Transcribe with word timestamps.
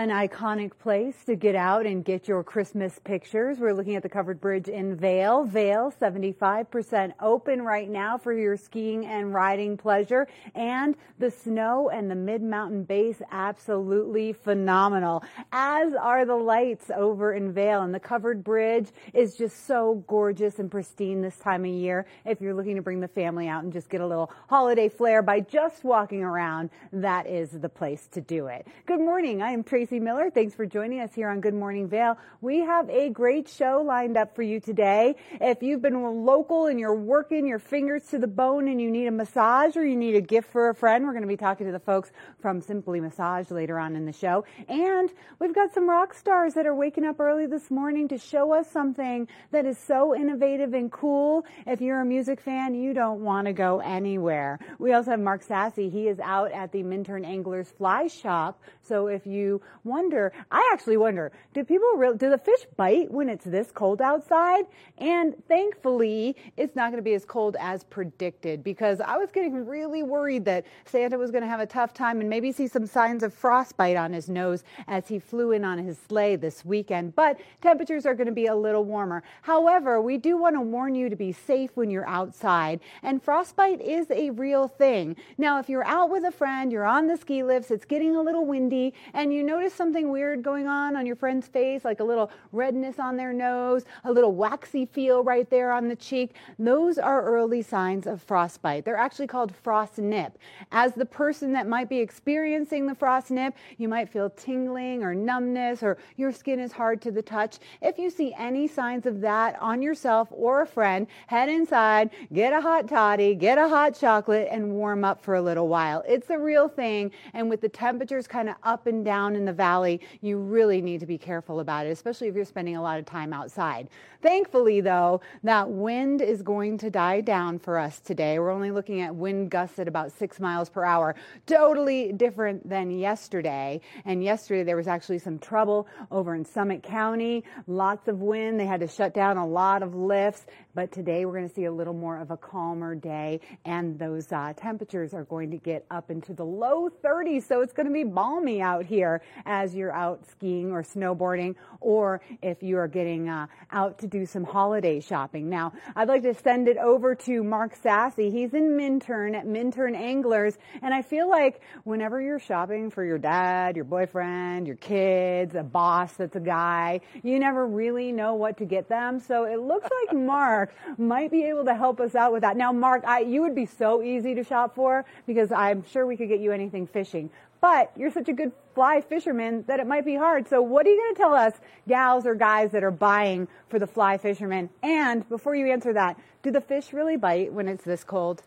An 0.00 0.08
iconic 0.08 0.78
place 0.78 1.14
to 1.26 1.36
get 1.36 1.54
out 1.54 1.84
and 1.84 2.02
get 2.02 2.26
your 2.26 2.42
Christmas 2.42 2.98
pictures. 3.04 3.58
We're 3.58 3.74
looking 3.74 3.96
at 3.96 4.02
the 4.02 4.08
covered 4.08 4.40
bridge 4.40 4.66
in 4.66 4.96
Vail. 4.96 5.44
Vail, 5.44 5.92
75% 6.00 7.12
open 7.20 7.60
right 7.60 7.86
now 7.86 8.16
for 8.16 8.32
your 8.32 8.56
skiing 8.56 9.04
and 9.04 9.34
riding 9.34 9.76
pleasure. 9.76 10.26
And 10.54 10.94
the 11.18 11.30
snow 11.30 11.90
and 11.90 12.10
the 12.10 12.14
mid-mountain 12.14 12.84
base, 12.84 13.20
absolutely 13.30 14.32
phenomenal. 14.32 15.22
As 15.52 15.92
are 15.92 16.24
the 16.24 16.34
lights 16.34 16.90
over 16.96 17.34
in 17.34 17.52
Vail. 17.52 17.82
And 17.82 17.94
the 17.94 18.00
covered 18.00 18.42
bridge 18.42 18.88
is 19.12 19.36
just 19.36 19.66
so 19.66 20.02
gorgeous 20.06 20.58
and 20.60 20.70
pristine 20.70 21.20
this 21.20 21.36
time 21.36 21.66
of 21.66 21.72
year. 21.72 22.06
If 22.24 22.40
you're 22.40 22.54
looking 22.54 22.76
to 22.76 22.82
bring 22.82 23.00
the 23.00 23.08
family 23.08 23.48
out 23.48 23.64
and 23.64 23.72
just 23.72 23.90
get 23.90 24.00
a 24.00 24.06
little 24.06 24.32
holiday 24.48 24.88
flair 24.88 25.20
by 25.20 25.40
just 25.40 25.84
walking 25.84 26.22
around, 26.22 26.70
that 26.90 27.26
is 27.26 27.50
the 27.50 27.68
place 27.68 28.08
to 28.12 28.22
do 28.22 28.46
it. 28.46 28.66
Good 28.86 29.00
morning. 29.00 29.42
I 29.42 29.50
am 29.50 29.62
Tracy 29.62 29.89
Miller. 29.98 30.30
Thanks 30.30 30.54
for 30.54 30.66
joining 30.66 31.00
us 31.00 31.14
here 31.14 31.28
on 31.28 31.40
Good 31.40 31.54
Morning 31.54 31.88
Vail. 31.88 32.18
We 32.40 32.58
have 32.58 32.88
a 32.90 33.08
great 33.08 33.48
show 33.48 33.82
lined 33.84 34.16
up 34.16 34.36
for 34.36 34.42
you 34.42 34.60
today. 34.60 35.16
If 35.40 35.62
you've 35.62 35.82
been 35.82 36.24
local 36.24 36.66
and 36.66 36.78
you're 36.78 36.94
working 36.94 37.46
your 37.46 37.58
fingers 37.58 38.04
to 38.10 38.18
the 38.18 38.28
bone 38.28 38.68
and 38.68 38.80
you 38.80 38.90
need 38.90 39.06
a 39.06 39.10
massage 39.10 39.76
or 39.76 39.84
you 39.84 39.96
need 39.96 40.14
a 40.14 40.20
gift 40.20 40.52
for 40.52 40.68
a 40.68 40.74
friend, 40.74 41.04
we're 41.04 41.12
going 41.12 41.22
to 41.22 41.28
be 41.28 41.36
talking 41.36 41.66
to 41.66 41.72
the 41.72 41.80
folks 41.80 42.10
from 42.40 42.60
Simply 42.60 43.00
Massage 43.00 43.50
later 43.50 43.78
on 43.78 43.96
in 43.96 44.04
the 44.04 44.12
show. 44.12 44.44
And 44.68 45.10
we've 45.38 45.54
got 45.54 45.74
some 45.74 45.88
rock 45.88 46.14
stars 46.14 46.54
that 46.54 46.66
are 46.66 46.74
waking 46.74 47.04
up 47.04 47.18
early 47.18 47.46
this 47.46 47.70
morning 47.70 48.08
to 48.08 48.18
show 48.18 48.52
us 48.52 48.70
something 48.70 49.26
that 49.50 49.64
is 49.64 49.78
so 49.78 50.14
innovative 50.14 50.74
and 50.74 50.92
cool. 50.92 51.46
If 51.66 51.80
you're 51.80 52.00
a 52.00 52.04
music 52.04 52.40
fan, 52.40 52.74
you 52.74 52.92
don't 52.92 53.24
want 53.24 53.46
to 53.46 53.54
go 53.54 53.80
anywhere. 53.80 54.58
We 54.78 54.92
also 54.92 55.12
have 55.12 55.20
Mark 55.20 55.42
Sassy. 55.42 55.88
He 55.88 56.06
is 56.08 56.20
out 56.20 56.52
at 56.52 56.72
the 56.72 56.82
Minturn 56.82 57.24
Anglers 57.24 57.70
Fly 57.70 58.08
Shop. 58.08 58.60
So 58.82 59.06
if 59.06 59.26
you 59.26 59.62
wonder, 59.84 60.32
I 60.50 60.68
actually 60.72 60.96
wonder, 60.96 61.32
do 61.54 61.64
people 61.64 61.88
real, 61.96 62.14
do 62.14 62.30
the 62.30 62.38
fish 62.38 62.66
bite 62.76 63.10
when 63.10 63.28
it's 63.28 63.44
this 63.44 63.70
cold 63.72 64.00
outside? 64.00 64.64
And 64.98 65.34
thankfully, 65.48 66.36
it's 66.56 66.76
not 66.76 66.90
going 66.90 66.98
to 66.98 67.02
be 67.02 67.14
as 67.14 67.24
cold 67.24 67.56
as 67.58 67.84
predicted 67.84 68.62
because 68.62 69.00
I 69.00 69.16
was 69.16 69.30
getting 69.30 69.66
really 69.66 70.02
worried 70.02 70.44
that 70.44 70.66
Santa 70.84 71.18
was 71.18 71.30
going 71.30 71.42
to 71.42 71.48
have 71.48 71.60
a 71.60 71.66
tough 71.66 71.94
time 71.94 72.20
and 72.20 72.28
maybe 72.28 72.52
see 72.52 72.68
some 72.68 72.86
signs 72.86 73.22
of 73.22 73.32
frostbite 73.32 73.96
on 73.96 74.12
his 74.12 74.28
nose 74.28 74.64
as 74.88 75.08
he 75.08 75.18
flew 75.18 75.52
in 75.52 75.64
on 75.64 75.78
his 75.78 75.98
sleigh 75.98 76.36
this 76.36 76.64
weekend. 76.64 77.14
But 77.14 77.40
temperatures 77.60 78.06
are 78.06 78.14
going 78.14 78.26
to 78.26 78.32
be 78.32 78.46
a 78.46 78.54
little 78.54 78.84
warmer. 78.84 79.22
However, 79.42 80.00
we 80.00 80.18
do 80.18 80.36
want 80.36 80.56
to 80.56 80.60
warn 80.60 80.94
you 80.94 81.08
to 81.08 81.16
be 81.16 81.32
safe 81.32 81.70
when 81.74 81.90
you're 81.90 82.08
outside. 82.08 82.80
And 83.02 83.22
frostbite 83.22 83.80
is 83.80 84.10
a 84.10 84.30
real 84.30 84.68
thing. 84.68 85.16
Now, 85.38 85.58
if 85.58 85.68
you're 85.68 85.86
out 85.86 86.10
with 86.10 86.24
a 86.24 86.32
friend, 86.32 86.72
you're 86.72 86.84
on 86.84 87.06
the 87.06 87.16
ski 87.16 87.42
lifts, 87.42 87.70
it's 87.70 87.84
getting 87.84 88.16
a 88.16 88.22
little 88.22 88.44
windy, 88.44 88.94
and 89.14 89.32
you 89.32 89.42
notice 89.42 89.69
something 89.74 90.10
weird 90.10 90.42
going 90.42 90.66
on 90.66 90.96
on 90.96 91.06
your 91.06 91.16
friend's 91.16 91.46
face, 91.46 91.84
like 91.84 92.00
a 92.00 92.04
little 92.04 92.30
redness 92.52 92.98
on 92.98 93.16
their 93.16 93.32
nose, 93.32 93.84
a 94.04 94.12
little 94.12 94.34
waxy 94.34 94.86
feel 94.86 95.22
right 95.24 95.48
there 95.50 95.72
on 95.72 95.88
the 95.88 95.96
cheek, 95.96 96.34
those 96.58 96.98
are 96.98 97.24
early 97.24 97.62
signs 97.62 98.06
of 98.06 98.22
frostbite. 98.22 98.84
They're 98.84 98.96
actually 98.96 99.26
called 99.26 99.54
frost 99.54 99.98
nip. 99.98 100.38
As 100.72 100.94
the 100.94 101.06
person 101.06 101.52
that 101.52 101.66
might 101.66 101.88
be 101.88 101.98
experiencing 101.98 102.86
the 102.86 102.94
frost 102.94 103.30
nip, 103.30 103.54
you 103.78 103.88
might 103.88 104.08
feel 104.08 104.30
tingling 104.30 105.02
or 105.02 105.14
numbness 105.14 105.82
or 105.82 105.98
your 106.16 106.32
skin 106.32 106.58
is 106.60 106.72
hard 106.72 107.00
to 107.02 107.10
the 107.10 107.22
touch. 107.22 107.58
If 107.80 107.98
you 107.98 108.10
see 108.10 108.34
any 108.38 108.66
signs 108.68 109.06
of 109.06 109.20
that 109.20 109.60
on 109.60 109.82
yourself 109.82 110.28
or 110.30 110.62
a 110.62 110.66
friend, 110.66 111.06
head 111.26 111.48
inside, 111.48 112.10
get 112.32 112.52
a 112.52 112.60
hot 112.60 112.88
toddy, 112.88 113.34
get 113.34 113.58
a 113.58 113.68
hot 113.68 113.98
chocolate, 113.98 114.48
and 114.50 114.72
warm 114.72 115.04
up 115.04 115.22
for 115.22 115.34
a 115.34 115.42
little 115.42 115.68
while. 115.68 116.02
It's 116.06 116.30
a 116.30 116.38
real 116.38 116.68
thing, 116.68 117.10
and 117.34 117.48
with 117.48 117.60
the 117.60 117.68
temperatures 117.68 118.26
kind 118.26 118.48
of 118.48 118.56
up 118.62 118.86
and 118.86 119.04
down 119.04 119.36
in 119.36 119.44
the 119.44 119.52
valley, 119.60 120.00
you 120.22 120.38
really 120.38 120.80
need 120.80 121.00
to 121.00 121.06
be 121.06 121.18
careful 121.18 121.60
about 121.60 121.84
it, 121.86 121.90
especially 121.90 122.28
if 122.28 122.34
you're 122.34 122.46
spending 122.46 122.76
a 122.76 122.82
lot 122.82 122.98
of 122.98 123.04
time 123.04 123.34
outside. 123.34 123.90
Thankfully, 124.22 124.80
though, 124.80 125.20
that 125.44 125.70
wind 125.70 126.22
is 126.22 126.40
going 126.40 126.78
to 126.78 126.90
die 126.90 127.20
down 127.20 127.58
for 127.58 127.78
us 127.78 128.00
today. 128.00 128.38
We're 128.38 128.50
only 128.50 128.70
looking 128.70 129.00
at 129.00 129.14
wind 129.14 129.50
gusts 129.50 129.78
at 129.78 129.88
about 129.88 130.12
six 130.12 130.40
miles 130.40 130.68
per 130.68 130.84
hour. 130.84 131.14
Totally 131.46 132.12
different 132.12 132.68
than 132.68 132.90
yesterday. 132.90 133.80
And 134.04 134.22
yesterday, 134.22 134.62
there 134.62 134.76
was 134.76 134.88
actually 134.88 135.18
some 135.18 135.38
trouble 135.38 135.88
over 136.10 136.34
in 136.34 136.44
Summit 136.44 136.82
County. 136.82 137.44
Lots 137.66 138.08
of 138.08 138.20
wind. 138.20 138.60
They 138.60 138.66
had 138.66 138.80
to 138.80 138.88
shut 138.88 139.14
down 139.14 139.36
a 139.38 139.46
lot 139.46 139.82
of 139.82 139.94
lifts. 139.94 140.44
But 140.74 140.92
today, 140.92 141.24
we're 141.24 141.34
going 141.34 141.48
to 141.48 141.54
see 141.54 141.64
a 141.64 141.72
little 141.72 141.94
more 141.94 142.18
of 142.18 142.30
a 142.30 142.36
calmer 142.36 142.94
day. 142.94 143.40
And 143.64 143.98
those 143.98 144.30
uh, 144.32 144.52
temperatures 144.54 145.14
are 145.14 145.24
going 145.24 145.50
to 145.50 145.58
get 145.58 145.86
up 145.90 146.10
into 146.10 146.34
the 146.34 146.44
low 146.44 146.90
30s. 147.02 147.48
So 147.48 147.62
it's 147.62 147.72
going 147.72 147.86
to 147.86 147.92
be 147.92 148.04
balmy 148.04 148.60
out 148.60 148.84
here 148.84 149.22
as 149.50 149.74
you're 149.74 149.92
out 149.92 150.24
skiing 150.30 150.70
or 150.70 150.84
snowboarding, 150.84 151.56
or 151.80 152.20
if 152.40 152.62
you 152.62 152.78
are 152.78 152.86
getting 152.86 153.28
uh, 153.28 153.48
out 153.72 153.98
to 153.98 154.06
do 154.06 154.24
some 154.24 154.44
holiday 154.44 155.00
shopping. 155.00 155.50
Now, 155.50 155.72
I'd 155.96 156.06
like 156.06 156.22
to 156.22 156.34
send 156.34 156.68
it 156.68 156.76
over 156.76 157.16
to 157.16 157.42
Mark 157.42 157.74
Sassy. 157.74 158.30
He's 158.30 158.54
in 158.54 158.76
Minturn 158.76 159.34
at 159.34 159.46
Minturn 159.46 159.96
Anglers, 159.96 160.56
and 160.82 160.94
I 160.94 161.02
feel 161.02 161.28
like 161.28 161.62
whenever 161.82 162.20
you're 162.20 162.38
shopping 162.38 162.90
for 162.90 163.04
your 163.04 163.18
dad, 163.18 163.74
your 163.74 163.84
boyfriend, 163.84 164.68
your 164.68 164.76
kids, 164.76 165.56
a 165.56 165.64
boss 165.64 166.12
that's 166.12 166.36
a 166.36 166.40
guy, 166.40 167.00
you 167.24 167.40
never 167.40 167.66
really 167.66 168.12
know 168.12 168.34
what 168.34 168.56
to 168.58 168.64
get 168.64 168.88
them. 168.88 169.18
So 169.18 169.46
it 169.46 169.58
looks 169.58 169.88
like 170.06 170.16
Mark 170.16 170.72
might 170.96 171.32
be 171.32 171.42
able 171.42 171.64
to 171.64 171.74
help 171.74 171.98
us 171.98 172.14
out 172.14 172.32
with 172.32 172.42
that. 172.42 172.56
Now, 172.56 172.70
Mark, 172.70 173.02
I, 173.04 173.20
you 173.20 173.42
would 173.42 173.56
be 173.56 173.66
so 173.66 174.00
easy 174.00 174.32
to 174.36 174.44
shop 174.44 174.76
for 174.76 175.04
because 175.26 175.50
I'm 175.50 175.84
sure 175.86 176.06
we 176.06 176.16
could 176.16 176.28
get 176.28 176.38
you 176.38 176.52
anything 176.52 176.86
fishing 176.86 177.30
but 177.60 177.92
you're 177.96 178.10
such 178.10 178.28
a 178.28 178.32
good 178.32 178.52
fly 178.74 179.00
fisherman 179.00 179.64
that 179.66 179.80
it 179.80 179.86
might 179.86 180.04
be 180.04 180.14
hard. 180.14 180.48
So 180.48 180.62
what 180.62 180.86
are 180.86 180.90
you 180.90 180.96
going 180.96 181.14
to 181.14 181.18
tell 181.18 181.34
us, 181.34 181.54
gals 181.88 182.26
or 182.26 182.34
guys 182.34 182.70
that 182.70 182.82
are 182.82 182.90
buying 182.90 183.48
for 183.68 183.78
the 183.78 183.86
fly 183.86 184.16
fisherman? 184.16 184.70
And 184.82 185.28
before 185.28 185.54
you 185.54 185.66
answer 185.70 185.92
that, 185.92 186.18
do 186.42 186.50
the 186.50 186.60
fish 186.60 186.92
really 186.92 187.16
bite 187.16 187.52
when 187.52 187.68
it's 187.68 187.84
this 187.84 188.04
cold? 188.04 188.42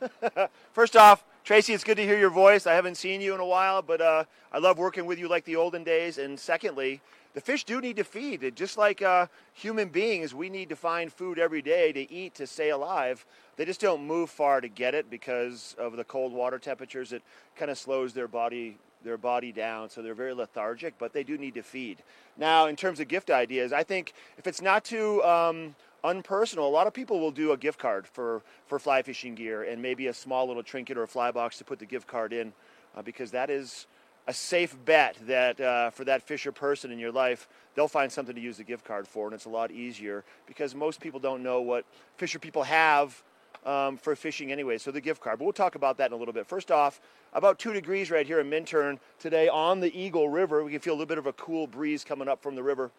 First 0.72 0.96
off, 0.96 1.24
Tracy, 1.42 1.72
it's 1.72 1.84
good 1.84 1.96
to 1.96 2.04
hear 2.04 2.18
your 2.18 2.30
voice. 2.30 2.66
I 2.66 2.74
haven't 2.74 2.96
seen 2.96 3.20
you 3.20 3.34
in 3.34 3.40
a 3.40 3.46
while, 3.46 3.82
but 3.82 4.00
uh, 4.00 4.24
I 4.52 4.58
love 4.58 4.78
working 4.78 5.06
with 5.06 5.18
you 5.18 5.28
like 5.28 5.44
the 5.44 5.56
olden 5.56 5.82
days. 5.82 6.18
And 6.18 6.38
secondly, 6.38 7.00
the 7.34 7.40
fish 7.40 7.64
do 7.64 7.80
need 7.80 7.96
to 7.96 8.04
feed. 8.04 8.54
Just 8.56 8.76
like 8.76 9.02
uh, 9.02 9.26
human 9.52 9.88
beings, 9.88 10.34
we 10.34 10.50
need 10.50 10.68
to 10.70 10.76
find 10.76 11.12
food 11.12 11.38
every 11.38 11.62
day 11.62 11.92
to 11.92 12.12
eat 12.12 12.34
to 12.34 12.46
stay 12.46 12.70
alive. 12.70 13.24
They 13.56 13.64
just 13.64 13.80
don't 13.80 14.04
move 14.06 14.30
far 14.30 14.60
to 14.60 14.68
get 14.68 14.94
it 14.94 15.10
because 15.10 15.76
of 15.78 15.96
the 15.96 16.04
cold 16.04 16.32
water 16.32 16.58
temperatures. 16.58 17.12
It 17.12 17.22
kind 17.56 17.70
of 17.70 17.78
slows 17.78 18.12
their 18.12 18.28
body 18.28 18.78
their 19.02 19.16
body 19.16 19.50
down, 19.50 19.88
so 19.88 20.02
they're 20.02 20.12
very 20.14 20.34
lethargic. 20.34 20.94
But 20.98 21.12
they 21.14 21.22
do 21.22 21.38
need 21.38 21.54
to 21.54 21.62
feed. 21.62 22.02
Now, 22.36 22.66
in 22.66 22.76
terms 22.76 23.00
of 23.00 23.08
gift 23.08 23.30
ideas, 23.30 23.72
I 23.72 23.82
think 23.82 24.12
if 24.36 24.46
it's 24.46 24.60
not 24.60 24.84
too 24.84 25.22
um, 25.24 25.74
unpersonal, 26.04 26.58
a 26.58 26.62
lot 26.62 26.86
of 26.86 26.92
people 26.92 27.18
will 27.18 27.30
do 27.30 27.52
a 27.52 27.56
gift 27.56 27.78
card 27.78 28.06
for 28.06 28.42
for 28.66 28.78
fly 28.78 29.02
fishing 29.02 29.34
gear 29.34 29.62
and 29.62 29.80
maybe 29.80 30.08
a 30.08 30.14
small 30.14 30.46
little 30.46 30.62
trinket 30.62 30.98
or 30.98 31.04
a 31.04 31.08
fly 31.08 31.30
box 31.30 31.58
to 31.58 31.64
put 31.64 31.78
the 31.78 31.86
gift 31.86 32.06
card 32.06 32.32
in, 32.32 32.52
uh, 32.96 33.02
because 33.02 33.30
that 33.30 33.50
is 33.50 33.86
a 34.30 34.32
safe 34.32 34.76
bet 34.84 35.16
that 35.26 35.60
uh, 35.60 35.90
for 35.90 36.04
that 36.04 36.22
fisher 36.22 36.52
person 36.52 36.92
in 36.92 37.00
your 37.00 37.10
life, 37.10 37.48
they'll 37.74 37.88
find 37.88 38.10
something 38.12 38.36
to 38.36 38.40
use 38.40 38.58
the 38.58 38.64
gift 38.64 38.84
card 38.84 39.08
for, 39.08 39.26
and 39.26 39.34
it's 39.34 39.44
a 39.44 39.48
lot 39.48 39.72
easier 39.72 40.24
because 40.46 40.72
most 40.72 41.00
people 41.00 41.18
don't 41.18 41.42
know 41.42 41.60
what 41.60 41.84
fisher 42.16 42.38
people 42.38 42.62
have 42.62 43.24
um, 43.66 43.96
for 43.96 44.14
fishing 44.14 44.52
anyway. 44.52 44.78
So 44.78 44.92
the 44.92 45.00
gift 45.00 45.20
card, 45.20 45.40
but 45.40 45.46
we'll 45.46 45.52
talk 45.52 45.74
about 45.74 45.98
that 45.98 46.06
in 46.06 46.12
a 46.12 46.16
little 46.16 46.32
bit. 46.32 46.46
First 46.46 46.70
off, 46.70 47.00
about 47.32 47.58
two 47.58 47.72
degrees 47.72 48.08
right 48.08 48.24
here 48.24 48.38
in 48.38 48.48
Minturn 48.48 49.00
today 49.18 49.48
on 49.48 49.80
the 49.80 49.92
Eagle 50.00 50.28
River. 50.28 50.62
We 50.62 50.70
can 50.70 50.80
feel 50.80 50.92
a 50.92 50.94
little 50.94 51.06
bit 51.06 51.18
of 51.18 51.26
a 51.26 51.32
cool 51.32 51.66
breeze 51.66 52.04
coming 52.04 52.28
up 52.28 52.40
from 52.40 52.54
the 52.54 52.62
river. 52.62 52.92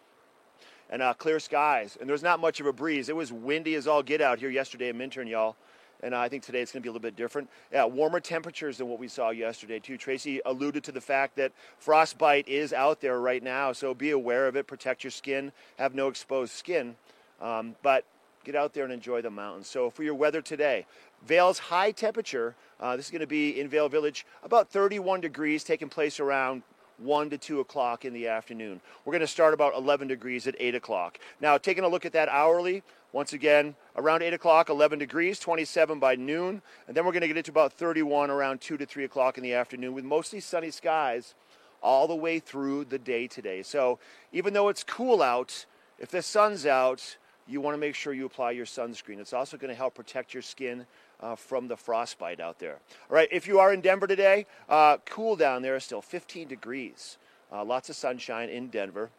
And 0.90 1.02
uh, 1.02 1.14
clear 1.14 1.40
skies, 1.40 1.98
and 2.02 2.10
there's 2.10 2.22
not 2.22 2.42
much 2.42 2.60
of 2.60 2.66
a 2.66 2.74
breeze. 2.74 3.08
It 3.08 3.16
was 3.16 3.32
windy 3.32 3.76
as 3.76 3.88
all 3.88 4.04
get 4.04 4.20
out 4.20 4.40
here 4.40 4.50
yesterday 4.50 4.90
in 4.90 4.98
Minturn, 4.98 5.28
y'all 5.28 5.56
and 6.04 6.16
I 6.16 6.30
think 6.30 6.44
today 6.44 6.62
it's 6.62 6.72
going 6.72 6.82
to 6.82 6.84
be 6.84 6.90
a 6.90 6.92
little 6.92 7.02
bit 7.02 7.16
different. 7.16 7.50
Yeah, 7.72 7.86
warmer 7.86 8.20
temperatures 8.20 8.78
than 8.78 8.88
what 8.88 9.00
we 9.00 9.08
saw 9.08 9.30
yesterday 9.30 9.80
too. 9.80 9.98
Tracy 9.98 10.42
alluded 10.46 10.84
to 10.86 10.92
the 10.92 11.02
fact 11.02 11.36
that 11.38 11.52
frostbite 11.78 12.48
is 12.48 12.74
out 12.74 13.02
there 13.02 13.20
right 13.20 13.44
now, 13.44 13.72
so 13.72 13.94
be 13.94 14.12
aware 14.12 14.48
of 14.48 14.56
it. 14.56 14.68
Protect 14.68 15.04
your 15.04 15.12
skin. 15.12 15.52
Have 15.78 15.96
no 15.96 16.08
exposed 16.08 16.54
skin, 16.54 16.96
um, 17.42 17.76
but 17.82 18.06
get 18.44 18.56
out 18.56 18.74
there 18.74 18.84
and 18.84 18.94
enjoy 18.94 19.22
the 19.22 19.30
mountains. 19.30 19.68
So 19.68 19.90
for 19.90 20.04
your 20.04 20.16
weather 20.16 20.42
today, 20.42 20.86
Vail's 21.26 21.60
high 21.60 21.92
temperature. 21.92 22.56
Uh, 22.80 22.96
this 22.96 23.06
is 23.06 23.12
going 23.12 23.22
to 23.22 23.28
be 23.28 23.60
in 23.60 23.68
Vail 23.68 23.90
Village, 23.90 24.26
about 24.44 24.70
31 24.70 25.22
degrees, 25.22 25.64
taking 25.64 25.90
place 25.90 26.20
around 26.20 26.64
1 26.98 27.30
to 27.32 27.38
2 27.38 27.60
o'clock 27.60 28.06
in 28.06 28.14
the 28.14 28.28
afternoon. 28.28 28.82
We're 29.06 29.12
going 29.12 29.22
to 29.22 29.28
start 29.28 29.54
about 29.54 29.76
11 29.76 30.08
degrees 30.08 30.48
at 30.48 30.56
8 30.60 30.76
o'clock. 30.76 31.20
Now, 31.40 31.58
taking 31.58 31.84
a 31.84 31.88
look 31.88 32.06
at 32.06 32.14
that 32.14 32.30
hourly, 32.30 32.84
once 33.14 33.34
again, 33.34 33.76
around 33.96 34.22
8 34.22 34.34
o'clock, 34.34 34.70
11 34.70 35.00
degrees, 35.00 35.40
27 35.40 36.00
by 36.00 36.16
noon, 36.16 36.62
and 36.88 36.96
then 36.96 37.06
we're 37.06 37.12
going 37.12 37.22
to 37.22 37.28
get 37.28 37.38
into 37.38 37.52
about 37.52 37.74
31 37.74 38.30
around 38.30 38.62
2 38.62 38.78
to 38.78 38.86
3 38.86 39.04
o'clock 39.04 39.38
in 39.38 39.44
the 39.44 39.54
afternoon 39.54 39.94
with 39.94 40.06
mostly 40.06 40.40
sunny 40.40 40.72
skies 40.72 41.36
all 41.82 42.08
the 42.08 42.16
way 42.16 42.40
through 42.40 42.86
the 42.86 43.00
day 43.00 43.28
today. 43.28 43.64
So 43.64 44.00
even 44.32 44.54
though 44.54 44.70
it's 44.70 44.84
cool 44.84 45.22
out, 45.22 45.66
if 46.00 46.10
the 46.10 46.22
sun's 46.22 46.66
out, 46.66 47.18
you 47.48 47.60
want 47.60 47.74
to 47.74 47.80
make 47.80 47.96
sure 47.96 48.14
you 48.14 48.26
apply 48.26 48.52
your 48.52 48.66
sunscreen. 48.66 49.20
It's 49.20 49.34
also 49.34 49.58
going 49.58 49.70
to 49.70 49.76
help 49.76 49.96
protect 49.96 50.34
your 50.34 50.44
skin 50.44 50.86
uh, 51.20 51.36
from 51.36 51.68
the 51.68 51.76
frostbite 51.76 52.40
out 52.40 52.60
there. 52.60 52.80
All 53.10 53.16
right, 53.16 53.28
if 53.32 53.48
you 53.48 53.60
are 53.60 53.74
in 53.74 53.82
Denver 53.82 54.08
today, 54.08 54.46
uh, 54.70 54.98
cool 55.06 55.36
down 55.36 55.62
there, 55.62 55.80
still 55.80 56.02
15 56.02 56.48
degrees. 56.48 57.18
Uh, 57.52 57.66
lots 57.66 57.90
of 57.90 57.96
sunshine 57.96 58.50
in 58.50 58.70
Denver. 58.70 59.10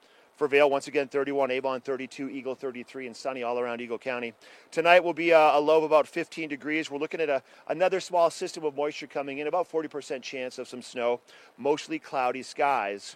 For 0.43 0.49
Vail, 0.49 0.69
once 0.69 0.89
again, 0.89 1.07
31, 1.07 1.53
Avon 1.53 1.81
32, 1.81 2.29
Eagle 2.29 2.57
33, 2.57 3.07
and 3.07 3.17
sunny 3.17 3.45
all 3.45 3.61
around 3.61 3.81
Eagle 3.81 3.97
County. 3.97 4.35
Tonight 4.73 5.05
will 5.05 5.13
be 5.15 5.31
a, 5.31 5.39
a 5.39 5.61
low 5.61 5.79
of 5.79 5.85
about 5.85 6.09
15 6.09 6.49
degrees. 6.49 6.91
We're 6.91 6.99
looking 6.99 7.21
at 7.21 7.29
a, 7.29 7.45
another 7.69 8.01
small 8.01 8.29
system 8.29 8.65
of 8.65 8.75
moisture 8.75 9.07
coming 9.07 9.39
in, 9.39 9.47
about 9.47 9.71
40% 9.71 10.21
chance 10.21 10.59
of 10.59 10.67
some 10.67 10.83
snow, 10.83 11.21
mostly 11.57 12.01
cloudy 12.01 12.43
skies. 12.43 13.15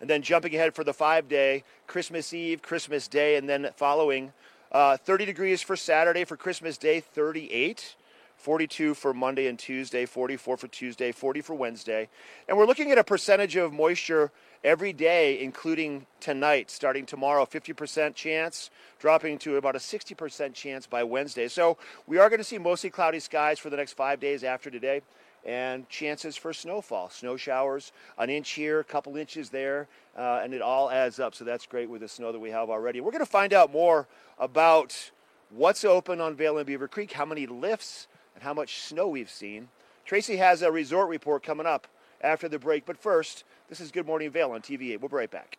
And 0.00 0.10
then 0.10 0.20
jumping 0.20 0.52
ahead 0.52 0.74
for 0.74 0.82
the 0.82 0.92
five 0.92 1.28
day, 1.28 1.62
Christmas 1.86 2.34
Eve, 2.34 2.60
Christmas 2.60 3.06
Day, 3.06 3.36
and 3.36 3.48
then 3.48 3.70
following 3.76 4.32
uh, 4.72 4.96
30 4.96 5.26
degrees 5.26 5.62
for 5.62 5.76
Saturday, 5.76 6.24
for 6.24 6.36
Christmas 6.36 6.76
Day, 6.76 6.98
38. 6.98 7.94
42 8.36 8.94
for 8.94 9.14
Monday 9.14 9.46
and 9.46 9.58
Tuesday, 9.58 10.04
44 10.04 10.58
for 10.58 10.68
Tuesday, 10.68 11.10
40 11.10 11.40
for 11.40 11.54
Wednesday. 11.54 12.08
And 12.46 12.58
we're 12.58 12.66
looking 12.66 12.92
at 12.92 12.98
a 12.98 13.04
percentage 13.04 13.56
of 13.56 13.72
moisture 13.72 14.30
every 14.64 14.92
day, 14.92 15.40
including 15.40 16.06
tonight, 16.20 16.70
starting 16.70 17.06
tomorrow, 17.06 17.44
50% 17.44 18.14
chance, 18.14 18.70
dropping 18.98 19.38
to 19.38 19.56
about 19.56 19.76
a 19.76 19.78
60% 19.78 20.54
chance 20.54 20.86
by 20.86 21.02
Wednesday. 21.04 21.48
So 21.48 21.78
we 22.06 22.18
are 22.18 22.28
going 22.28 22.38
to 22.38 22.44
see 22.44 22.58
mostly 22.58 22.90
cloudy 22.90 23.20
skies 23.20 23.58
for 23.58 23.70
the 23.70 23.76
next 23.76 23.94
five 23.94 24.20
days 24.20 24.44
after 24.44 24.70
today. 24.70 25.02
And 25.44 25.88
chances 25.88 26.36
for 26.36 26.52
snowfall, 26.52 27.08
snow 27.10 27.36
showers, 27.36 27.92
an 28.18 28.30
inch 28.30 28.50
here, 28.50 28.80
a 28.80 28.84
couple 28.84 29.16
inches 29.16 29.48
there, 29.48 29.86
uh, 30.18 30.40
and 30.42 30.52
it 30.52 30.60
all 30.60 30.90
adds 30.90 31.20
up. 31.20 31.36
So 31.36 31.44
that's 31.44 31.66
great 31.66 31.88
with 31.88 32.00
the 32.00 32.08
snow 32.08 32.32
that 32.32 32.40
we 32.40 32.50
have 32.50 32.68
already. 32.68 33.00
We're 33.00 33.12
going 33.12 33.20
to 33.20 33.30
find 33.30 33.52
out 33.52 33.72
more 33.72 34.08
about 34.40 35.12
what's 35.50 35.84
open 35.84 36.20
on 36.20 36.34
Vail 36.34 36.58
and 36.58 36.66
Beaver 36.66 36.88
Creek, 36.88 37.12
how 37.12 37.24
many 37.24 37.46
lifts, 37.46 38.08
and 38.34 38.42
how 38.42 38.54
much 38.54 38.80
snow 38.80 39.06
we've 39.06 39.30
seen. 39.30 39.68
Tracy 40.04 40.36
has 40.36 40.62
a 40.62 40.72
resort 40.72 41.08
report 41.08 41.44
coming 41.44 41.66
up 41.66 41.86
after 42.20 42.48
the 42.48 42.58
break. 42.58 42.86
But 42.86 42.98
first, 42.98 43.44
this 43.68 43.80
is 43.80 43.90
Good 43.90 44.06
Morning 44.06 44.30
Vail 44.30 44.52
on 44.52 44.60
TV8. 44.60 45.00
We'll 45.00 45.08
be 45.08 45.16
right 45.16 45.30
back. 45.30 45.58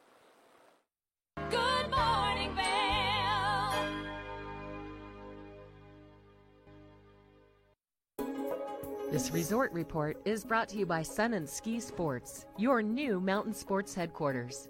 Good 1.50 1.90
morning, 1.92 2.56
Vail. 2.56 2.68
This 9.12 9.32
resort 9.32 9.72
report 9.72 10.18
is 10.26 10.44
brought 10.44 10.70
to 10.70 10.78
you 10.78 10.86
by 10.86 11.02
Sun 11.02 11.34
and 11.34 11.48
Ski 11.48 11.80
Sports, 11.80 12.46
your 12.58 12.82
new 12.82 13.20
mountain 13.20 13.54
sports 13.54 13.94
headquarters. 13.94 14.70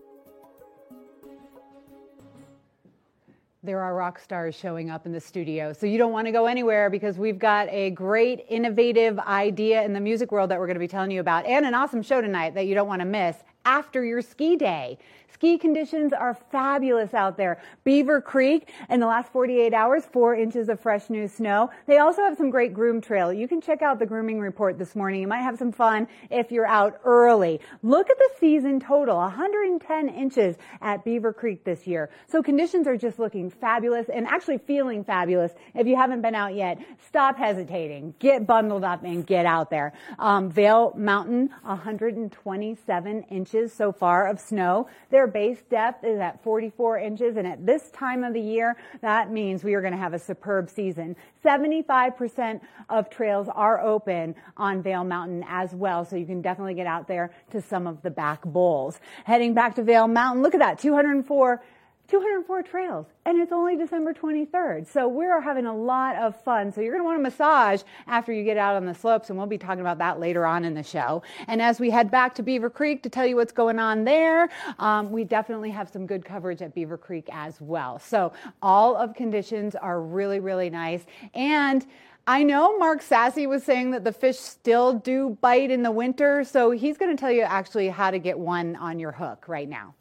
There 3.68 3.82
are 3.82 3.94
rock 3.96 4.18
stars 4.18 4.56
showing 4.56 4.90
up 4.90 5.06
in 5.06 5.12
the 5.12 5.20
studio. 5.20 5.74
So 5.74 5.88
you 5.88 5.98
don't 5.98 6.14
want 6.14 6.26
to 6.26 6.32
go 6.32 6.46
anywhere 6.46 6.90
because 6.90 7.18
we've 7.18 7.38
got 7.38 7.68
a 7.68 7.90
great 7.90 8.46
innovative 8.48 9.20
idea 9.20 9.84
in 9.84 9.92
the 9.92 10.00
music 10.00 10.32
world 10.32 10.52
that 10.52 10.58
we're 10.58 10.68
going 10.68 10.76
to 10.76 10.80
be 10.80 10.88
telling 10.88 11.12
you 11.12 11.20
about 11.20 11.46
and 11.46 11.66
an 11.66 11.74
awesome 11.74 12.02
show 12.02 12.22
tonight 12.22 12.56
that 12.56 12.66
you 12.66 12.76
don't 12.76 12.88
want 12.88 13.02
to 13.02 13.06
miss 13.06 13.36
after 13.68 14.04
your 14.04 14.22
ski 14.22 14.56
day. 14.56 14.98
Ski 15.34 15.58
conditions 15.60 16.14
are 16.14 16.34
fabulous 16.52 17.14
out 17.14 17.38
there. 17.38 17.62
Beaver 17.84 18.22
Creek 18.22 18.70
in 18.90 19.00
the 19.00 19.06
last 19.06 19.32
48 19.32 19.72
hours, 19.72 20.04
four 20.06 20.34
inches 20.34 20.68
of 20.70 20.80
fresh 20.80 21.12
new 21.12 21.28
snow. 21.28 21.70
They 21.86 22.00
also 22.00 22.24
have 22.24 22.38
some 22.38 22.50
great 22.50 22.74
groom 22.74 23.02
trail. 23.02 23.32
You 23.32 23.48
can 23.48 23.62
check 23.62 23.84
out 23.84 24.00
the 24.00 24.06
grooming 24.06 24.40
report 24.40 24.80
this 24.80 24.96
morning. 24.96 25.22
You 25.22 25.28
might 25.28 25.44
have 25.44 25.60
some 25.60 25.72
fun 25.72 26.08
if 26.32 26.52
you're 26.52 26.66
out 26.66 27.00
early. 27.04 27.60
Look 27.84 28.10
at 28.10 28.18
the 28.18 28.30
season 28.40 28.80
total, 28.80 29.18
110 29.18 30.10
inches 30.10 30.56
at 30.82 31.04
Beaver 31.04 31.34
Creek 31.34 31.64
this 31.64 31.86
year. 31.86 32.10
So 32.28 32.42
conditions 32.42 32.88
are 32.88 32.98
just 32.98 33.20
looking 33.20 33.52
fabulous 33.52 34.08
and 34.10 34.26
actually 34.26 34.58
feeling 34.60 35.04
fabulous. 35.04 35.52
If 35.76 35.86
you 35.86 35.98
haven't 35.98 36.22
been 36.22 36.36
out 36.36 36.56
yet, 36.56 36.80
stop 37.06 37.38
hesitating. 37.38 38.16
Get 38.18 38.48
bundled 38.48 38.86
up 38.86 39.04
and 39.04 39.28
get 39.28 39.46
out 39.46 39.70
there. 39.70 39.94
Um, 40.18 40.52
Mountain, 40.96 41.50
127 41.62 43.24
inches 43.24 43.57
so 43.66 43.92
far 43.92 44.28
of 44.28 44.40
snow. 44.40 44.88
Their 45.10 45.28
base 45.28 45.62
depth 45.70 46.04
is 46.04 46.20
at 46.20 46.44
44 46.44 47.00
inches, 47.00 47.38
and 47.38 47.48
at 47.48 47.66
this 47.66 47.90
time 47.92 48.24
of 48.24 48.34
the 48.34 48.42
year, 48.42 48.78
that 49.02 49.32
means 49.32 49.64
we 49.64 49.74
are 49.74 49.82
going 49.82 49.94
to 49.94 50.00
have 50.00 50.14
a 50.14 50.20
superb 50.20 50.70
season. 50.70 51.16
75% 51.44 52.62
of 52.90 53.10
trails 53.10 53.48
are 53.54 53.82
open 53.82 54.36
on 54.56 54.82
Vail 54.82 55.04
Mountain 55.04 55.46
as 55.48 55.74
well, 55.74 56.06
so 56.06 56.16
you 56.16 56.26
can 56.26 56.42
definitely 56.42 56.74
get 56.74 56.88
out 56.88 57.08
there 57.08 57.32
to 57.52 57.62
some 57.62 57.88
of 57.88 58.02
the 58.02 58.12
back 58.12 58.44
bowls. 58.44 59.00
Heading 59.24 59.54
back 59.54 59.76
to 59.76 59.84
Vail 59.84 60.08
Mountain, 60.08 60.44
look 60.44 60.54
at 60.54 60.60
that, 60.60 60.80
204 60.80 61.62
204 62.08 62.64
trails 62.64 63.06
and 63.26 63.40
it's 63.40 63.52
only 63.52 63.76
December 63.76 64.14
23rd. 64.14 64.88
So 64.88 65.08
we're 65.08 65.42
having 65.42 65.66
a 65.66 65.76
lot 65.76 66.16
of 66.16 66.42
fun. 66.42 66.72
So 66.72 66.80
you're 66.80 66.94
going 66.94 67.02
to 67.02 67.06
want 67.06 67.20
a 67.20 67.22
massage 67.22 67.82
after 68.08 68.32
you 68.32 68.46
get 68.46 68.58
out 68.58 68.76
on 68.76 68.86
the 68.86 68.94
slopes 68.94 69.30
and 69.30 69.38
we'll 69.38 69.48
be 69.48 69.58
talking 69.58 69.82
about 69.82 69.98
that 69.98 70.20
later 70.20 70.46
on 70.46 70.64
in 70.64 70.74
the 70.74 70.84
show. 70.84 71.22
And 71.48 71.62
as 71.62 71.80
we 71.80 71.90
head 71.90 72.10
back 72.10 72.34
to 72.36 72.44
Beaver 72.44 72.70
Creek 72.70 73.04
to 73.04 73.10
tell 73.10 73.26
you 73.26 73.36
what's 73.36 73.52
going 73.52 73.78
on 73.78 74.06
there, 74.06 74.50
um, 74.80 75.12
we 75.12 75.26
definitely 75.26 75.70
have 75.72 75.90
some 75.90 76.08
good 76.08 76.24
coverage 76.24 76.62
at 76.62 76.74
Beaver 76.74 76.98
Creek 76.98 77.28
as 77.32 77.60
well. 77.60 78.00
So 78.00 78.32
all 78.62 78.96
of 78.96 79.14
conditions 79.14 79.76
are 79.76 80.02
really, 80.02 80.40
really 80.40 80.70
nice. 80.70 81.06
And 81.34 81.86
I 82.26 82.44
know 82.44 82.78
Mark 82.78 83.02
Sassy 83.02 83.48
was 83.48 83.64
saying 83.64 83.92
that 83.92 84.04
the 84.04 84.12
fish 84.14 84.38
still 84.38 84.94
do 84.94 85.38
bite 85.42 85.72
in 85.72 85.84
the 85.84 85.92
winter. 85.92 86.44
So 86.46 86.72
he's 86.72 86.98
going 86.98 87.16
to 87.16 87.20
tell 87.20 87.32
you 87.32 87.42
actually 87.42 87.90
how 87.90 88.12
to 88.12 88.20
get 88.20 88.40
one 88.40 88.76
on 88.78 89.00
your 89.00 89.12
hook 89.12 89.46
right 89.48 89.68
now. 89.68 89.94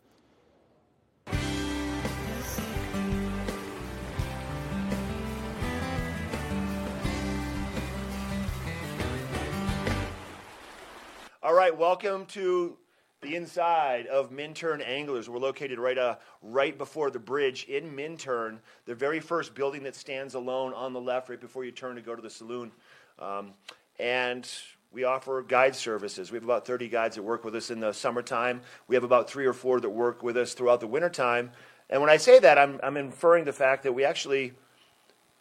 All 11.47 11.55
right, 11.55 11.79
welcome 11.79 12.27
to 12.27 12.77
the 13.21 13.37
inside 13.37 14.09
of 14.09 14.33
Minturn 14.33 14.81
Anglers. 14.81 15.29
We're 15.29 15.39
located 15.39 15.79
right, 15.79 15.97
uh, 15.97 16.17
right 16.43 16.77
before 16.77 17.09
the 17.09 17.21
bridge 17.21 17.67
in 17.69 17.95
Minturn, 17.95 18.59
the 18.85 18.97
very 18.97 19.21
first 19.21 19.55
building 19.55 19.85
that 19.85 19.95
stands 19.95 20.35
alone 20.35 20.75
on 20.75 20.93
the 20.93 21.01
left, 21.01 21.29
right 21.29 21.41
before 21.41 21.65
you 21.65 21.71
turn 21.71 21.95
to 21.95 22.03
go 22.03 22.17
to 22.17 22.21
the 22.21 22.29
saloon. 22.29 22.73
Um, 23.21 23.53
and 24.01 24.51
we 24.91 25.05
offer 25.05 25.41
guide 25.41 25.77
services. 25.77 26.33
We 26.33 26.37
have 26.37 26.43
about 26.43 26.67
30 26.67 26.89
guides 26.89 27.15
that 27.15 27.23
work 27.23 27.45
with 27.45 27.55
us 27.55 27.71
in 27.71 27.79
the 27.79 27.93
summertime. 27.93 28.61
We 28.89 28.97
have 28.97 29.05
about 29.05 29.31
three 29.31 29.47
or 29.47 29.53
four 29.53 29.79
that 29.79 29.89
work 29.89 30.25
with 30.25 30.37
us 30.37 30.53
throughout 30.53 30.81
the 30.81 30.89
wintertime. 30.89 31.53
And 31.89 32.01
when 32.01 32.11
I 32.11 32.17
say 32.17 32.41
that, 32.41 32.59
I'm, 32.59 32.81
I'm 32.83 32.97
inferring 32.97 33.45
the 33.45 33.53
fact 33.53 33.85
that 33.85 33.93
we 33.93 34.05
actually 34.05 34.55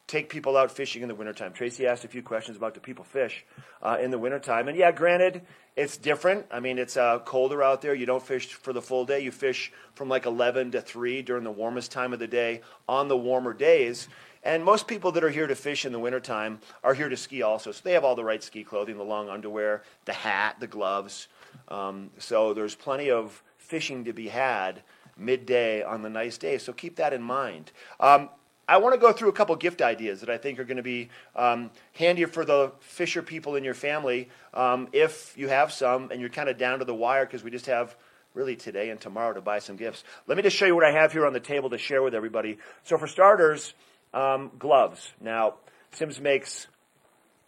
take 0.07 0.29
people 0.29 0.55
out 0.55 0.71
fishing 0.71 1.01
in 1.01 1.07
the 1.07 1.15
wintertime. 1.15 1.51
Tracy 1.51 1.87
asked 1.87 2.05
a 2.05 2.07
few 2.07 2.21
questions 2.21 2.57
about 2.57 2.73
do 2.73 2.79
people 2.79 3.03
fish 3.03 3.43
uh, 3.81 3.97
in 3.99 4.11
the 4.11 4.19
wintertime. 4.19 4.67
And 4.67 4.77
yeah, 4.77 4.91
granted, 4.91 5.41
it's 5.75 5.97
different. 5.97 6.45
I 6.51 6.59
mean, 6.59 6.77
it's 6.77 6.95
uh, 6.95 7.19
colder 7.19 7.63
out 7.63 7.81
there. 7.81 7.95
You 7.95 8.05
don't 8.05 8.23
fish 8.23 8.53
for 8.53 8.71
the 8.71 8.81
full 8.81 9.05
day. 9.05 9.21
You 9.21 9.31
fish 9.31 9.71
from 9.93 10.07
like 10.07 10.25
11 10.25 10.71
to 10.71 10.81
3 10.81 11.21
during 11.23 11.43
the 11.43 11.51
warmest 11.51 11.91
time 11.91 12.13
of 12.13 12.19
the 12.19 12.27
day 12.27 12.61
on 12.87 13.07
the 13.07 13.17
warmer 13.17 13.53
days. 13.53 14.07
And 14.43 14.63
most 14.63 14.87
people 14.87 15.11
that 15.13 15.23
are 15.23 15.29
here 15.29 15.47
to 15.47 15.55
fish 15.55 15.85
in 15.85 15.91
the 15.91 15.99
wintertime 15.99 16.59
are 16.83 16.93
here 16.93 17.09
to 17.09 17.17
ski 17.17 17.41
also. 17.41 17.71
So 17.71 17.81
they 17.83 17.93
have 17.93 18.03
all 18.03 18.15
the 18.15 18.23
right 18.23 18.43
ski 18.43 18.63
clothing, 18.63 18.97
the 18.97 19.03
long 19.03 19.27
underwear, 19.27 19.81
the 20.05 20.13
hat, 20.13 20.57
the 20.59 20.67
gloves. 20.67 21.27
Um, 21.67 22.11
so 22.19 22.53
there's 22.53 22.75
plenty 22.75 23.09
of 23.09 23.41
fishing 23.57 24.05
to 24.05 24.13
be 24.13 24.27
had 24.27 24.83
midday 25.17 25.81
on 25.81 26.03
the 26.03 26.09
nice 26.09 26.37
day. 26.37 26.59
So 26.59 26.73
keep 26.73 26.97
that 26.97 27.11
in 27.11 27.23
mind. 27.23 27.71
Um, 27.99 28.29
I 28.67 28.77
want 28.77 28.95
to 28.95 28.99
go 28.99 29.11
through 29.11 29.29
a 29.29 29.33
couple 29.33 29.55
gift 29.55 29.81
ideas 29.81 30.21
that 30.21 30.29
I 30.29 30.37
think 30.37 30.59
are 30.59 30.63
going 30.63 30.77
to 30.77 30.83
be 30.83 31.09
um, 31.35 31.69
handy 31.93 32.25
for 32.25 32.43
the 32.43 32.71
fisher 32.79 33.21
people 33.21 33.55
in 33.55 33.63
your 33.63 33.75
family 33.75 34.29
um, 34.53 34.87
if 34.91 35.37
you 35.37 35.47
have 35.49 35.71
some 35.71 36.09
and 36.11 36.19
you're 36.19 36.29
kind 36.29 36.49
of 36.49 36.57
down 36.57 36.79
to 36.79 36.85
the 36.85 36.95
wire 36.95 37.25
because 37.25 37.43
we 37.43 37.51
just 37.51 37.67
have 37.67 37.95
really 38.33 38.55
today 38.55 38.89
and 38.89 38.99
tomorrow 38.99 39.33
to 39.33 39.41
buy 39.41 39.59
some 39.59 39.75
gifts. 39.75 40.03
Let 40.27 40.35
me 40.37 40.43
just 40.43 40.57
show 40.57 40.65
you 40.65 40.75
what 40.75 40.83
I 40.83 40.91
have 40.91 41.11
here 41.11 41.25
on 41.25 41.33
the 41.33 41.39
table 41.39 41.69
to 41.69 41.77
share 41.77 42.01
with 42.01 42.15
everybody. 42.15 42.57
So 42.83 42.97
for 42.97 43.07
starters, 43.07 43.73
um, 44.13 44.51
gloves. 44.57 45.13
Now, 45.21 45.55
Simms 45.91 46.19
makes 46.19 46.67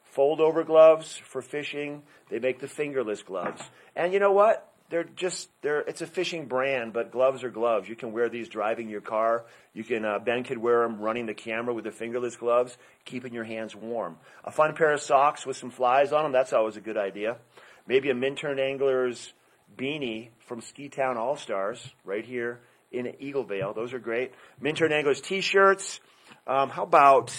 fold 0.04 0.40
over 0.40 0.64
gloves 0.64 1.16
for 1.16 1.42
fishing. 1.42 2.04
They 2.30 2.40
make 2.40 2.60
the 2.60 2.68
fingerless 2.68 3.24
gloves. 3.24 3.62
And 3.96 4.14
you 4.14 4.20
know 4.20 4.32
what? 4.32 4.72
They're 4.90 5.04
just 5.04 5.50
they're 5.62 5.82
it's 5.82 6.02
a 6.02 6.08
fishing 6.08 6.46
brand, 6.46 6.94
but 6.94 7.12
gloves 7.12 7.44
are 7.44 7.50
gloves. 7.50 7.90
You 7.90 7.96
can 7.96 8.14
wear 8.14 8.30
these 8.30 8.48
driving 8.48 8.90
your 8.90 9.02
car. 9.02 9.46
You 9.74 9.84
can 9.84 10.06
uh, 10.06 10.20
Ben 10.20 10.44
could 10.44 10.58
wear 10.58 10.84
them 10.84 11.00
running 11.02 11.26
the 11.26 11.34
camera 11.34 11.74
with 11.74 11.84
the 11.84 11.92
fingerless 11.92 12.38
gloves, 12.38 12.78
keeping 13.04 13.34
your 13.34 13.44
hands 13.44 13.76
warm. 13.76 14.18
A 14.46 14.52
fun 14.52 14.76
pair 14.76 14.94
of 14.94 15.02
socks 15.02 15.46
with 15.46 15.58
some 15.58 15.72
flies 15.72 16.14
on 16.14 16.24
them. 16.24 16.32
That's 16.32 16.54
always 16.54 16.78
a 16.78 16.82
good 16.82 16.98
idea. 16.98 17.38
Maybe 17.86 18.10
a 18.10 18.14
Minturn 18.14 18.60
Anglers 18.60 19.34
beanie 19.78 20.30
from 20.48 20.62
Ski 20.62 20.90
Town 20.90 21.18
All 21.18 21.36
Stars 21.36 21.86
right 22.06 22.26
here 22.26 22.60
in 22.92 23.14
Eagle-Vail. 23.20 23.74
Those 23.74 23.94
are 23.94 24.00
great. 24.00 24.32
Minturn 24.62 24.92
Anglers 24.94 25.22
t-shirts. 25.22 26.00
Um, 26.46 26.70
how 26.70 26.84
about 26.84 27.34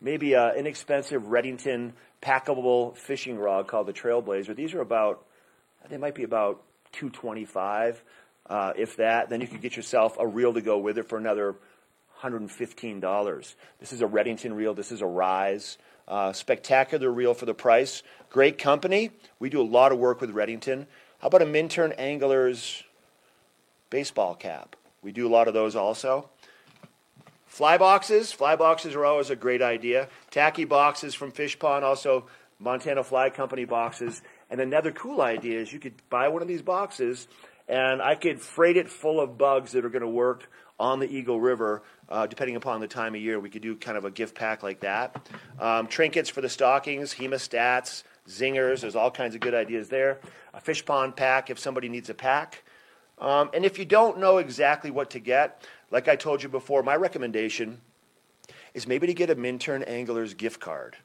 maybe 0.00 0.32
an 0.34 0.56
inexpensive 0.56 1.22
Redington 1.24 1.92
packable 2.22 2.96
fishing 2.96 3.38
rod 3.38 3.68
called 3.68 3.86
the 3.86 3.92
Trailblazer? 3.92 4.56
These 4.56 4.74
are 4.74 4.80
about, 4.80 5.24
they 5.88 5.96
might 5.96 6.14
be 6.14 6.22
about 6.22 6.62
225 6.92 8.02
uh, 8.48 8.72
if 8.76 8.96
that. 8.96 9.30
Then 9.30 9.40
you 9.40 9.46
could 9.46 9.60
get 9.60 9.76
yourself 9.76 10.16
a 10.18 10.26
reel 10.26 10.54
to 10.54 10.60
go 10.60 10.78
with 10.78 10.98
it 10.98 11.08
for 11.08 11.18
another 11.18 11.56
$115. 12.22 13.54
This 13.80 13.92
is 13.92 14.02
a 14.02 14.06
Redington 14.06 14.54
reel. 14.54 14.74
This 14.74 14.92
is 14.92 15.00
a 15.00 15.06
Rise. 15.06 15.78
Uh, 16.06 16.32
spectacular 16.32 17.10
reel 17.10 17.32
for 17.32 17.46
the 17.46 17.54
price. 17.54 18.02
Great 18.28 18.58
company. 18.58 19.10
We 19.38 19.50
do 19.50 19.60
a 19.60 19.64
lot 19.64 19.92
of 19.92 19.98
work 19.98 20.20
with 20.20 20.34
Redington. 20.34 20.86
How 21.20 21.28
about 21.28 21.42
a 21.42 21.46
Minturn 21.46 21.92
Anglers 21.92 22.82
baseball 23.88 24.34
cap? 24.34 24.74
We 25.02 25.12
do 25.12 25.26
a 25.26 25.30
lot 25.30 25.48
of 25.48 25.54
those 25.54 25.76
also. 25.76 26.28
Fly 27.46 27.78
boxes. 27.78 28.32
Fly 28.32 28.56
boxes 28.56 28.94
are 28.94 29.04
always 29.04 29.30
a 29.30 29.36
great 29.36 29.62
idea. 29.62 30.08
Tacky 30.30 30.64
boxes 30.64 31.14
from 31.14 31.30
Fishpond, 31.30 31.82
also 31.82 32.26
Montana 32.58 33.04
Fly 33.04 33.30
Company 33.30 33.64
boxes. 33.64 34.22
And 34.52 34.60
another 34.60 34.92
cool 34.92 35.22
idea 35.22 35.58
is 35.58 35.72
you 35.72 35.78
could 35.78 35.94
buy 36.10 36.28
one 36.28 36.42
of 36.42 36.46
these 36.46 36.60
boxes 36.60 37.26
and 37.68 38.02
I 38.02 38.14
could 38.16 38.38
freight 38.38 38.76
it 38.76 38.90
full 38.90 39.18
of 39.18 39.38
bugs 39.38 39.72
that 39.72 39.82
are 39.82 39.88
going 39.88 40.02
to 40.02 40.08
work 40.08 40.50
on 40.78 41.00
the 41.00 41.10
Eagle 41.10 41.40
River, 41.40 41.82
uh, 42.10 42.26
depending 42.26 42.56
upon 42.56 42.82
the 42.82 42.86
time 42.86 43.14
of 43.14 43.22
year. 43.22 43.40
We 43.40 43.48
could 43.48 43.62
do 43.62 43.76
kind 43.76 43.96
of 43.96 44.04
a 44.04 44.10
gift 44.10 44.34
pack 44.34 44.62
like 44.62 44.80
that. 44.80 45.26
Um, 45.58 45.86
trinkets 45.86 46.28
for 46.28 46.42
the 46.42 46.50
stockings, 46.50 47.14
hemostats, 47.14 48.02
zingers. 48.28 48.82
There's 48.82 48.94
all 48.94 49.10
kinds 49.10 49.34
of 49.34 49.40
good 49.40 49.54
ideas 49.54 49.88
there. 49.88 50.20
A 50.52 50.60
fish 50.60 50.84
pond 50.84 51.16
pack 51.16 51.48
if 51.48 51.58
somebody 51.58 51.88
needs 51.88 52.10
a 52.10 52.14
pack. 52.14 52.62
Um, 53.18 53.48
and 53.54 53.64
if 53.64 53.78
you 53.78 53.86
don't 53.86 54.18
know 54.18 54.36
exactly 54.36 54.90
what 54.90 55.08
to 55.10 55.18
get, 55.18 55.66
like 55.90 56.08
I 56.08 56.16
told 56.16 56.42
you 56.42 56.50
before, 56.50 56.82
my 56.82 56.96
recommendation 56.96 57.80
is 58.74 58.86
maybe 58.86 59.06
to 59.06 59.14
get 59.14 59.30
a 59.30 59.34
Minturn 59.34 59.82
Anglers 59.84 60.34
gift 60.34 60.60
card. 60.60 60.96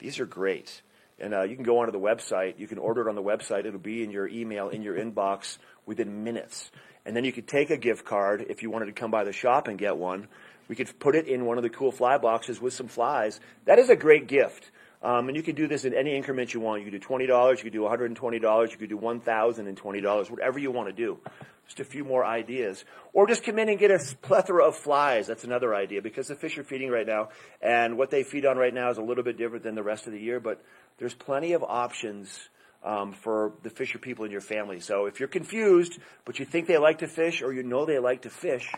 These 0.00 0.18
are 0.18 0.26
great. 0.26 0.82
And 1.18 1.34
uh, 1.34 1.42
you 1.42 1.54
can 1.54 1.64
go 1.64 1.78
onto 1.78 1.92
the 1.92 2.00
website. 2.00 2.58
You 2.58 2.66
can 2.66 2.78
order 2.78 3.02
it 3.02 3.08
on 3.08 3.14
the 3.14 3.22
website. 3.22 3.64
It'll 3.64 3.78
be 3.78 4.02
in 4.02 4.10
your 4.10 4.28
email, 4.28 4.68
in 4.68 4.82
your 4.82 4.96
inbox 4.96 5.58
within 5.86 6.24
minutes. 6.24 6.70
And 7.04 7.16
then 7.16 7.24
you 7.24 7.32
could 7.32 7.48
take 7.48 7.70
a 7.70 7.76
gift 7.76 8.04
card 8.04 8.46
if 8.48 8.62
you 8.62 8.70
wanted 8.70 8.86
to 8.86 8.92
come 8.92 9.10
by 9.10 9.24
the 9.24 9.32
shop 9.32 9.68
and 9.68 9.78
get 9.78 9.96
one. 9.96 10.28
We 10.68 10.76
could 10.76 10.98
put 10.98 11.14
it 11.14 11.26
in 11.28 11.44
one 11.44 11.58
of 11.58 11.62
the 11.62 11.70
cool 11.70 11.92
fly 11.92 12.18
boxes 12.18 12.60
with 12.60 12.72
some 12.72 12.88
flies. 12.88 13.40
That 13.66 13.78
is 13.78 13.90
a 13.90 13.96
great 13.96 14.26
gift. 14.26 14.70
Um, 15.02 15.26
and 15.26 15.36
you 15.36 15.42
can 15.42 15.56
do 15.56 15.66
this 15.66 15.84
in 15.84 15.94
any 15.94 16.14
increment 16.16 16.54
you 16.54 16.60
want. 16.60 16.80
You 16.80 16.90
could 16.90 17.00
do 17.00 17.04
twenty 17.04 17.26
dollars, 17.26 17.58
you 17.58 17.64
could 17.64 17.72
do 17.72 17.82
one 17.82 17.90
hundred 17.90 18.06
and 18.06 18.16
twenty 18.16 18.38
dollars, 18.38 18.70
you 18.70 18.78
could 18.78 18.88
do 18.88 18.96
one 18.96 19.18
thousand 19.18 19.66
and 19.66 19.76
twenty 19.76 20.00
dollars, 20.00 20.30
whatever 20.30 20.60
you 20.60 20.70
want 20.70 20.88
to 20.88 20.92
do. 20.92 21.18
Just 21.66 21.80
a 21.80 21.84
few 21.84 22.04
more 22.04 22.24
ideas, 22.24 22.84
or 23.12 23.26
just 23.26 23.44
come 23.44 23.58
in 23.58 23.68
and 23.68 23.78
get 23.78 23.90
a 23.90 23.98
plethora 24.20 24.66
of 24.66 24.76
flies. 24.76 25.26
That's 25.26 25.44
another 25.44 25.74
idea 25.74 26.02
because 26.02 26.28
the 26.28 26.34
fish 26.34 26.58
are 26.58 26.64
feeding 26.64 26.90
right 26.90 27.06
now, 27.06 27.30
and 27.60 27.96
what 27.96 28.10
they 28.10 28.22
feed 28.22 28.46
on 28.46 28.56
right 28.56 28.74
now 28.74 28.90
is 28.90 28.98
a 28.98 29.02
little 29.02 29.24
bit 29.24 29.38
different 29.38 29.64
than 29.64 29.74
the 29.74 29.82
rest 29.82 30.06
of 30.06 30.12
the 30.12 30.20
year. 30.20 30.38
But 30.38 30.62
there's 30.98 31.14
plenty 31.14 31.52
of 31.52 31.62
options 31.62 32.48
um, 32.84 33.12
for 33.12 33.52
the 33.62 33.70
fisher 33.70 33.98
people 33.98 34.24
in 34.24 34.30
your 34.30 34.40
family. 34.40 34.80
So 34.80 35.06
if 35.06 35.20
you're 35.20 35.28
confused, 35.28 35.98
but 36.24 36.38
you 36.38 36.44
think 36.44 36.66
they 36.66 36.78
like 36.78 36.98
to 36.98 37.08
fish, 37.08 37.42
or 37.42 37.52
you 37.52 37.62
know 37.62 37.84
they 37.84 37.98
like 37.98 38.22
to 38.22 38.30
fish, 38.30 38.72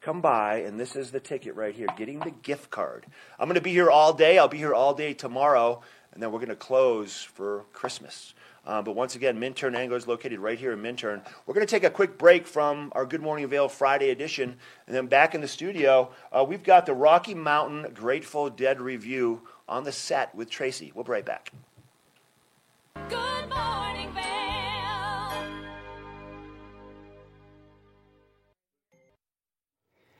come 0.00 0.20
by, 0.20 0.58
and 0.58 0.78
this 0.78 0.94
is 0.94 1.10
the 1.10 1.20
ticket 1.20 1.54
right 1.54 1.74
here, 1.74 1.88
getting 1.96 2.18
the 2.20 2.30
gift 2.30 2.70
card. 2.70 3.06
I'm 3.38 3.48
going 3.48 3.56
to 3.56 3.60
be 3.60 3.72
here 3.72 3.90
all 3.90 4.12
day. 4.12 4.38
I'll 4.38 4.48
be 4.48 4.58
here 4.58 4.74
all 4.74 4.94
day 4.94 5.14
tomorrow, 5.14 5.82
and 6.12 6.22
then 6.22 6.32
we're 6.32 6.38
going 6.38 6.50
to 6.50 6.56
close 6.56 7.22
for 7.22 7.64
Christmas. 7.72 8.34
Uh, 8.66 8.82
but 8.82 8.96
once 8.96 9.14
again, 9.14 9.38
Minturn 9.38 9.76
Angler 9.76 9.96
is 9.96 10.08
located 10.08 10.40
right 10.40 10.58
here 10.58 10.72
in 10.72 10.82
Minturn. 10.82 11.22
We're 11.46 11.54
going 11.54 11.66
to 11.66 11.70
take 11.70 11.84
a 11.84 11.90
quick 11.90 12.18
break 12.18 12.48
from 12.48 12.90
our 12.96 13.06
Good 13.06 13.22
Morning 13.22 13.46
Vail 13.48 13.68
Friday 13.68 14.10
edition, 14.10 14.56
and 14.86 14.96
then 14.96 15.06
back 15.06 15.34
in 15.36 15.40
the 15.40 15.48
studio, 15.48 16.10
uh, 16.32 16.44
we've 16.46 16.64
got 16.64 16.84
the 16.84 16.92
Rocky 16.94 17.34
Mountain 17.34 17.92
Grateful 17.94 18.50
Dead 18.50 18.80
review 18.80 19.42
on 19.68 19.84
the 19.84 19.92
set 19.92 20.34
with 20.34 20.50
Tracy. 20.50 20.92
We'll 20.94 21.04
be 21.04 21.12
right 21.12 21.24
back. 21.24 21.52
Good 23.08 23.48
morning, 23.48 24.12
Vail. 24.12 24.26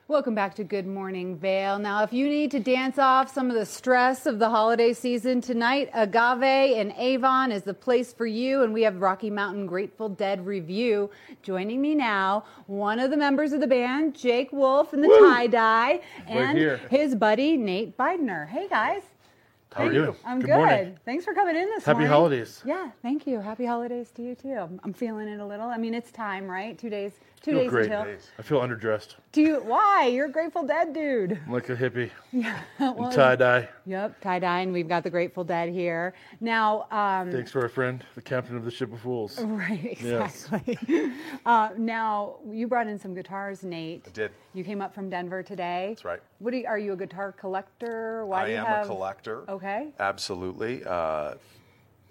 Welcome 0.09 0.37
back 0.37 0.55
to 0.55 0.65
Good 0.65 0.87
Morning 0.87 1.37
Vail. 1.37 1.81
Now, 1.81 2.05
if 2.05 2.13
you 2.13 2.29
need 2.29 2.53
to 2.53 2.61
dance 2.61 2.97
off 2.97 3.33
some 3.33 3.51
of 3.51 3.57
the 3.57 3.67
stress 3.67 4.27
of 4.27 4.39
the 4.39 4.49
holiday 4.49 4.93
season 4.93 5.41
tonight, 5.41 5.91
Agave 5.95 6.77
in 6.77 6.93
Avon 6.93 7.51
is 7.51 7.63
the 7.63 7.75
place 7.75 8.13
for 8.13 8.27
you. 8.27 8.63
And 8.63 8.73
we 8.73 8.83
have 8.83 9.01
Rocky 9.01 9.31
Mountain 9.31 9.67
Grateful 9.67 10.09
Dead 10.09 10.47
review. 10.47 11.11
Joining 11.43 11.81
me 11.81 11.97
now, 11.97 12.45
one 12.67 13.01
of 13.01 13.11
the 13.11 13.17
members 13.17 13.53
of 13.53 13.61
the 13.61 13.67
band, 13.67 14.15
Jake 14.15 14.53
Wolf 14.53 14.95
in 14.95 15.01
the 15.01 15.09
tie 15.09 15.49
dye, 15.49 16.01
and 16.29 16.59
his 16.89 17.17
buddy 17.17 17.57
Nate 17.57 17.97
Beidner. 17.97 18.49
Hey 18.49 18.69
guys. 18.69 19.03
How 19.75 19.85
are 19.87 19.93
you? 19.93 20.17
I'm 20.25 20.41
Good 20.41 20.47
good. 20.47 20.57
morning. 20.57 20.99
Thanks 21.05 21.25
for 21.25 21.35
coming 21.35 21.55
in 21.57 21.67
this 21.67 21.85
Happy 21.85 21.97
morning. 21.99 22.11
holidays. 22.11 22.63
Yeah, 22.65 22.91
thank 23.03 23.27
you. 23.27 23.41
Happy 23.41 23.67
holidays 23.67 24.11
to 24.13 24.23
you 24.23 24.35
too. 24.35 24.55
I'm, 24.55 24.81
I'm 24.85 24.93
feeling 24.95 25.29
it 25.29 25.39
a 25.39 25.45
little. 25.45 25.69
I 25.69 25.77
mean, 25.77 25.93
it's 25.93 26.11
time, 26.11 26.47
right? 26.49 26.79
Two 26.79 26.89
days. 26.89 27.13
Two 27.47 27.53
Feel 27.53 27.61
days 27.61 27.71
great. 27.71 27.93
until. 27.93 28.17
I 28.41 28.43
feel 28.43 28.61
underdressed. 28.61 29.15
Do 29.31 29.41
you? 29.41 29.57
Why? 29.61 30.11
You're 30.13 30.27
a 30.27 30.31
Grateful 30.33 30.65
Dead 30.65 30.93
dude. 30.93 31.41
I'm 31.47 31.53
like 31.53 31.69
a 31.69 31.77
hippie. 31.77 32.11
Yeah. 32.33 32.59
I'm 32.81 33.13
tie 33.13 33.37
dye. 33.37 33.69
Yep, 33.87 34.21
tie 34.21 34.41
dye, 34.41 34.61
and 34.63 34.73
we've 34.73 34.89
got 34.89 35.05
the 35.05 35.11
Grateful 35.11 35.45
Dead 35.45 35.69
here 35.69 36.13
now. 36.41 36.89
Um, 36.91 37.31
Thanks 37.31 37.53
for 37.53 37.63
our 37.63 37.69
friend, 37.69 38.05
the 38.17 38.21
captain 38.21 38.57
of 38.57 38.65
the 38.65 38.71
ship 38.73 38.93
of 38.93 38.99
fools. 38.99 39.39
Right, 39.45 39.97
Yes. 40.03 40.49
exactly. 40.53 41.13
uh, 41.47 41.69
now 41.79 42.39
you 42.51 42.67
brought 42.67 42.89
in 42.89 42.99
some 42.99 43.15
guitars, 43.15 43.63
Nate. 43.63 44.03
I 44.09 44.11
did. 44.11 44.33
You 44.53 44.65
came 44.65 44.83
up 44.83 44.93
from 44.93 45.09
Denver 45.09 45.45
today. 45.45 45.91
That's 45.91 46.05
right. 46.05 46.21
What 46.41 46.51
do 46.51 46.57
you, 46.57 46.67
are 46.67 46.81
you 46.81 46.95
a 46.95 46.97
guitar 46.97 47.31
collector? 47.31 48.27
Why 48.27 48.43
I 48.43 48.47
do 48.47 48.53
you 48.53 48.59
am 48.59 48.67
have... 48.67 48.87
a 48.87 48.89
collector. 48.89 49.49
Okay. 49.49 49.93
Absolutely. 50.01 50.85
Uh, 50.85 51.35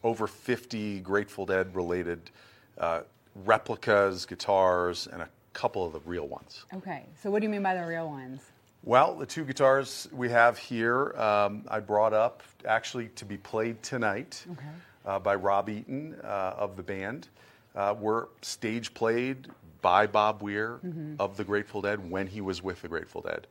over 0.01 0.27
50 0.27 1.01
Grateful 1.01 1.45
Dead 1.45 1.75
related 1.75 2.31
uh, 2.77 3.01
replicas, 3.43 4.25
guitars, 4.25 5.07
and 5.07 5.21
a 5.21 5.29
couple 5.53 5.85
of 5.85 5.93
the 5.93 5.99
real 6.05 6.27
ones. 6.27 6.65
Okay. 6.73 7.03
So 7.21 7.29
what 7.29 7.39
do 7.39 7.45
you 7.45 7.49
mean 7.51 7.63
by 7.63 7.75
the 7.75 7.85
real 7.85 8.07
ones? 8.09 8.41
Well, 8.83 9.15
the 9.15 9.25
two 9.25 9.45
guitars 9.45 10.07
we 10.11 10.29
have 10.29 10.57
here, 10.57 11.11
um, 11.19 11.63
I 11.67 11.79
brought 11.79 12.13
up 12.13 12.43
actually 12.65 13.07
to 13.15 13.25
be 13.25 13.37
played 13.37 13.81
tonight 13.81 14.45
Okay. 14.51 14.61
uh, 15.05 15.19
by 15.19 15.35
Rob 15.35 15.69
Eaton 15.69 16.15
uh, 16.23 16.27
of 16.57 16.75
the 16.77 16.83
band. 16.83 17.27
Uh, 17.75 17.93
were 17.99 18.29
stage 18.41 18.93
played 18.93 19.47
by 19.81 20.07
Bob 20.07 20.41
Weir 20.41 20.79
Mm-hmm. 20.85 21.15
of 21.19 21.35
the 21.35 21.43
Grateful 21.43 21.81
Dead 21.81 22.09
when 22.09 22.25
he 22.27 22.39
was 22.41 22.63
with 22.63 22.81
the 22.81 22.87
Grateful 22.87 23.21
Dead. 23.21 23.47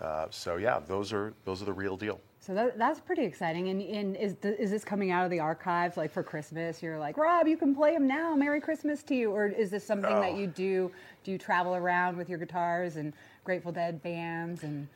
Uh, 0.00 0.26
so 0.30 0.56
yeah, 0.56 0.78
those 0.86 1.12
are 1.12 1.32
those 1.44 1.62
are 1.62 1.64
the 1.64 1.72
real 1.72 1.96
deal. 1.96 2.20
So 2.46 2.54
that, 2.54 2.78
that's 2.78 3.00
pretty 3.00 3.24
exciting. 3.24 3.70
And, 3.70 3.82
and 3.82 4.16
is, 4.16 4.36
th- 4.40 4.56
is 4.56 4.70
this 4.70 4.84
coming 4.84 5.10
out 5.10 5.24
of 5.24 5.32
the 5.32 5.40
archives 5.40 5.96
like 5.96 6.12
for 6.12 6.22
Christmas? 6.22 6.80
You're 6.80 6.96
like, 6.98 7.16
Rob, 7.16 7.48
you 7.48 7.56
can 7.56 7.74
play 7.74 7.92
them 7.94 8.06
now. 8.06 8.36
Merry 8.36 8.60
Christmas 8.60 9.02
to 9.04 9.16
you. 9.16 9.32
Or 9.32 9.46
is 9.48 9.70
this 9.70 9.84
something 9.84 10.14
that 10.20 10.32
Oh. 10.32 10.38
you 10.38 10.46
do? 10.46 10.92
Do 11.24 11.32
you 11.32 11.38
travel 11.38 11.74
around 11.74 12.16
with 12.16 12.28
your 12.28 12.38
guitars 12.38 12.94
and 12.96 13.12
Grateful 13.42 13.72
Dead 13.72 14.00
bands 14.00 14.62
and 14.62 14.86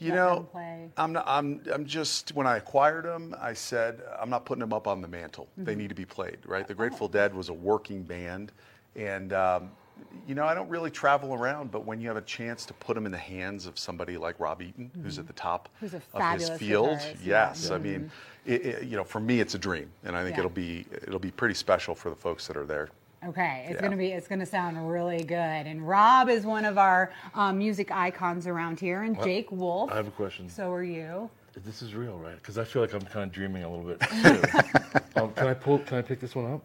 You 0.00 0.12
know, 0.12 0.48
play? 0.50 0.90
I'm 0.96 1.12
not, 1.12 1.24
I'm 1.28 1.60
I'm 1.72 1.86
just 1.86 2.34
when 2.34 2.48
I 2.48 2.56
acquired 2.56 3.04
them, 3.04 3.32
I 3.40 3.52
said 3.52 4.02
I'm 4.20 4.30
not 4.30 4.44
putting 4.44 4.60
them 4.60 4.72
up 4.72 4.88
on 4.88 5.00
the 5.00 5.08
mantle. 5.08 5.46
They 5.56 5.72
Mm-hmm. 5.72 5.78
need 5.80 5.88
to 5.90 5.94
be 5.94 6.04
played, 6.04 6.38
right? 6.46 6.66
The 6.66 6.74
Grateful 6.74 7.06
Dead 7.06 7.32
was 7.32 7.48
a 7.48 7.52
working 7.54 8.02
band, 8.02 8.50
and 8.96 9.32
um, 9.32 9.70
you 10.26 10.34
know 10.34 10.44
I 10.44 10.54
don't 10.54 10.68
really 10.68 10.90
travel 10.90 11.34
around, 11.34 11.70
but 11.70 11.84
when 11.86 12.00
you 12.00 12.08
have 12.08 12.16
a 12.16 12.22
chance 12.22 12.64
to 12.66 12.74
put 12.74 12.94
them 12.94 13.06
in 13.06 13.12
the 13.12 13.18
hands 13.18 13.66
of 13.66 13.78
somebody 13.78 14.16
like 14.16 14.38
Rob 14.38 14.60
Eaton, 14.62 14.90
who's 15.02 15.18
at 15.18 15.26
the 15.26 15.32
top 15.32 15.68
Mm-hmm. 15.68 15.86
Who's 15.86 15.94
a 15.94 15.96
of 15.96 16.02
his 16.02 16.12
fabulous 16.12 16.58
field, 16.60 16.88
guitarist, 16.98 17.14
yeah. 17.24 17.48
yes, 17.48 17.70
I 17.70 17.78
mean, 17.78 18.10
it, 18.46 18.66
it, 18.66 18.82
you 18.84 18.96
know, 18.96 19.04
for 19.04 19.20
me 19.20 19.40
it's 19.40 19.54
a 19.54 19.58
dream, 19.58 19.90
and 20.04 20.16
I 20.16 20.22
think 20.22 20.34
Yeah. 20.36 20.40
it'll 20.40 20.50
be 20.50 20.84
it'll 21.02 21.18
be 21.18 21.30
pretty 21.30 21.54
special 21.54 21.94
for 21.94 22.10
the 22.10 22.16
folks 22.16 22.46
that 22.46 22.56
are 22.56 22.66
there. 22.66 22.88
Okay, 23.26 23.64
it's 23.68 23.74
Yeah. 23.76 23.80
gonna 23.82 23.96
be 23.96 24.08
it's 24.12 24.28
gonna 24.28 24.46
sound 24.46 24.88
really 24.90 25.24
good. 25.24 25.34
And 25.66 25.86
Rob 25.86 26.28
is 26.28 26.44
one 26.44 26.64
of 26.64 26.78
our 26.78 27.10
um, 27.34 27.58
music 27.58 27.90
icons 27.90 28.46
around 28.46 28.78
here, 28.80 29.02
and 29.02 29.20
Jake 29.22 29.50
Wolf. 29.50 29.90
I 29.90 29.96
have 29.96 30.06
a 30.08 30.12
question. 30.12 30.48
So 30.48 30.72
are 30.72 30.82
you? 30.84 31.28
This 31.64 31.82
is 31.82 31.94
real, 31.94 32.16
right? 32.18 32.36
Because 32.36 32.56
I 32.58 32.62
feel 32.64 32.82
like 32.82 32.92
I'm 32.92 33.00
kind 33.00 33.24
of 33.24 33.32
dreaming 33.32 33.64
a 33.64 33.68
little 33.68 33.84
bit. 33.84 34.00
Too. 35.16 35.20
um, 35.20 35.32
can 35.32 35.48
I 35.48 35.54
pull? 35.54 35.78
Can 35.80 35.98
I 35.98 36.02
pick 36.02 36.20
this 36.20 36.36
one 36.36 36.46
up? 36.52 36.62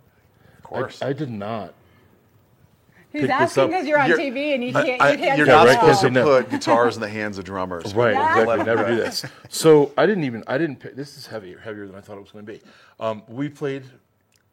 Of 0.60 0.64
course. 0.64 1.02
I, 1.02 1.08
I 1.08 1.14
did 1.14 1.32
not. 1.32 1.74
He's 3.14 3.22
Pick 3.22 3.30
this 3.30 3.40
asking 3.58 3.68
because 3.68 3.86
you're 3.88 4.00
on 4.00 4.10
You're- 4.10 4.24
TV 4.32 4.56
and 4.56 4.64
you 4.64 4.74
can't. 4.74 5.00
I- 5.02 5.12
you 5.12 5.18
can't 5.20 5.38
you're 5.38 5.46
not 5.46 5.70
supposed 5.70 6.02
to 6.02 6.10
put 6.24 6.50
guitars 6.50 6.96
in 6.96 7.02
the 7.02 7.08
hands 7.08 7.38
of 7.38 7.46
drummers. 7.46 7.94
Right, 7.94 8.14
Yeah. 8.16 8.40
exactly. 8.42 8.66
Never 8.66 8.88
do 8.90 8.96
this. 8.96 9.24
So 9.50 9.92
I 9.96 10.08
didn't 10.08 10.24
even. 10.24 10.44
I 10.48 10.58
didn't. 10.58 10.78
Pick, 10.78 10.96
this 10.96 11.16
is 11.16 11.28
heavier, 11.28 11.60
heavier 11.60 11.86
than 11.86 11.96
I 11.96 12.02
thought 12.02 12.18
it 12.18 12.22
was 12.22 12.32
going 12.32 12.44
to 12.48 12.52
be. 12.52 12.62
Um, 13.00 13.22
we 13.28 13.50
played 13.50 13.84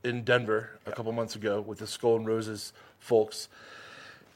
in 0.05 0.25
Denver 0.25 0.79
a 0.85 0.93
couple 0.93 1.11
months 1.13 1.37
ago 1.37 1.63
with 1.63 1.79
the 1.79 1.87
Skull 1.87 2.17
and 2.17 2.27
Roses 2.27 2.75
folks, 2.99 3.49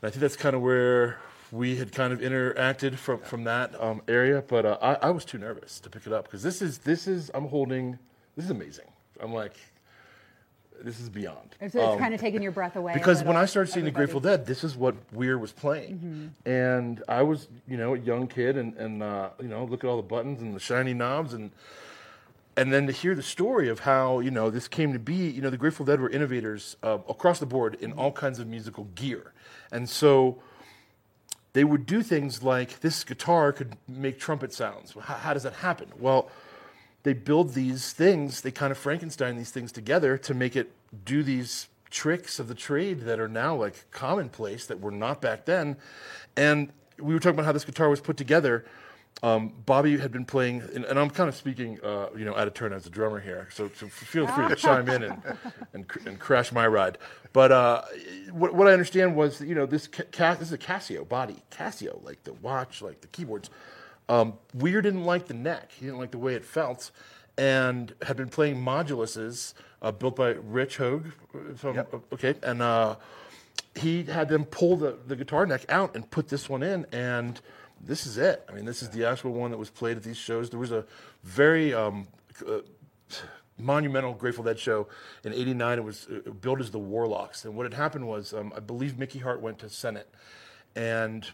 and 0.00 0.08
I 0.08 0.10
think 0.10 0.22
that's 0.22 0.36
kind 0.36 0.56
of 0.56 0.62
where 0.62 1.18
we 1.52 1.76
had 1.76 1.92
kind 1.92 2.10
of 2.14 2.20
interacted 2.20 2.94
from 2.96 3.18
from 3.20 3.44
that 3.44 3.78
um, 3.78 4.00
area. 4.08 4.42
But 4.48 4.64
uh, 4.64 4.78
I, 4.80 5.08
I 5.08 5.10
was 5.10 5.26
too 5.26 5.36
nervous 5.36 5.80
to 5.80 5.90
pick 5.90 6.06
it 6.06 6.14
up 6.14 6.24
because 6.24 6.42
this 6.42 6.62
is 6.62 6.78
this 6.78 7.06
is 7.06 7.30
I'm 7.34 7.48
holding. 7.48 7.98
This 8.36 8.46
is 8.46 8.50
amazing. 8.50 8.86
I'm 9.20 9.34
like. 9.34 9.52
This 10.82 11.00
is 11.00 11.08
beyond. 11.08 11.56
It's, 11.60 11.74
it's 11.74 11.98
kind 11.98 12.14
of 12.14 12.20
taking 12.20 12.42
your 12.42 12.52
breath 12.52 12.76
away. 12.76 12.92
Um, 12.92 12.98
Because 12.98 13.22
when 13.22 13.36
I 13.36 13.46
started 13.46 13.72
seeing 13.72 13.84
the. 13.84 13.90
Grateful 13.90 14.20
Dead, 14.20 14.46
this 14.46 14.64
is 14.64 14.76
what 14.76 14.96
Weir 15.12 15.38
was 15.38 15.52
playing, 15.52 16.34
and 16.44 17.02
I 17.08 17.22
was, 17.22 17.48
you 17.68 17.76
know, 17.76 17.94
a 17.94 17.98
young 17.98 18.26
kid, 18.26 18.56
and 18.56 18.74
and 18.76 19.02
uh, 19.02 19.30
you 19.40 19.48
know, 19.48 19.64
look 19.64 19.84
at 19.84 19.88
all 19.88 19.96
the 19.96 20.02
buttons 20.02 20.42
and 20.42 20.54
the 20.54 20.60
shiny 20.60 20.94
knobs, 20.94 21.32
and 21.32 21.52
and 22.56 22.72
then 22.72 22.86
to 22.86 22.92
hear 22.92 23.14
the 23.14 23.22
story 23.22 23.68
of 23.68 23.80
how 23.80 24.20
you 24.20 24.30
know 24.30 24.50
this 24.50 24.68
came 24.68 24.92
to 24.92 24.98
be. 24.98 25.28
You 25.30 25.42
know, 25.42 25.50
the 25.50 25.56
Grateful 25.56 25.86
Dead 25.86 26.00
were 26.00 26.10
innovators 26.10 26.76
uh, 26.82 26.98
across 27.08 27.38
the 27.38 27.46
board 27.46 27.76
in 27.80 27.92
all 27.92 28.12
kinds 28.12 28.38
of 28.38 28.46
musical 28.46 28.84
gear, 28.94 29.32
and 29.70 29.88
so 29.88 30.38
they 31.52 31.64
would 31.64 31.86
do 31.86 32.02
things 32.02 32.42
like 32.42 32.80
this 32.80 33.04
guitar 33.04 33.52
could 33.52 33.76
make 33.88 34.18
trumpet 34.18 34.52
sounds. 34.52 34.92
How, 35.00 35.14
how 35.14 35.34
does 35.34 35.44
that 35.44 35.54
happen? 35.54 35.88
Well, 35.98 36.28
they 37.04 37.12
build 37.12 37.54
these 37.54 37.92
things, 37.92 38.40
they 38.40 38.50
kind 38.50 38.72
of 38.72 38.78
Frankenstein 38.78 39.36
these 39.36 39.50
things 39.50 39.70
together 39.70 40.18
to 40.18 40.34
make 40.34 40.56
it 40.56 40.72
do 41.04 41.22
these 41.22 41.68
tricks 41.90 42.40
of 42.40 42.48
the 42.48 42.54
trade 42.54 43.02
that 43.02 43.20
are 43.20 43.28
now 43.28 43.54
like 43.54 43.88
commonplace 43.92 44.66
that 44.66 44.80
were 44.80 44.90
not 44.90 45.20
back 45.20 45.44
then. 45.44 45.76
And 46.36 46.72
we 46.98 47.14
were 47.14 47.20
talking 47.20 47.36
about 47.36 47.44
how 47.44 47.52
this 47.52 47.64
guitar 47.64 47.88
was 47.88 48.00
put 48.00 48.16
together. 48.16 48.64
Um, 49.22 49.52
Bobby 49.64 49.96
had 49.96 50.10
been 50.10 50.24
playing, 50.24 50.62
and, 50.74 50.84
and 50.84 50.98
I'm 50.98 51.08
kind 51.08 51.28
of 51.28 51.36
speaking, 51.36 51.78
uh, 51.84 52.08
you 52.16 52.24
know, 52.24 52.34
out 52.34 52.48
of 52.48 52.54
turn 52.54 52.72
as 52.72 52.86
a 52.86 52.90
drummer 52.90 53.20
here, 53.20 53.48
so, 53.52 53.70
so 53.76 53.86
feel 53.86 54.26
free 54.26 54.48
to 54.48 54.56
chime 54.56 54.88
in 54.88 55.04
and, 55.04 55.22
and, 55.72 55.86
and 56.04 56.18
crash 56.18 56.50
my 56.50 56.66
ride. 56.66 56.98
But 57.32 57.52
uh, 57.52 57.82
what, 58.32 58.54
what 58.54 58.66
I 58.66 58.72
understand 58.72 59.14
was, 59.14 59.40
you 59.40 59.54
know, 59.54 59.66
this 59.66 59.86
ca- 59.86 60.34
this 60.34 60.48
is 60.48 60.52
a 60.52 60.58
Casio 60.58 61.08
body, 61.08 61.36
Casio, 61.52 62.02
like 62.04 62.24
the 62.24 62.32
watch, 62.32 62.82
like 62.82 63.02
the 63.02 63.06
keyboards. 63.08 63.50
Um, 64.08 64.34
Weir 64.54 64.82
didn't 64.82 65.04
like 65.04 65.26
the 65.26 65.34
neck; 65.34 65.70
he 65.72 65.86
didn't 65.86 65.98
like 65.98 66.10
the 66.10 66.18
way 66.18 66.34
it 66.34 66.44
felt, 66.44 66.90
and 67.38 67.94
had 68.02 68.16
been 68.16 68.28
playing 68.28 68.56
moduluses 68.56 69.54
uh, 69.82 69.92
built 69.92 70.16
by 70.16 70.30
Rich 70.30 70.76
Hogue. 70.78 71.06
If 71.50 71.64
I'm- 71.64 71.74
Okay, 72.12 72.34
and 72.42 72.60
uh, 72.62 72.96
he 73.74 74.02
had 74.04 74.28
them 74.28 74.44
pull 74.44 74.76
the, 74.76 74.98
the 75.06 75.16
guitar 75.16 75.46
neck 75.46 75.64
out 75.68 75.94
and 75.96 76.08
put 76.10 76.28
this 76.28 76.48
one 76.48 76.62
in, 76.62 76.86
and 76.92 77.40
this 77.80 78.06
is 78.06 78.18
it. 78.18 78.44
I 78.48 78.52
mean, 78.52 78.64
this 78.66 78.82
is 78.82 78.90
the 78.90 79.04
actual 79.06 79.32
one 79.32 79.50
that 79.50 79.58
was 79.58 79.70
played 79.70 79.96
at 79.96 80.02
these 80.02 80.16
shows. 80.16 80.50
There 80.50 80.60
was 80.60 80.70
a 80.72 80.84
very 81.22 81.72
um, 81.74 82.06
uh, 82.46 82.58
monumental 83.58 84.12
Grateful 84.14 84.44
Dead 84.44 84.58
show 84.58 84.88
in 85.24 85.32
'89. 85.32 85.78
It 85.78 85.84
was 85.84 86.06
uh, 86.08 86.30
billed 86.30 86.60
as 86.60 86.70
the 86.70 86.78
Warlocks, 86.78 87.44
and 87.44 87.56
what 87.56 87.64
had 87.64 87.74
happened 87.74 88.06
was, 88.06 88.32
um, 88.34 88.52
I 88.56 88.60
believe 88.60 88.98
Mickey 88.98 89.18
Hart 89.20 89.40
went 89.40 89.58
to 89.60 89.68
Senate, 89.68 90.08
and 90.76 91.30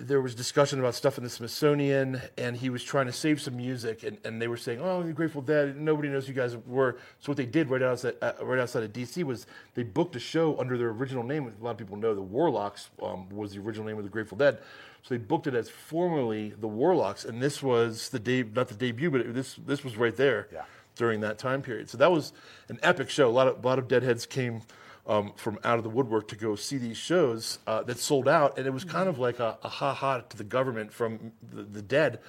there 0.00 0.20
was 0.20 0.34
discussion 0.34 0.78
about 0.78 0.94
stuff 0.94 1.18
in 1.18 1.24
the 1.24 1.30
Smithsonian, 1.30 2.22
and 2.38 2.56
he 2.56 2.70
was 2.70 2.82
trying 2.82 3.06
to 3.06 3.12
save 3.12 3.40
some 3.40 3.56
music, 3.56 4.02
and, 4.02 4.16
and 4.24 4.40
they 4.40 4.48
were 4.48 4.56
saying, 4.56 4.80
"Oh, 4.82 5.02
the 5.02 5.12
Grateful 5.12 5.42
Dead, 5.42 5.76
nobody 5.76 6.08
knows 6.08 6.26
who 6.26 6.32
you 6.32 6.40
guys 6.40 6.56
were." 6.56 6.96
So 7.18 7.30
what 7.30 7.36
they 7.36 7.44
did 7.46 7.68
right 7.68 7.82
outside, 7.82 8.14
uh, 8.22 8.32
right 8.40 8.58
outside 8.58 8.82
of 8.82 8.92
D.C. 8.92 9.22
was 9.24 9.46
they 9.74 9.82
booked 9.82 10.16
a 10.16 10.20
show 10.20 10.58
under 10.58 10.78
their 10.78 10.88
original 10.88 11.22
name. 11.22 11.52
A 11.60 11.64
lot 11.64 11.72
of 11.72 11.76
people 11.78 11.96
know 11.96 12.14
the 12.14 12.22
Warlocks 12.22 12.88
um, 13.02 13.28
was 13.28 13.52
the 13.52 13.60
original 13.60 13.86
name 13.86 13.98
of 13.98 14.04
the 14.04 14.10
Grateful 14.10 14.38
Dead, 14.38 14.58
so 15.02 15.14
they 15.14 15.18
booked 15.18 15.46
it 15.46 15.54
as 15.54 15.68
formerly 15.68 16.50
the 16.58 16.68
Warlocks, 16.68 17.24
and 17.24 17.42
this 17.42 17.62
was 17.62 18.08
the 18.08 18.18
de- 18.18 18.42
not 18.44 18.68
the 18.68 18.74
debut, 18.74 19.10
but 19.10 19.20
it, 19.20 19.34
this 19.34 19.56
this 19.66 19.84
was 19.84 19.96
right 19.96 20.16
there 20.16 20.48
Yeah. 20.52 20.62
during 20.96 21.20
that 21.20 21.38
time 21.38 21.60
period. 21.60 21.90
So 21.90 21.98
that 21.98 22.10
was 22.10 22.32
an 22.70 22.78
epic 22.82 23.10
show. 23.10 23.28
A 23.28 23.30
lot 23.30 23.48
of 23.48 23.62
a 23.62 23.66
lot 23.66 23.78
of 23.78 23.86
Deadheads 23.86 24.24
came 24.24 24.62
um, 25.06 25.32
from 25.36 25.58
out 25.64 25.78
of 25.78 25.84
the 25.84 25.90
woodwork 25.90 26.28
to 26.28 26.36
go 26.36 26.54
see 26.56 26.78
these 26.78 26.96
shows 26.96 27.58
uh, 27.66 27.82
that 27.84 27.98
sold 27.98 28.28
out, 28.28 28.58
and 28.58 28.66
it 28.66 28.70
was 28.70 28.84
kind 28.84 29.08
of 29.08 29.18
like 29.18 29.38
a, 29.40 29.58
a 29.62 29.68
ha 29.68 29.94
ha 29.94 30.20
to 30.20 30.36
the 30.36 30.44
government 30.44 30.92
from 30.92 31.32
the, 31.52 31.62
the 31.62 31.82
Dead, 31.82 32.20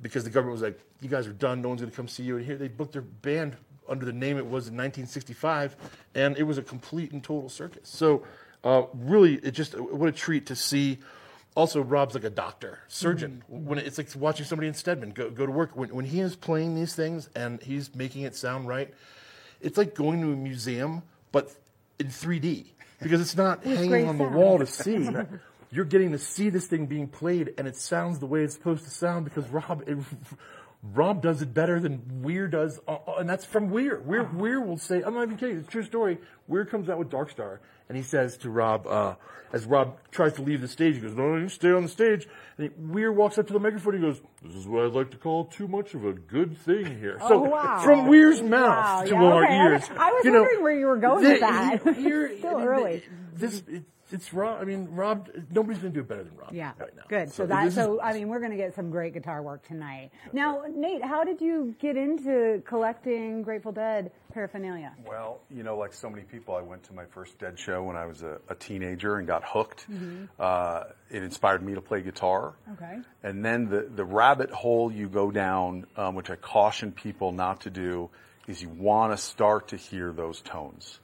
because- 0.00 0.24
the 0.24 0.30
government 0.30 0.52
was 0.52 0.62
like, 0.62 0.78
"You 1.00 1.08
guys 1.08 1.26
are 1.26 1.32
done. 1.32 1.62
No 1.62 1.68
one's 1.68 1.80
going 1.80 1.90
to 1.90 1.96
come 1.96 2.08
see 2.08 2.22
you." 2.22 2.36
And 2.36 2.44
here 2.46 2.56
they 2.56 2.68
booked 2.68 2.92
their 2.92 3.02
band 3.02 3.56
under 3.88 4.04
the 4.06 4.12
name 4.12 4.36
it 4.38 4.44
was 4.46 4.68
in 4.68 4.74
1965, 4.76 5.76
and 6.14 6.36
it 6.36 6.44
was 6.44 6.58
a 6.58 6.62
complete 6.62 7.12
and 7.12 7.22
total 7.22 7.48
circus. 7.48 7.88
So 7.88 8.24
uh, 8.64 8.84
really, 8.94 9.34
it 9.36 9.52
just 9.52 9.78
what 9.78 10.08
a 10.08 10.12
treat 10.12 10.46
to 10.46 10.56
see. 10.56 10.98
Also, 11.54 11.82
Rob's 11.82 12.14
like 12.14 12.24
a 12.24 12.30
doctor, 12.30 12.78
surgeon. 12.88 13.44
When 13.46 13.78
it's 13.78 13.98
like 13.98 14.08
watching 14.16 14.46
somebody 14.46 14.68
in 14.68 14.74
Stedman 14.74 15.10
go, 15.10 15.28
go 15.30 15.44
to 15.44 15.52
work. 15.52 15.76
When, 15.76 15.94
when 15.94 16.06
he 16.06 16.20
is 16.20 16.34
playing 16.34 16.74
these 16.74 16.94
things 16.94 17.28
and 17.36 17.62
he's 17.62 17.94
making 17.94 18.22
it 18.22 18.34
sound 18.34 18.68
right, 18.68 18.92
it's 19.60 19.76
like 19.76 19.94
going 19.94 20.22
to 20.22 20.32
a 20.32 20.36
museum, 20.36 21.02
but 21.30 21.54
in 22.06 22.10
3D 22.12 22.66
because 23.00 23.20
it's 23.20 23.36
not 23.36 23.64
hanging 23.64 23.88
great 23.88 24.06
on 24.06 24.18
the 24.18 24.24
sound. 24.24 24.34
wall 24.36 24.58
to 24.58 24.66
see. 24.66 25.08
You're 25.70 25.86
getting 25.86 26.12
to 26.12 26.18
see 26.18 26.50
this 26.50 26.66
thing 26.66 26.84
being 26.86 27.08
played, 27.08 27.54
and 27.56 27.66
it 27.66 27.76
sounds 27.76 28.18
the 28.18 28.26
way 28.26 28.42
it's 28.42 28.52
supposed 28.54 28.84
to 28.84 28.90
sound 28.90 29.24
because 29.24 29.48
Rob. 29.48 29.82
It, 29.86 29.96
Rob 30.94 31.22
does 31.22 31.42
it 31.42 31.54
better 31.54 31.78
than 31.78 32.22
Weir 32.22 32.48
does, 32.48 32.80
uh, 32.88 32.96
uh, 33.06 33.14
and 33.18 33.30
that's 33.30 33.44
from 33.44 33.70
Weir. 33.70 34.00
Weir, 34.00 34.22
Uh-huh. 34.22 34.36
Weir 34.36 34.60
will 34.60 34.76
say, 34.78 35.00
"I'm 35.00 35.14
not 35.14 35.22
even 35.22 35.36
kidding. 35.36 35.58
It's 35.58 35.68
a 35.68 35.70
true 35.70 35.84
story." 35.84 36.18
Weir 36.48 36.64
comes 36.64 36.90
out 36.90 36.98
with 36.98 37.08
Dark 37.08 37.30
Star, 37.30 37.60
and 37.92 37.96
he 37.98 38.02
says 38.02 38.38
to 38.38 38.48
Rob, 38.48 38.86
uh, 38.86 39.16
as 39.52 39.66
Rob 39.66 39.98
tries 40.10 40.32
to 40.34 40.42
leave 40.42 40.62
the 40.62 40.68
stage, 40.68 40.94
he 40.94 41.00
goes, 41.02 41.14
"No, 41.14 41.36
you 41.36 41.50
stay 41.50 41.70
on 41.72 41.82
the 41.82 41.88
stage." 41.90 42.26
And 42.56 42.70
he, 42.70 42.82
Weir 42.92 43.12
walks 43.12 43.36
up 43.36 43.46
to 43.48 43.52
the 43.52 43.58
microphone. 43.60 43.92
He 43.92 44.00
goes, 44.00 44.18
"This 44.42 44.54
is 44.56 44.66
what 44.66 44.86
I'd 44.86 44.92
like 44.94 45.10
to 45.10 45.18
call 45.18 45.44
too 45.44 45.68
much 45.68 45.92
of 45.92 46.06
a 46.06 46.14
good 46.14 46.56
thing 46.56 46.98
here." 46.98 47.18
So 47.28 47.44
Oh, 47.44 47.50
wow. 47.50 47.80
from 47.84 48.06
Weir's 48.06 48.40
mouth 48.40 48.50
Wow, 48.50 49.02
to 49.04 49.10
yeah, 49.14 49.22
our 49.22 49.44
okay, 49.44 49.56
ears. 49.58 49.90
I 49.98 50.10
was 50.10 50.24
you 50.24 50.30
know, 50.30 50.40
wondering 50.40 50.62
where 50.62 50.78
you 50.78 50.86
were 50.86 50.96
going 50.96 51.24
with 51.24 51.40
that. 51.40 51.96
here- 51.96 52.34
Still 52.38 52.60
early. 52.62 53.02
This 53.34 53.62
it, 53.68 53.82
it's 54.12 54.32
Rob. 54.32 54.60
I 54.60 54.64
mean, 54.64 54.88
Rob. 54.90 55.28
Nobody's 55.50 55.80
going 55.80 55.92
to 55.92 55.98
do 55.98 56.00
it 56.00 56.08
better 56.08 56.24
than 56.24 56.36
Rob. 56.36 56.52
Yeah, 56.52 56.72
right 56.78 56.94
now. 56.96 57.02
good. 57.08 57.32
So, 57.32 57.46
that 57.46 57.64
this 57.64 57.74
so 57.74 58.00
I 58.00 58.12
mean, 58.12 58.28
we're 58.28 58.38
going 58.38 58.50
to 58.50 58.56
get 58.56 58.74
some 58.74 58.90
great 58.90 59.14
guitar 59.14 59.42
work 59.42 59.66
tonight. 59.66 60.10
Now, 60.32 60.64
Nate, 60.74 61.04
how 61.04 61.24
did 61.24 61.40
you 61.40 61.74
get 61.80 61.96
into 61.96 62.62
collecting 62.66 63.42
Grateful 63.42 63.72
Dead 63.72 64.12
paraphernalia? 64.32 64.94
Well, 65.06 65.40
you 65.50 65.62
know, 65.62 65.76
like 65.76 65.92
so 65.92 66.08
many 66.08 66.22
people, 66.22 66.54
I 66.54 66.62
went 66.62 66.82
to 66.84 66.92
my 66.92 67.04
first 67.06 67.38
Dead 67.38 67.58
show 67.58 67.82
when 67.82 67.96
I 67.96 68.06
was 68.06 68.22
a, 68.22 68.38
a 68.48 68.54
teenager 68.54 69.16
and 69.16 69.26
got 69.26 69.42
hooked. 69.44 69.86
Uh, 70.38 70.84
it 71.10 71.22
inspired 71.22 71.62
me 71.62 71.74
to 71.74 71.80
play 71.80 72.00
guitar. 72.00 72.54
Okay. 72.72 72.98
And 73.22 73.44
then 73.44 73.68
the, 73.68 73.88
the 73.94 74.04
rabbit 74.04 74.50
hole 74.50 74.90
you 74.92 75.08
go 75.08 75.30
down, 75.30 75.86
um, 75.96 76.14
which 76.14 76.30
I 76.30 76.36
caution 76.36 76.92
people 76.92 77.32
not 77.32 77.62
to 77.62 77.70
do, 77.70 78.10
is 78.46 78.60
you 78.60 78.68
want 78.68 79.12
to 79.12 79.16
start 79.16 79.68
to 79.68 79.76
hear 79.76 80.12
those 80.12 80.40
tones. 80.40 80.98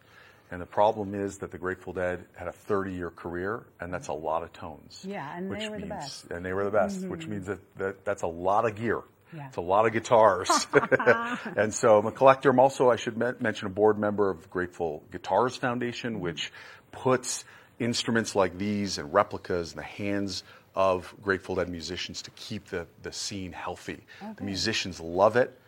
And 0.50 0.62
the 0.62 0.66
problem 0.66 1.14
is 1.14 1.38
that 1.38 1.50
the 1.50 1.58
Grateful 1.58 1.92
Dead 1.92 2.24
had 2.34 2.48
a 2.48 2.52
30 2.52 2.92
year 2.92 3.10
career, 3.10 3.66
and 3.80 3.92
that's 3.92 4.08
a 4.08 4.14
lot 4.14 4.42
of 4.42 4.52
tones. 4.52 5.04
Yeah, 5.06 5.36
and 5.36 5.50
which 5.50 5.60
they 5.60 5.68
were 5.68 5.78
the 5.78 5.86
best. 5.86 6.24
Mm-hmm. 6.24 6.34
And 6.34 6.46
they 6.46 6.52
were 6.52 6.64
the 6.64 6.70
best, 6.70 7.06
which 7.06 7.26
means 7.26 7.46
that, 7.46 7.60
that 7.76 8.04
that's 8.04 8.22
a 8.22 8.28
lot 8.28 8.64
of 8.64 8.74
gear. 8.74 9.02
Yeah. 9.36 9.48
It's 9.48 9.58
a 9.58 9.62
lot 9.62 9.84
of 9.84 9.92
guitars. 9.92 10.66
and 11.56 11.74
so 11.74 11.98
I'm 11.98 12.06
a 12.06 12.12
collector. 12.12 12.48
I'm 12.48 12.58
also, 12.58 12.90
I 12.90 12.96
should 12.96 13.18
men- 13.18 13.36
mention, 13.40 13.66
a 13.66 13.70
board 13.70 13.98
member 13.98 14.30
of 14.30 14.42
the 14.42 14.48
Grateful 14.48 15.02
Guitars 15.12 15.56
Foundation, 15.56 16.20
which 16.20 16.50
puts 16.92 17.44
instruments 17.78 18.34
like 18.34 18.56
these 18.56 18.96
and 18.96 19.12
replicas 19.12 19.72
in 19.72 19.76
the 19.76 19.82
hands 19.82 20.44
of 20.74 21.14
Grateful 21.22 21.56
Dead 21.56 21.68
musicians 21.68 22.22
to 22.22 22.30
keep 22.30 22.66
the, 22.68 22.86
the 23.02 23.12
scene 23.12 23.52
healthy. 23.52 24.00
The 24.36 24.44
musicians 24.44 25.00
love 25.00 25.36
it. 25.36 25.58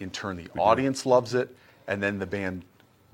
In 0.00 0.10
turn, 0.10 0.36
the 0.36 0.48
audience 0.58 1.06
loves 1.06 1.34
it. 1.34 1.54
And 1.86 2.02
then 2.02 2.18
the 2.18 2.26
band 2.26 2.64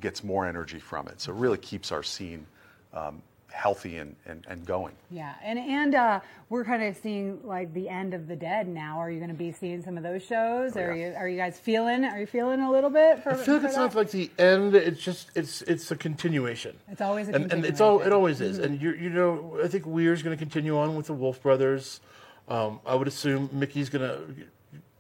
gets 0.05 0.23
more 0.23 0.47
energy 0.47 0.79
from 0.79 1.09
it. 1.09 1.19
So 1.19 1.33
it 1.33 1.37
really 1.37 1.57
keeps 1.57 1.91
our 1.91 2.03
scene 2.03 2.47
um, 2.93 3.23
healthy 3.51 3.97
and, 3.97 4.15
and, 4.27 4.45
and 4.47 4.67
going. 4.67 4.95
Yeah, 5.11 5.33
and 5.43 5.59
and 5.59 5.95
uh, 5.95 6.21
we're 6.51 6.65
kind 6.65 6.83
of 6.83 6.95
seeing 6.99 7.41
like 7.43 7.73
the 7.73 7.89
end 7.89 8.13
of 8.13 8.29
the 8.29 8.37
Dead 8.37 8.69
now. 8.69 8.99
Are 8.99 9.11
you 9.11 9.17
going 9.17 9.31
to 9.31 9.35
be 9.35 9.51
seeing 9.51 9.83
some 9.83 9.97
of 9.97 10.03
those 10.03 10.23
shows? 10.23 10.77
Are 10.77 10.95
you 10.95 11.15
are 11.17 11.27
you 11.27 11.39
guys 11.39 11.59
feeling? 11.59 12.05
Are 12.05 12.21
you 12.21 12.27
feeling 12.27 12.61
a 12.61 12.71
little 12.71 12.91
bit? 12.91 13.23
For, 13.23 13.31
I 13.31 13.37
feel 13.37 13.55
like 13.55 13.65
it's 13.65 13.75
that? 13.77 13.81
not 13.81 13.95
like 13.95 14.11
the 14.11 14.31
end. 14.39 14.75
It's 14.75 15.01
just 15.01 15.31
it's 15.35 15.63
it's 15.63 15.91
a 15.91 15.97
continuation. 15.97 16.77
It's 16.91 17.01
always 17.01 17.31
a 17.31 17.33
and, 17.33 17.51
and 17.51 17.65
it's 17.65 17.81
all 17.81 18.03
it 18.03 18.13
always 18.13 18.43
is. 18.43 18.59
And 18.59 18.83
you 18.83 18.93
you 18.93 19.09
know 19.09 19.59
I 19.65 19.69
think 19.69 19.87
Weir's 19.87 20.23
going 20.23 20.37
to 20.37 20.45
continue 20.45 20.77
on 20.77 20.97
with 20.97 21.07
the 21.07 21.15
Wolf 21.15 21.41
Brothers. 21.41 22.01
Um, 22.47 22.81
I 22.85 22.95
would 22.95 23.09
assume 23.09 23.49
Mickey's 23.55 23.89
going 23.89 24.07
to 24.07 24.21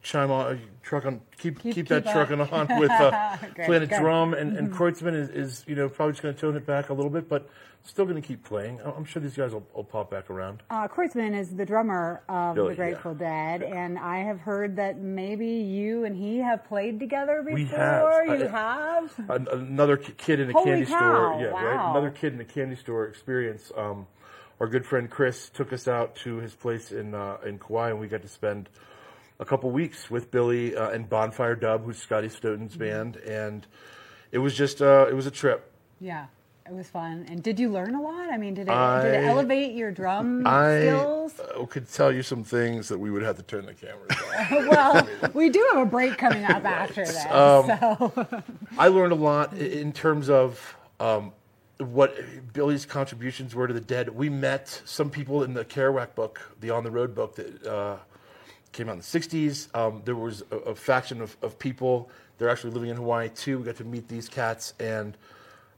chime 0.05 0.31
on 0.31 0.61
truck 0.83 1.07
on 1.07 1.21
keep 1.39 1.59
keep, 1.59 1.75
Keep- 1.75 1.89
that 1.89 2.05
trucking 2.05 2.41
on 2.41 2.79
with 2.79 2.91
uh, 2.93 3.37
playing 3.65 3.83
a 3.83 3.87
good. 3.87 3.99
drum. 3.99 4.35
And, 4.35 4.57
and 4.57 4.71
Kreutzmann 4.73 5.15
is, 5.17 5.31
is 5.31 5.65
you 5.67 5.75
know 5.75 5.89
probably 5.89 6.13
just 6.13 6.23
going 6.23 6.35
to 6.35 6.41
tone 6.41 6.57
it 6.57 6.65
back 6.67 6.91
a 6.91 6.95
little 6.95 7.11
bit, 7.11 7.29
but 7.29 7.49
still 7.87 8.05
going 8.05 8.21
to 8.21 8.27
keep 8.27 8.45
playing. 8.45 8.81
I'm 8.85 9.05
sure 9.05 9.21
these 9.21 9.35
guys 9.37 9.53
will, 9.53 9.67
will 9.75 9.85
pop 9.85 10.11
back 10.11 10.31
around. 10.31 10.63
Uh, 10.71 10.87
Kreutzmann 10.89 11.37
is 11.39 11.55
the 11.57 11.65
drummer 11.67 12.23
of 12.29 12.57
Oh, 12.59 12.69
the 12.69 12.75
Grateful 12.75 13.15
Dead, 13.15 13.63
and 13.63 13.99
I 13.99 14.19
have 14.21 14.39
heard 14.41 14.77
that 14.77 14.99
maybe 15.01 15.47
you 15.49 16.05
and 16.05 16.15
he 16.17 16.39
have 16.39 16.65
played 16.65 17.01
together 17.01 17.43
before. 17.43 17.55
We 17.55 17.65
have. 17.67 18.41
You 18.41 18.47
I- 18.47 18.49
have. 18.51 19.15
An- 19.31 19.49
another 19.51 19.97
kid 19.97 20.39
in 20.41 20.51
a 20.51 20.53
Holy 20.53 20.65
candy 20.71 20.87
cow, 20.87 20.99
store. 20.99 21.39
Yeah, 21.41 21.47
right. 21.49 21.77
wow. 21.77 21.91
Another 21.93 22.11
kid 22.11 22.35
in 22.35 22.41
a 22.41 22.45
candy 22.45 22.77
store 22.77 23.07
experience. 23.07 23.73
Um, 23.77 24.07
our 24.61 24.69
good 24.69 24.87
friend 24.87 25.11
Chris 25.11 25.49
took 25.49 25.73
us 25.73 25.89
out 25.89 26.15
to 26.17 26.37
his 26.37 26.55
place 26.55 26.93
in 26.93 27.15
uh, 27.15 27.39
in 27.45 27.59
Kauai, 27.59 27.91
and 27.91 27.99
we 28.01 28.07
got 28.07 28.23
to 28.23 28.29
spend 28.29 28.69
a 29.41 29.45
couple 29.45 29.71
weeks 29.71 30.11
with 30.11 30.31
Billy 30.31 30.77
uh, 30.77 30.91
and 30.91 31.09
Bonfire 31.09 31.55
Dub, 31.57 31.85
who's 31.85 31.99
Scotty 31.99 32.29
Stoughton's 32.29 32.73
Mm-hmm. 32.73 32.79
band, 32.81 33.17
and 33.17 33.67
it 34.33 34.39
was 34.39 34.55
just 34.55 34.81
uh, 34.83 35.07
it 35.09 35.15
was 35.15 35.27
a 35.27 35.31
trip. 35.31 35.71
Yeah. 36.01 36.27
It 36.67 36.73
was 36.73 36.89
fun. 36.89 37.27
And 37.29 37.43
did 37.43 37.61
you 37.61 37.69
learn 37.69 37.95
a 37.95 38.01
lot? 38.01 38.31
I 38.33 38.39
mean, 38.39 38.55
did 38.55 38.69
it, 38.69 38.71
did 39.03 39.15
it 39.15 39.25
elevate 39.27 39.75
your 39.75 39.91
drum 39.93 40.47
I 40.47 40.81
skills? 40.81 41.39
uh, 41.39 41.63
could 41.67 41.87
tell 41.93 42.11
you 42.11 42.23
some 42.23 42.43
things 42.43 42.89
that 42.89 42.99
we 42.99 43.11
would 43.11 43.23
have 43.23 43.37
to 43.37 43.43
turn 43.43 43.67
the 43.67 43.75
cameras 43.75 44.09
on. 44.51 44.69
well, 44.69 45.07
we 45.35 45.51
do 45.51 45.63
have 45.75 45.83
a 45.87 45.91
break 45.91 46.17
coming 46.17 46.43
up 46.43 46.65
after 46.65 47.05
this. 47.05 47.23
Um, 47.27 47.67
so 47.67 48.43
I 48.79 48.89
learned 48.89 49.13
a 49.13 49.17
lot 49.17 49.53
in 49.59 49.93
terms 49.93 50.31
of 50.31 50.75
um, 51.01 51.33
what 51.77 52.17
Billy's 52.55 52.87
contributions 52.87 53.55
were 53.55 53.69
to 53.69 53.75
the 53.75 53.81
dead. 53.83 54.09
We 54.09 54.31
met 54.31 54.81
some 54.87 55.11
people 55.11 55.43
in 55.43 55.53
the 55.53 55.67
Kerouac 55.67 56.15
book, 56.15 56.41
the 56.61 56.71
On 56.71 56.83
the 56.83 56.91
Road 56.91 57.15
book 57.15 57.35
that 57.37 57.67
uh, 57.67 57.97
came 58.75 58.89
out 58.91 58.93
in 58.93 58.99
the 58.99 59.05
60s. 59.05 59.75
Um, 59.75 60.03
there 60.05 60.17
was 60.17 60.43
a, 60.51 60.57
a 60.57 60.75
faction 60.75 61.23
of, 61.23 61.35
of 61.41 61.59
people. 61.59 62.11
They're 62.37 62.51
actually 62.51 62.73
living 62.73 62.91
in 62.91 62.97
Hawaii 62.97 63.31
too. 63.31 63.59
We 63.59 63.65
got 63.65 63.77
to 63.77 63.85
meet 63.85 64.09
these 64.09 64.29
cats, 64.29 64.75
and 64.81 65.17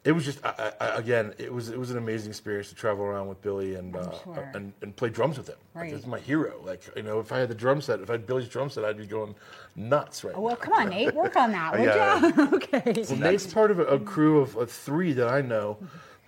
it 0.05 0.13
was 0.13 0.25
just 0.25 0.45
I, 0.45 0.73
I, 0.81 0.87
again, 0.97 1.35
it 1.37 1.53
was 1.53 1.69
it 1.69 1.79
was 1.79 1.91
an 1.91 1.99
amazing 1.99 2.31
experience 2.31 2.71
to 2.71 2.75
travel 2.75 3.05
around 3.05 3.29
with 3.29 3.43
Billy 3.43 3.75
and 3.75 3.95
uh, 3.95 4.11
sure. 4.25 4.51
and, 4.55 4.73
and 4.81 4.97
play 4.97 5.11
drums 5.11 5.37
with 5.37 5.49
him. 5.49 5.57
Like, 5.75 5.93
he's 5.93 6.07
my 6.07 6.19
hero. 6.19 6.55
Like 6.65 6.83
you 6.97 7.03
know, 7.03 7.21
if 7.21 7.31
I 7.31 7.39
had 7.39 7.51
the 7.51 7.55
drum 7.55 7.81
set, 7.83 8.01
if 8.01 8.09
I 8.09 8.15
had 8.15 8.27
Billy's 8.27 8.49
drum 8.49 8.71
set, 8.71 8.85
I'd 8.85 8.97
be 8.97 9.07
going 9.07 9.35
nuts 9.77 10.25
right 10.25 10.35
now. 10.35 10.41
well, 10.41 10.57
come 10.57 10.73
on, 10.73 10.89
Nate, 10.89 11.15
work 11.15 11.37
on 11.37 11.53
that, 11.53 11.73
would 11.79 11.85
Yeah. 11.85 12.21
you? 12.25 12.49
okay. 12.57 13.05
Well, 13.11 13.19
Nate's 13.19 13.53
part 13.53 13.71
of 13.71 13.79
a, 13.81 13.85
a 13.85 14.01
crew 14.01 14.41
of, 14.41 14.57
of 14.57 14.71
three 14.71 15.13
that 15.13 15.29
I 15.29 15.43
know 15.43 15.77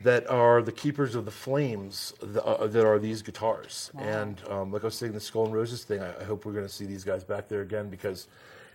that 0.03 0.29
are 0.31 0.63
the 0.63 0.73
keepers 0.73 1.15
of 1.15 1.25
the 1.25 1.31
flames 1.31 2.15
that, 2.23 2.45
uh, 2.45 2.67
that 2.69 2.87
are 2.87 2.99
these 2.99 3.23
guitars. 3.23 3.91
And 3.99 4.41
um, 4.49 4.73
like 4.73 4.83
I 4.83 4.87
was 4.87 4.95
saying, 4.95 5.13
the 5.13 5.21
Skull 5.21 5.47
and 5.47 5.55
Roses 5.55 5.85
thing, 5.85 6.01
I, 6.01 6.21
I 6.21 6.25
hope 6.25 6.45
we're 6.47 6.53
going 6.53 6.67
to 6.67 6.73
see 6.73 6.87
these 6.87 7.05
guys 7.05 7.25
back 7.25 7.49
there 7.49 7.63
again 7.63 7.89
because 7.89 8.29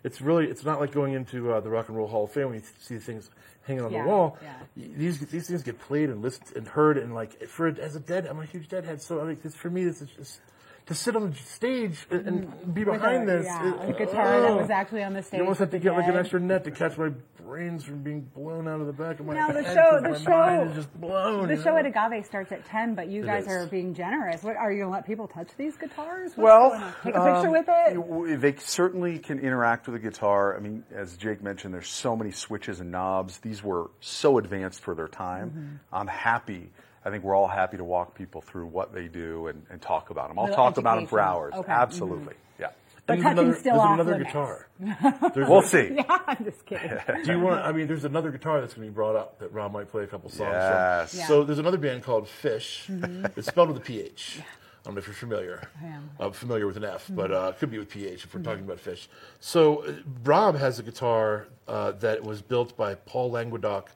it's 0.04 0.20
really, 0.20 0.48
it's 0.48 0.66
not 0.66 0.82
like 0.82 0.92
going 0.92 1.14
into 1.14 1.54
uh, 1.54 1.62
the 1.62 1.70
Rock 1.70 1.88
and 1.88 1.98
Roll 1.98 2.08
Hall 2.08 2.26
of 2.26 2.32
Fame 2.32 2.48
when 2.48 2.56
you 2.56 2.64
see 2.80 2.98
things 2.98 3.30
hanging 3.66 3.84
on 3.84 3.92
Yeah, 3.94 4.04
the 4.04 4.10
wall. 4.10 4.38
yeah. 4.44 4.54
These 4.98 5.20
these 5.28 5.48
things 5.48 5.64
get 5.64 5.80
played 5.80 6.10
and 6.10 6.22
listened 6.22 6.52
and 6.58 6.68
heard 6.68 6.98
and 6.98 7.16
like 7.16 7.48
for 7.48 7.68
as 7.68 7.96
a 7.96 8.02
dead, 8.02 8.26
I'm 8.26 8.40
a 8.40 8.46
huge 8.46 8.68
Deadhead, 8.68 9.02
so 9.02 9.22
I 9.22 9.26
think 9.26 9.42
this 9.42 9.56
for 9.56 9.70
me 9.70 9.86
this 9.86 10.02
is 10.02 10.10
just 10.10 10.42
to 10.86 10.94
sit 10.94 11.16
on 11.16 11.30
the 11.30 11.36
stage 11.38 12.06
and, 12.10 12.28
and 12.28 12.74
be 12.74 12.84
behind 12.84 13.24
a, 13.30 13.38
this. 13.38 13.46
yeah, 13.46 13.84
it- 13.84 13.90
a 13.90 13.94
guitar 13.94 14.42
that 14.42 14.52
oh. 14.52 14.58
was 14.58 14.70
actually 14.70 15.04
on 15.04 15.14
the 15.14 15.24
stage. 15.24 15.38
You 15.38 15.44
almost 15.44 15.60
have 15.60 15.72
to 15.72 15.80
get 15.80 15.94
like 15.94 16.08
an 16.08 16.18
extra 16.18 16.40
net 16.40 16.64
to 16.66 16.72
catch 16.72 16.98
my 16.98 17.12
brains 17.44 17.84
from 17.84 18.04
being 18.04 18.22
blown 18.36 18.68
out 18.68 18.82
of 18.82 18.88
the 18.88 18.94
back 18.94 19.20
of 19.20 19.26
my 19.26 19.36
head. 19.36 19.54
No, 19.54 19.62
the 19.62 19.74
show- 19.74 20.00
the 20.02 20.10
my 20.10 20.10
mind 20.10 20.24
show- 20.24 20.70
is 20.70 20.76
just 20.76 20.94
blown. 21.00 21.48
The 21.48 21.58
show 21.58 21.72
know? 21.72 21.78
at 21.78 21.86
Agave 21.86 22.26
starts 22.26 22.52
at 22.52 22.66
10, 22.66 22.96
but 22.96 23.08
you 23.08 23.24
It 23.24 23.28
guys 23.28 23.44
is. 23.44 23.50
are 23.50 23.68
being 23.68 23.94
generous. 23.94 24.44
What, 24.44 24.58
are 24.58 24.72
you 24.72 24.80
going 24.80 24.90
to 24.90 24.94
let 24.94 25.06
people 25.06 25.28
touch 25.28 25.50
these 25.58 25.78
guitars? 25.78 26.32
What's 26.36 26.38
Well, 26.38 26.94
take 27.04 27.16
a 27.16 27.20
picture 27.20 27.48
um, 27.48 27.52
with 27.52 27.66
it? 27.70 28.42
They 28.42 28.56
certainly 28.58 29.20
can 29.20 29.40
interact 29.40 29.88
with 29.88 30.02
the 30.02 30.10
guitar. 30.10 30.58
I 30.58 30.60
mean, 30.60 30.84
as 30.94 31.16
Jake 31.16 31.42
mentioned, 31.42 31.74
there's 31.74 31.90
so 31.90 32.16
many 32.16 32.32
switches 32.32 32.80
and 32.80 32.92
knobs. 32.92 33.40
These 33.40 33.64
were 33.64 33.90
so 34.00 34.38
advanced 34.38 34.82
for 34.82 34.96
their 34.96 35.08
time. 35.08 35.50
Mm-hmm. 35.50 35.96
I'm 35.96 36.08
happy. 36.08 36.72
I 37.06 37.10
think 37.10 37.24
we're 37.24 37.36
all 37.36 37.48
happy 37.48 37.78
to 37.78 37.84
walk 37.84 38.16
people 38.16 38.42
through 38.42 38.68
what 38.68 38.94
they 38.94 39.08
do 39.08 39.48
and, 39.48 39.66
and 39.70 39.82
talk 39.82 40.10
about 40.10 40.30
them. 40.30 40.40
I'll 40.40 40.46
Little 40.46 40.56
talk 40.58 40.78
about 40.78 40.96
them 40.96 41.08
for 41.08 41.20
hours. 41.20 41.54
Okay. 41.54 41.72
Absolutely. 41.72 42.34
Yeah. 42.60 42.68
But 43.06 43.16
There's 43.16 43.24
touching's 43.24 43.40
another, 43.40 43.60
still 43.60 43.74
there's 43.74 43.84
off 43.86 43.94
another 43.94 44.12
limits. 44.14 44.30
guitar. 44.30 44.68
There's 45.36 45.50
We'll 45.50 45.60
a- 45.60 45.64
see. 45.68 45.92
yeah, 45.96 46.20
I'm 46.26 46.46
just 46.46 46.66
kidding. 46.66 46.90
Do 47.26 47.32
you 47.34 47.40
want? 47.40 47.60
I 47.66 47.74
mean, 47.74 47.88
there's 47.88 48.06
another 48.06 48.32
guitar 48.32 48.62
that's 48.62 48.74
going 48.76 48.88
to 48.88 48.92
be 48.92 48.96
brought 48.96 49.18
up 49.18 49.40
that 49.40 49.52
Rob 49.52 49.74
might 49.74 49.90
play 49.90 50.04
a 50.04 50.08
couple 50.08 50.30
songs 50.30 50.52
Yes. 50.54 51.12
from. 51.12 51.20
Yeah. 51.20 51.28
So 51.28 51.44
there's 51.44 51.60
another 51.60 51.78
band 51.78 52.04
called 52.04 52.28
Phish. 52.42 53.36
It's 53.38 53.48
spelled 53.48 53.68
with 53.70 53.78
a 53.78 53.82
PH. 53.82 54.40
I 54.40 54.86
don't 54.86 54.96
know 54.96 55.00
if 55.00 55.08
you're 55.08 55.14
familiar. 55.14 55.68
I 55.82 55.86
am. 55.88 56.10
I'm 56.20 56.32
familiar 56.32 56.66
with 56.68 56.78
an 56.78 56.84
F, 56.86 57.10
but 57.10 57.32
uh, 57.32 57.52
it 57.54 57.60
could 57.60 57.72
be 57.72 57.78
with 57.78 57.90
PH 57.90 58.24
if 58.26 58.34
we're 58.34 58.42
talking 58.42 58.64
about 58.64 58.78
Phish. 58.78 59.08
So 59.42 59.84
uh, 59.86 59.94
Rob 60.24 60.58
has 60.58 60.80
a 60.80 60.84
guitar 60.84 61.48
uh, 61.68 61.92
that 62.00 62.24
was 62.24 62.42
built 62.42 62.76
by 62.78 62.96
Paul 62.96 63.32
Languedoc 63.32 63.90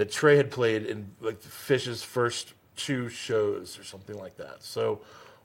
that 0.00 0.10
Trey 0.10 0.36
had 0.38 0.50
played 0.50 0.86
in 0.86 1.10
like 1.20 1.40
Phish's 1.42 2.02
first 2.02 2.54
two 2.74 3.10
shows 3.10 3.78
or 3.78 3.84
something 3.84 4.16
like 4.18 4.34
that. 4.38 4.62
So 4.62 5.02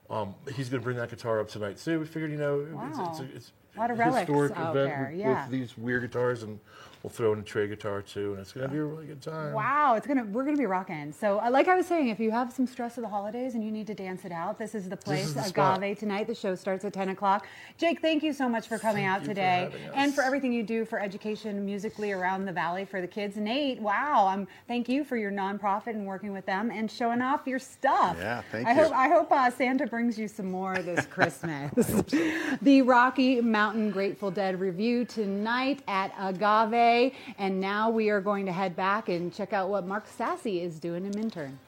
um, 0.10 0.34
he's 0.56 0.70
going 0.70 0.80
to 0.82 0.84
bring 0.84 0.96
that 0.96 1.10
guitar 1.10 1.42
up 1.42 1.50
tonight 1.50 1.78
too. 1.78 2.00
We 2.00 2.06
figured, 2.06 2.32
you 2.32 2.38
know, 2.38 2.62
it's, 2.62 2.74
Wow. 2.98 3.10
it's, 3.12 3.20
a, 3.20 3.36
it's 3.36 3.52
A 3.76 3.80
lot 3.80 3.92
of 3.92 3.98
a 3.98 4.00
relics 4.00 4.20
historic 4.22 4.54
out 4.56 4.76
event 4.76 4.90
there, 4.90 5.10
with, 5.12 5.20
yeah. 5.20 5.42
with 5.44 5.52
these 5.52 5.78
weird 5.78 6.04
guitars, 6.04 6.44
and 6.44 6.58
we'll 7.06 7.12
throw 7.12 7.34
in 7.34 7.40
a 7.40 7.44
Trey 7.44 7.68
guitar 7.68 8.02
too, 8.02 8.32
and 8.32 8.40
it's 8.40 8.52
going 8.52 8.66
to 8.66 8.74
be 8.74 8.80
a 8.80 8.84
really 8.84 9.06
good 9.06 9.22
time. 9.22 9.54
Wow, 9.54 9.94
it's 9.94 10.08
gonna 10.08 10.24
we're 10.24 10.44
gonna 10.44 10.58
be 10.58 10.66
rocking. 10.66 11.12
So, 11.12 11.40
uh, 11.40 11.52
like 11.52 11.68
I 11.68 11.76
was 11.76 11.86
saying, 11.86 12.10
if 12.10 12.20
you 12.20 12.32
have 12.32 12.52
some 12.52 12.66
stress 12.66 12.98
of 12.98 13.04
the 13.04 13.10
holidays 13.10 13.54
and 13.54 13.64
you 13.64 13.70
need 13.72 13.86
to 13.88 13.94
dance 13.94 14.26
it 14.26 14.32
out, 14.32 14.58
this 14.58 14.74
is 14.74 14.90
the 14.90 14.98
place. 14.98 15.28
is 15.28 15.36
the 15.36 15.42
Agave 15.42 15.50
spot. 15.50 15.98
tonight. 16.00 16.26
The 16.26 16.34
show 16.34 16.56
starts 16.56 16.84
at 16.84 16.94
ten 16.94 17.10
o'clock. 17.10 17.46
Jake, 17.78 18.02
thank 18.02 18.24
you 18.24 18.34
so 18.34 18.50
much 18.50 18.68
for 18.68 18.80
coming 18.80 19.04
Thank 19.04 19.18
out 19.18 19.22
you 19.22 19.26
for 19.28 19.34
today 19.36 19.70
having 19.72 19.84
us. 19.84 19.92
and 19.94 20.16
for 20.16 20.24
everything 20.24 20.52
you 20.52 20.64
do 20.64 20.84
for 20.84 21.00
education 21.00 21.64
musically 21.64 22.12
around 22.12 22.46
the 22.46 22.52
valley 22.52 22.86
for 22.86 23.02
the 23.02 23.08
kids. 23.08 23.38
Nate, 23.38 23.80
wow, 23.80 24.28
um, 24.28 24.48
thank 24.68 24.90
you 24.90 25.04
for 25.04 25.16
your 25.16 25.32
nonprofit 25.32 25.90
and 25.90 26.08
working 26.08 26.34
with 26.34 26.48
them 26.48 26.72
and 26.72 26.90
showing 26.90 27.22
off 27.22 27.46
your 27.46 27.60
stuff. 27.60 28.18
Yeah, 28.18 28.42
thank 28.52 28.68
I 28.68 28.72
you. 28.74 28.82
Hope, 28.84 28.94
I 28.96 29.10
hope 29.10 29.32
uh, 29.32 29.52
Santa 29.52 29.86
brings 29.86 30.18
you 30.18 30.28
some 30.28 30.50
more 30.50 30.80
this 30.80 31.06
Christmas. 31.12 31.72
the 32.64 32.82
Rocky 32.82 33.42
Mountain 33.42 33.92
Grateful 33.92 34.32
Dead 34.32 34.60
review 34.60 35.06
tonight 35.06 35.84
at 35.88 36.12
Agave. 36.18 36.95
And 37.38 37.60
now 37.60 37.90
we 37.90 38.10
are 38.10 38.22
going 38.22 38.46
to 38.46 38.52
head 38.52 38.76
back 38.76 39.10
and 39.10 39.34
check 39.34 39.54
out 39.54 39.70
what 39.70 39.86
Mark 39.86 40.06
Sassy 40.08 40.62
is 40.62 40.80
doing 40.80 41.06
in 41.06 41.12
Minturn. 41.12 41.60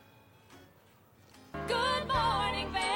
Good 1.67 2.07
morning, 2.07 2.71
Vail. 2.71 2.87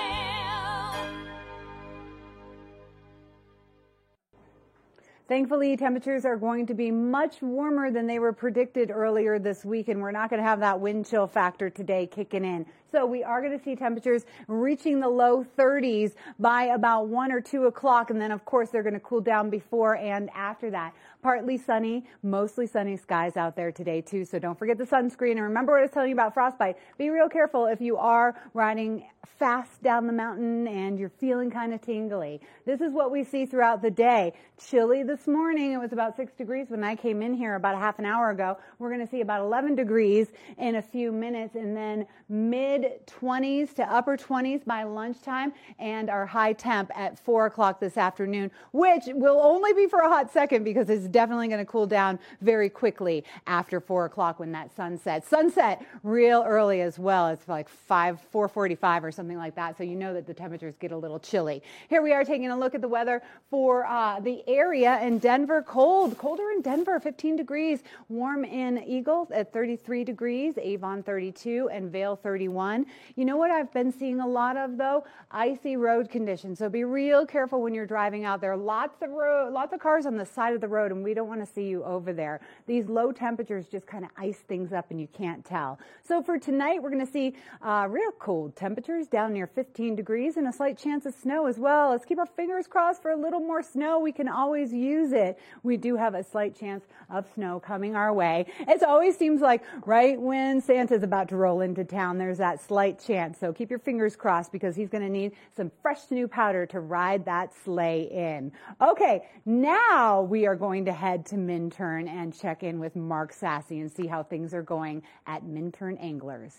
Thankfully, 5.27 5.77
temperatures 5.77 6.25
are 6.25 6.35
going 6.35 6.65
to 6.67 6.73
be 6.73 6.91
much 6.91 7.41
warmer 7.41 7.89
than 7.89 8.05
they 8.05 8.19
were 8.19 8.33
predicted 8.33 8.91
earlier 8.91 9.39
this 9.39 9.63
week, 9.63 9.87
and 9.87 10.01
we're 10.01 10.11
not 10.11 10.29
going 10.29 10.41
to 10.41 10.47
have 10.47 10.59
that 10.59 10.79
wind 10.79 11.05
chill 11.05 11.25
factor 11.25 11.69
today 11.69 12.05
kicking 12.05 12.43
in. 12.43 12.65
So 12.91 13.05
we 13.05 13.23
are 13.23 13.41
going 13.41 13.57
to 13.57 13.63
see 13.63 13.77
temperatures 13.77 14.25
reaching 14.49 14.99
the 14.99 15.07
low 15.07 15.45
30s 15.57 16.15
by 16.37 16.63
about 16.63 17.07
1 17.07 17.31
or 17.31 17.39
2 17.39 17.67
o'clock, 17.67 18.09
and 18.09 18.19
then, 18.19 18.31
of 18.31 18.43
course, 18.43 18.69
they're 18.69 18.83
going 18.83 18.93
to 18.93 18.99
cool 18.99 19.21
down 19.21 19.49
before 19.49 19.95
and 19.95 20.29
after 20.35 20.69
that. 20.71 20.93
Partly 21.21 21.57
sunny, 21.57 22.05
mostly 22.23 22.65
sunny 22.65 22.97
skies 22.97 23.37
out 23.37 23.55
there 23.55 23.71
today, 23.71 24.01
too, 24.01 24.25
so 24.25 24.39
don't 24.39 24.57
forget 24.57 24.77
the 24.77 24.85
sunscreen. 24.85 25.33
And 25.33 25.41
remember 25.41 25.73
what 25.73 25.79
I 25.79 25.83
was 25.83 25.91
telling 25.91 26.09
you 26.09 26.15
about 26.15 26.33
frostbite. 26.33 26.77
Be 26.97 27.09
real 27.09 27.29
careful 27.29 27.67
if 27.67 27.79
you 27.79 27.97
are 27.97 28.35
riding 28.53 29.05
fast 29.41 29.81
down 29.81 30.05
the 30.05 30.13
mountain 30.13 30.67
and 30.67 30.99
you're 30.99 31.09
feeling 31.09 31.49
kind 31.49 31.73
of 31.73 31.81
tingly. 31.81 32.39
This 32.65 32.79
is 32.79 32.93
what 32.93 33.09
we 33.09 33.23
see 33.23 33.47
throughout 33.47 33.81
the 33.81 33.89
day. 33.89 34.33
Chilly 34.69 35.01
this 35.01 35.25
morning. 35.25 35.71
It 35.71 35.79
was 35.79 35.93
about 35.93 36.15
six 36.15 36.33
degrees 36.33 36.67
when 36.69 36.83
I 36.83 36.95
came 36.95 37.23
in 37.23 37.33
here 37.33 37.55
about 37.55 37.73
a 37.73 37.79
half 37.79 37.97
an 37.97 38.05
hour 38.05 38.29
ago. 38.29 38.59
We're 38.77 38.89
going 38.89 39.03
to 39.03 39.09
see 39.09 39.21
about 39.21 39.41
11 39.41 39.73
degrees 39.73 40.27
in 40.59 40.75
a 40.75 40.81
few 40.81 41.11
minutes 41.11 41.55
and 41.55 41.75
then 41.75 42.05
mid 42.29 43.05
20s 43.07 43.73
to 43.75 43.91
upper 43.91 44.15
20s 44.15 44.63
by 44.63 44.83
lunchtime 44.83 45.53
and 45.79 46.11
our 46.11 46.27
high 46.27 46.53
temp 46.53 46.91
at 46.95 47.17
four 47.17 47.47
o'clock 47.47 47.79
this 47.79 47.97
afternoon, 47.97 48.51
which 48.73 49.05
will 49.07 49.39
only 49.41 49.73
be 49.73 49.87
for 49.87 50.01
a 50.01 50.07
hot 50.07 50.31
second 50.31 50.63
because 50.63 50.87
it's 50.87 51.07
definitely 51.11 51.47
going 51.47 51.59
to 51.59 51.65
cool 51.65 51.85
down 51.85 52.19
very 52.41 52.69
quickly 52.69 53.23
after 53.47 53.79
four 53.79 54.05
o'clock 54.05 54.39
when 54.39 54.51
that 54.53 54.75
sun 54.75 54.97
sets. 54.97 55.27
Sunset 55.27 55.85
real 56.03 56.43
early 56.45 56.81
as 56.81 56.97
well. 56.97 57.27
It's 57.27 57.47
like 57.47 57.69
five, 57.69 58.19
445 58.31 59.05
or 59.05 59.11
something 59.11 59.37
like 59.37 59.55
that. 59.55 59.77
So 59.77 59.83
you 59.83 59.95
know 59.95 60.13
that 60.13 60.25
the 60.25 60.33
temperatures 60.33 60.75
get 60.79 60.91
a 60.91 60.97
little 60.97 61.19
chilly. 61.19 61.61
Here 61.89 62.01
we 62.01 62.13
are 62.13 62.23
taking 62.23 62.49
a 62.49 62.57
look 62.57 62.75
at 62.75 62.81
the 62.81 62.87
weather 62.87 63.21
for 63.49 63.85
uh, 63.85 64.19
the 64.19 64.43
area 64.47 64.99
in 65.01 65.19
Denver. 65.19 65.61
Cold, 65.61 66.17
colder 66.17 66.51
in 66.51 66.61
Denver, 66.61 66.99
15 66.99 67.35
degrees. 67.35 67.83
Warm 68.09 68.45
in 68.45 68.83
Eagle 68.85 69.27
at 69.33 69.53
33 69.53 70.03
degrees, 70.03 70.57
Avon 70.57 71.03
32, 71.03 71.69
and 71.71 71.91
Vail 71.91 72.15
31. 72.15 72.85
You 73.15 73.25
know 73.25 73.37
what 73.37 73.51
I've 73.51 73.71
been 73.73 73.91
seeing 73.91 74.19
a 74.19 74.27
lot 74.27 74.57
of 74.57 74.77
though? 74.77 75.05
Icy 75.31 75.77
road 75.77 76.09
conditions. 76.09 76.59
So 76.59 76.69
be 76.69 76.83
real 76.83 77.25
careful 77.25 77.61
when 77.61 77.73
you're 77.73 77.85
driving 77.85 78.25
out 78.25 78.41
there. 78.41 78.55
Lots 78.55 79.01
of 79.01 79.09
road, 79.09 79.53
lots 79.53 79.73
of 79.73 79.79
cars 79.79 80.05
on 80.05 80.17
the 80.17 80.25
side 80.25 80.53
of 80.53 80.61
the 80.61 80.67
road, 80.67 80.91
and 80.91 81.00
we 81.03 81.13
don't 81.13 81.27
want 81.27 81.45
to 81.45 81.53
see 81.53 81.67
you 81.67 81.83
over 81.83 82.13
there. 82.13 82.41
These 82.67 82.87
low 82.87 83.11
temperatures 83.11 83.67
just 83.67 83.85
kind 83.85 84.03
of 84.03 84.11
ice 84.17 84.39
things 84.47 84.73
up, 84.73 84.91
and 84.91 84.99
you 84.99 85.07
can't 85.07 85.43
tell. 85.43 85.79
So 86.07 86.21
for 86.21 86.37
tonight, 86.37 86.81
we're 86.81 86.91
going 86.91 87.05
to 87.05 87.11
see 87.11 87.35
uh, 87.61 87.87
real 87.89 88.11
cold 88.11 88.55
temperatures 88.55 89.07
down 89.07 89.33
near 89.33 89.47
15 89.47 89.95
degrees 89.95 90.37
and 90.37 90.47
a 90.47 90.53
slight 90.53 90.77
chance 90.77 91.05
of 91.05 91.13
snow 91.13 91.47
as 91.47 91.57
well. 91.57 91.91
Let's 91.91 92.05
keep 92.05 92.19
our 92.19 92.25
fingers 92.25 92.67
crossed 92.67 93.01
for 93.01 93.11
a 93.11 93.17
little 93.17 93.39
more 93.39 93.61
snow. 93.61 93.99
We 93.99 94.11
can 94.11 94.27
always 94.27 94.73
use 94.73 95.11
it. 95.11 95.39
We 95.63 95.77
do 95.77 95.95
have 95.95 96.15
a 96.15 96.23
slight 96.23 96.55
chance 96.55 96.83
of 97.09 97.25
snow 97.33 97.59
coming 97.59 97.95
our 97.95 98.13
way. 98.13 98.45
It 98.59 98.83
always 98.83 99.17
seems 99.17 99.41
like 99.41 99.63
right 99.85 100.19
when 100.19 100.61
Santa's 100.61 101.03
about 101.03 101.29
to 101.29 101.35
roll 101.35 101.61
into 101.61 101.83
town, 101.83 102.17
there's 102.17 102.37
that 102.37 102.61
slight 102.61 102.99
chance. 102.99 103.39
So 103.39 103.53
keep 103.53 103.69
your 103.69 103.79
fingers 103.79 104.15
crossed 104.15 104.51
because 104.51 104.75
he's 104.75 104.89
going 104.89 105.03
to 105.03 105.09
need 105.09 105.33
some 105.55 105.71
fresh 105.81 106.09
new 106.09 106.27
powder 106.27 106.65
to 106.67 106.79
ride 106.79 107.25
that 107.25 107.53
sleigh 107.63 108.03
in. 108.11 108.51
Okay, 108.81 109.27
now 109.45 110.21
we 110.21 110.45
are 110.45 110.55
going 110.55 110.85
to 110.85 110.90
head 110.93 111.25
to 111.27 111.37
Minturn 111.37 112.07
and 112.07 112.37
check 112.37 112.63
in 112.63 112.79
with 112.79 112.95
Mark 112.95 113.33
Sassy 113.33 113.79
and 113.79 113.91
see 113.91 114.07
how 114.07 114.23
things 114.23 114.53
are 114.53 114.63
going 114.63 115.03
at 115.25 115.43
Minturn 115.43 115.97
Anglers. 115.97 116.55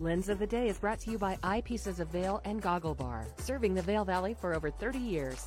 Lens 0.00 0.28
of 0.28 0.38
the 0.38 0.46
Day 0.46 0.68
is 0.68 0.78
brought 0.78 1.00
to 1.00 1.10
you 1.10 1.18
by 1.18 1.36
Eyepieces 1.42 1.98
of 1.98 2.08
Vail 2.08 2.40
and 2.44 2.62
Goggle 2.62 2.94
Bar, 2.94 3.26
serving 3.38 3.74
the 3.74 3.82
Vail 3.82 4.04
Valley 4.04 4.36
for 4.40 4.54
over 4.54 4.70
30 4.70 4.98
years. 4.98 5.46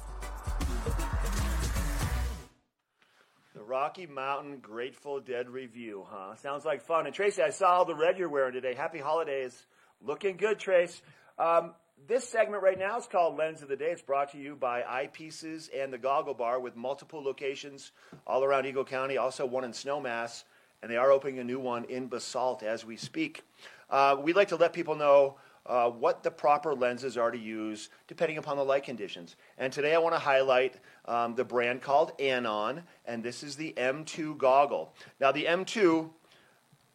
The 3.55 3.61
Rocky 3.61 4.07
Mountain 4.07 4.57
Grateful 4.59 5.21
Dead 5.21 5.49
review, 5.49 6.05
huh? 6.09 6.35
Sounds 6.35 6.65
like 6.65 6.81
fun. 6.81 7.05
And 7.05 7.15
Tracy, 7.15 7.41
I 7.41 7.51
saw 7.51 7.77
all 7.77 7.85
the 7.85 7.95
red 7.95 8.17
you're 8.17 8.27
wearing 8.27 8.53
today. 8.53 8.73
Happy 8.73 8.99
holidays. 8.99 9.65
Looking 10.01 10.35
good, 10.35 10.59
Trace. 10.59 11.01
Um, 11.39 11.73
this 12.07 12.27
segment 12.27 12.63
right 12.63 12.79
now 12.79 12.97
is 12.97 13.05
called 13.05 13.37
Lens 13.37 13.61
of 13.61 13.69
the 13.69 13.75
Day. 13.75 13.91
It's 13.91 14.01
brought 14.01 14.31
to 14.31 14.37
you 14.37 14.55
by 14.55 14.81
Eyepieces 14.81 15.69
and 15.75 15.91
the 15.91 15.97
Goggle 15.97 16.33
Bar 16.33 16.59
with 16.59 16.75
multiple 16.75 17.23
locations 17.23 17.91
all 18.25 18.43
around 18.43 18.65
Eagle 18.65 18.85
County, 18.85 19.17
also 19.17 19.45
one 19.45 19.63
in 19.63 19.71
Snowmass, 19.71 20.43
and 20.81 20.91
they 20.91 20.97
are 20.97 21.11
opening 21.11 21.39
a 21.39 21.43
new 21.43 21.59
one 21.59 21.83
in 21.85 22.07
Basalt 22.07 22.63
as 22.63 22.85
we 22.85 22.97
speak. 22.97 23.43
Uh, 23.89 24.17
we'd 24.21 24.35
like 24.35 24.47
to 24.49 24.55
let 24.55 24.73
people 24.73 24.95
know 24.95 25.35
uh, 25.65 25.89
what 25.89 26.23
the 26.23 26.31
proper 26.31 26.73
lenses 26.73 27.17
are 27.17 27.29
to 27.29 27.37
use 27.37 27.89
depending 28.07 28.37
upon 28.37 28.57
the 28.57 28.65
light 28.65 28.83
conditions. 28.83 29.35
And 29.57 29.71
today 29.71 29.93
I 29.93 29.99
want 29.99 30.15
to 30.15 30.19
highlight 30.19 30.77
um, 31.05 31.35
the 31.35 31.45
brand 31.45 31.81
called 31.81 32.13
Anon, 32.19 32.83
and 33.05 33.23
this 33.23 33.43
is 33.43 33.55
the 33.55 33.73
M2 33.77 34.37
goggle. 34.37 34.93
Now, 35.19 35.31
the 35.31 35.45
M2 35.45 36.09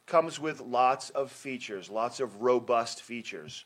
comes 0.07 0.40
with 0.40 0.61
lots 0.61 1.11
of 1.11 1.31
features, 1.31 1.90
lots 1.90 2.19
of 2.21 2.42
robust 2.42 3.03
features. 3.03 3.64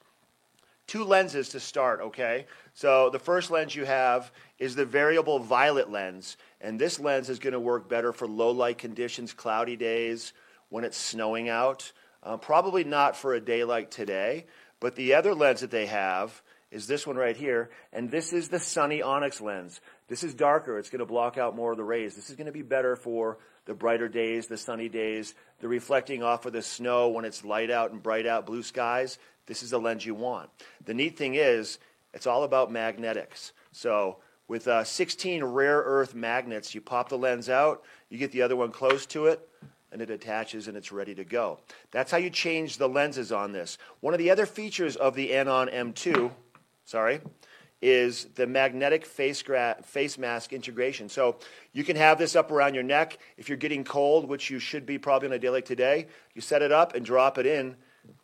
Two 0.90 1.04
lenses 1.04 1.50
to 1.50 1.60
start, 1.60 2.00
okay? 2.00 2.46
So 2.74 3.10
the 3.10 3.20
first 3.20 3.52
lens 3.52 3.76
you 3.76 3.84
have 3.84 4.32
is 4.58 4.74
the 4.74 4.84
variable 4.84 5.38
violet 5.38 5.88
lens, 5.88 6.36
and 6.60 6.80
this 6.80 6.98
lens 6.98 7.30
is 7.30 7.38
going 7.38 7.52
to 7.52 7.60
work 7.60 7.88
better 7.88 8.12
for 8.12 8.26
low 8.26 8.50
light 8.50 8.78
conditions, 8.78 9.32
cloudy 9.32 9.76
days, 9.76 10.32
when 10.68 10.82
it's 10.82 10.96
snowing 10.96 11.48
out. 11.48 11.92
Uh, 12.24 12.38
probably 12.38 12.82
not 12.82 13.16
for 13.16 13.34
a 13.34 13.40
day 13.40 13.62
like 13.62 13.92
today, 13.92 14.46
but 14.80 14.96
the 14.96 15.14
other 15.14 15.32
lens 15.32 15.60
that 15.60 15.70
they 15.70 15.86
have 15.86 16.42
is 16.72 16.88
this 16.88 17.06
one 17.06 17.16
right 17.16 17.36
here, 17.36 17.70
and 17.92 18.10
this 18.10 18.32
is 18.32 18.48
the 18.48 18.58
sunny 18.58 19.00
onyx 19.00 19.40
lens. 19.40 19.80
This 20.08 20.24
is 20.24 20.34
darker. 20.34 20.76
It's 20.76 20.90
going 20.90 20.98
to 20.98 21.06
block 21.06 21.38
out 21.38 21.54
more 21.54 21.70
of 21.70 21.76
the 21.76 21.84
rays. 21.84 22.16
This 22.16 22.30
is 22.30 22.36
going 22.36 22.46
to 22.46 22.52
be 22.52 22.62
better 22.62 22.96
for 22.96 23.38
the 23.66 23.74
brighter 23.74 24.08
days, 24.08 24.48
the 24.48 24.56
sunny 24.56 24.88
days, 24.88 25.36
the 25.60 25.68
reflecting 25.68 26.24
off 26.24 26.46
of 26.46 26.52
the 26.52 26.62
snow 26.62 27.10
when 27.10 27.24
it's 27.24 27.44
light 27.44 27.70
out 27.70 27.92
and 27.92 28.02
bright 28.02 28.26
out, 28.26 28.44
blue 28.44 28.64
skies. 28.64 29.18
This 29.50 29.64
is 29.64 29.70
the 29.70 29.80
lens 29.80 30.06
you 30.06 30.14
want. 30.14 30.48
The 30.84 30.94
neat 30.94 31.18
thing 31.18 31.34
is, 31.34 31.80
it's 32.14 32.28
all 32.28 32.44
about 32.44 32.70
magnetics. 32.70 33.50
So 33.72 34.18
with 34.46 34.68
uh, 34.68 34.84
16 34.84 35.42
rare 35.42 35.78
earth 35.78 36.14
magnets, 36.14 36.72
you 36.72 36.80
pop 36.80 37.08
the 37.08 37.18
lens 37.18 37.48
out, 37.48 37.82
you 38.10 38.16
get 38.16 38.30
the 38.30 38.42
other 38.42 38.54
one 38.54 38.70
close 38.70 39.06
to 39.06 39.26
it, 39.26 39.48
and 39.90 40.00
it 40.00 40.08
attaches 40.08 40.68
and 40.68 40.76
it's 40.76 40.92
ready 40.92 41.16
to 41.16 41.24
go. 41.24 41.58
That's 41.90 42.12
how 42.12 42.18
you 42.18 42.30
change 42.30 42.76
the 42.76 42.88
lenses 42.88 43.32
on 43.32 43.50
this. 43.50 43.76
One 43.98 44.14
of 44.14 44.18
the 44.18 44.30
other 44.30 44.46
features 44.46 44.94
of 44.94 45.16
the 45.16 45.34
Anon 45.34 45.66
M2, 45.66 46.30
sorry, 46.84 47.20
is 47.82 48.26
the 48.36 48.46
magnetic 48.46 49.04
face, 49.04 49.42
face 49.82 50.16
mask 50.16 50.52
integration. 50.52 51.08
So 51.08 51.38
you 51.72 51.82
can 51.82 51.96
have 51.96 52.18
this 52.18 52.36
up 52.36 52.52
around 52.52 52.74
your 52.74 52.84
neck. 52.84 53.18
If 53.36 53.48
you're 53.48 53.58
getting 53.58 53.82
cold, 53.82 54.28
which 54.28 54.48
you 54.48 54.60
should 54.60 54.86
be 54.86 54.96
probably 54.96 55.26
on 55.26 55.34
a 55.34 55.40
day 55.40 55.50
like 55.50 55.64
today, 55.64 56.06
you 56.34 56.40
set 56.40 56.62
it 56.62 56.70
up 56.70 56.94
and 56.94 57.04
drop 57.04 57.36
it 57.36 57.46
in, 57.46 57.74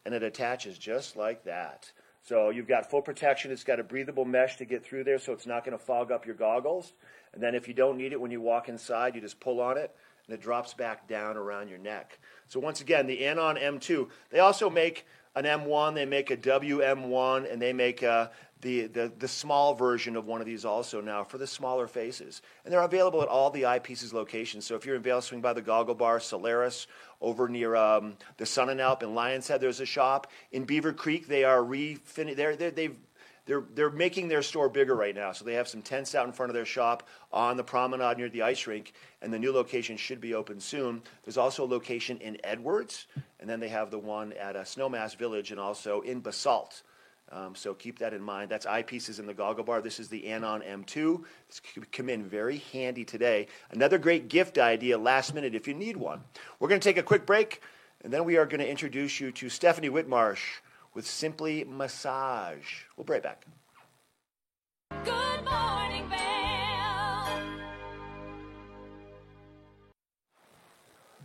and 0.04 0.14
it 0.14 0.22
attaches 0.22 0.78
just 0.78 1.16
like 1.16 1.44
that. 1.44 1.90
So 2.22 2.50
you've 2.50 2.66
got 2.66 2.90
full 2.90 3.02
protection. 3.02 3.52
It's 3.52 3.64
got 3.64 3.78
a 3.78 3.84
breathable 3.84 4.24
mesh 4.24 4.56
to 4.56 4.64
get 4.64 4.84
through 4.84 5.04
there 5.04 5.18
so 5.18 5.32
it's 5.32 5.46
not 5.46 5.64
going 5.64 5.78
to 5.78 5.84
fog 5.84 6.10
up 6.10 6.26
your 6.26 6.34
goggles. 6.34 6.92
And 7.32 7.42
then 7.42 7.54
if 7.54 7.68
you 7.68 7.74
don't 7.74 7.96
need 7.96 8.12
it 8.12 8.20
when 8.20 8.30
you 8.30 8.40
walk 8.40 8.68
inside, 8.68 9.14
you 9.14 9.20
just 9.20 9.38
pull 9.38 9.60
on 9.60 9.76
it 9.76 9.94
and 10.26 10.34
it 10.34 10.42
drops 10.42 10.74
back 10.74 11.06
down 11.08 11.36
around 11.36 11.68
your 11.68 11.78
neck. 11.78 12.18
So 12.48 12.58
once 12.58 12.80
again, 12.80 13.06
the 13.06 13.24
Anon 13.26 13.56
M2, 13.56 14.08
they 14.30 14.40
also 14.40 14.68
make 14.68 15.06
an 15.36 15.44
M1, 15.44 15.94
they 15.94 16.06
make 16.06 16.30
a 16.30 16.36
WM1, 16.36 17.52
and 17.52 17.60
they 17.60 17.72
make 17.72 18.02
uh, 18.02 18.28
the, 18.62 18.86
the, 18.86 19.12
the 19.18 19.28
small 19.28 19.74
version 19.74 20.16
of 20.16 20.26
one 20.26 20.40
of 20.40 20.46
these 20.46 20.64
also 20.64 21.00
now 21.00 21.22
for 21.22 21.36
the 21.38 21.46
smaller 21.46 21.86
faces. 21.86 22.40
And 22.64 22.72
they're 22.72 22.80
available 22.80 23.22
at 23.22 23.28
all 23.28 23.50
the 23.50 23.62
Eyepieces 23.62 24.12
locations. 24.12 24.66
So 24.66 24.74
if 24.74 24.86
you're 24.86 24.96
in 24.96 25.02
Vail, 25.02 25.20
swing 25.20 25.42
by 25.42 25.52
the 25.52 25.62
Goggle 25.62 25.94
Bar, 25.94 26.20
Solaris, 26.20 26.86
over 27.20 27.48
near 27.48 27.74
um, 27.76 28.16
the 28.36 28.46
Sun 28.46 28.68
and 28.70 28.80
Alp 28.80 29.02
in 29.02 29.14
Lions 29.14 29.48
Head, 29.48 29.60
there's 29.60 29.80
a 29.80 29.86
shop. 29.86 30.26
In 30.52 30.64
Beaver 30.64 30.92
Creek, 30.92 31.26
they 31.26 31.44
are 31.44 31.60
refin- 31.60 32.36
they're, 32.36 32.56
they're, 32.56 32.70
they've 32.70 32.96
they're, 33.46 33.62
they're 33.74 33.90
making 33.90 34.26
their 34.26 34.42
store 34.42 34.68
bigger 34.68 34.94
right 34.94 35.14
now. 35.14 35.30
So 35.32 35.44
they 35.44 35.54
have 35.54 35.68
some 35.68 35.80
tents 35.80 36.14
out 36.14 36.26
in 36.26 36.32
front 36.32 36.50
of 36.50 36.54
their 36.54 36.64
shop 36.66 37.08
on 37.32 37.56
the 37.56 37.62
promenade 37.62 38.18
near 38.18 38.28
the 38.28 38.42
ice 38.42 38.66
rink, 38.66 38.92
and 39.22 39.32
the 39.32 39.38
new 39.38 39.52
location 39.52 39.96
should 39.96 40.20
be 40.20 40.34
open 40.34 40.58
soon. 40.60 41.00
There's 41.24 41.36
also 41.36 41.64
a 41.64 41.66
location 41.66 42.18
in 42.18 42.38
Edwards, 42.42 43.06
and 43.38 43.48
then 43.48 43.60
they 43.60 43.68
have 43.68 43.92
the 43.92 44.00
one 44.00 44.32
at 44.32 44.56
uh, 44.56 44.64
Snowmass 44.64 45.16
Village 45.16 45.52
and 45.52 45.60
also 45.60 46.00
in 46.00 46.20
Basalt. 46.20 46.82
Um, 47.32 47.54
so 47.56 47.74
keep 47.74 47.98
that 47.98 48.14
in 48.14 48.22
mind. 48.22 48.50
That's 48.50 48.66
eyepieces 48.66 49.18
in 49.18 49.26
the 49.26 49.34
goggle 49.34 49.64
bar. 49.64 49.80
This 49.80 49.98
is 49.98 50.08
the 50.08 50.28
Anon 50.28 50.62
M2. 50.62 51.24
This 51.48 51.60
could 51.60 51.90
come 51.90 52.08
in 52.08 52.24
very 52.24 52.58
handy 52.72 53.04
today. 53.04 53.48
Another 53.70 53.98
great 53.98 54.28
gift 54.28 54.58
idea 54.58 54.96
last 54.96 55.34
minute 55.34 55.54
if 55.54 55.66
you 55.66 55.74
need 55.74 55.96
one. 55.96 56.20
We're 56.60 56.68
going 56.68 56.80
to 56.80 56.88
take 56.88 56.98
a 56.98 57.02
quick 57.02 57.26
break, 57.26 57.62
and 58.04 58.12
then 58.12 58.24
we 58.24 58.36
are 58.36 58.46
going 58.46 58.60
to 58.60 58.68
introduce 58.68 59.20
you 59.20 59.32
to 59.32 59.48
Stephanie 59.48 59.90
Whitmarsh 59.90 60.60
with 60.94 61.06
Simply 61.06 61.64
Massage. 61.64 62.84
We'll 62.96 63.04
be 63.04 63.14
right 63.14 63.22
back. 63.22 63.44
Good 65.04 65.44
morning, 65.44 65.85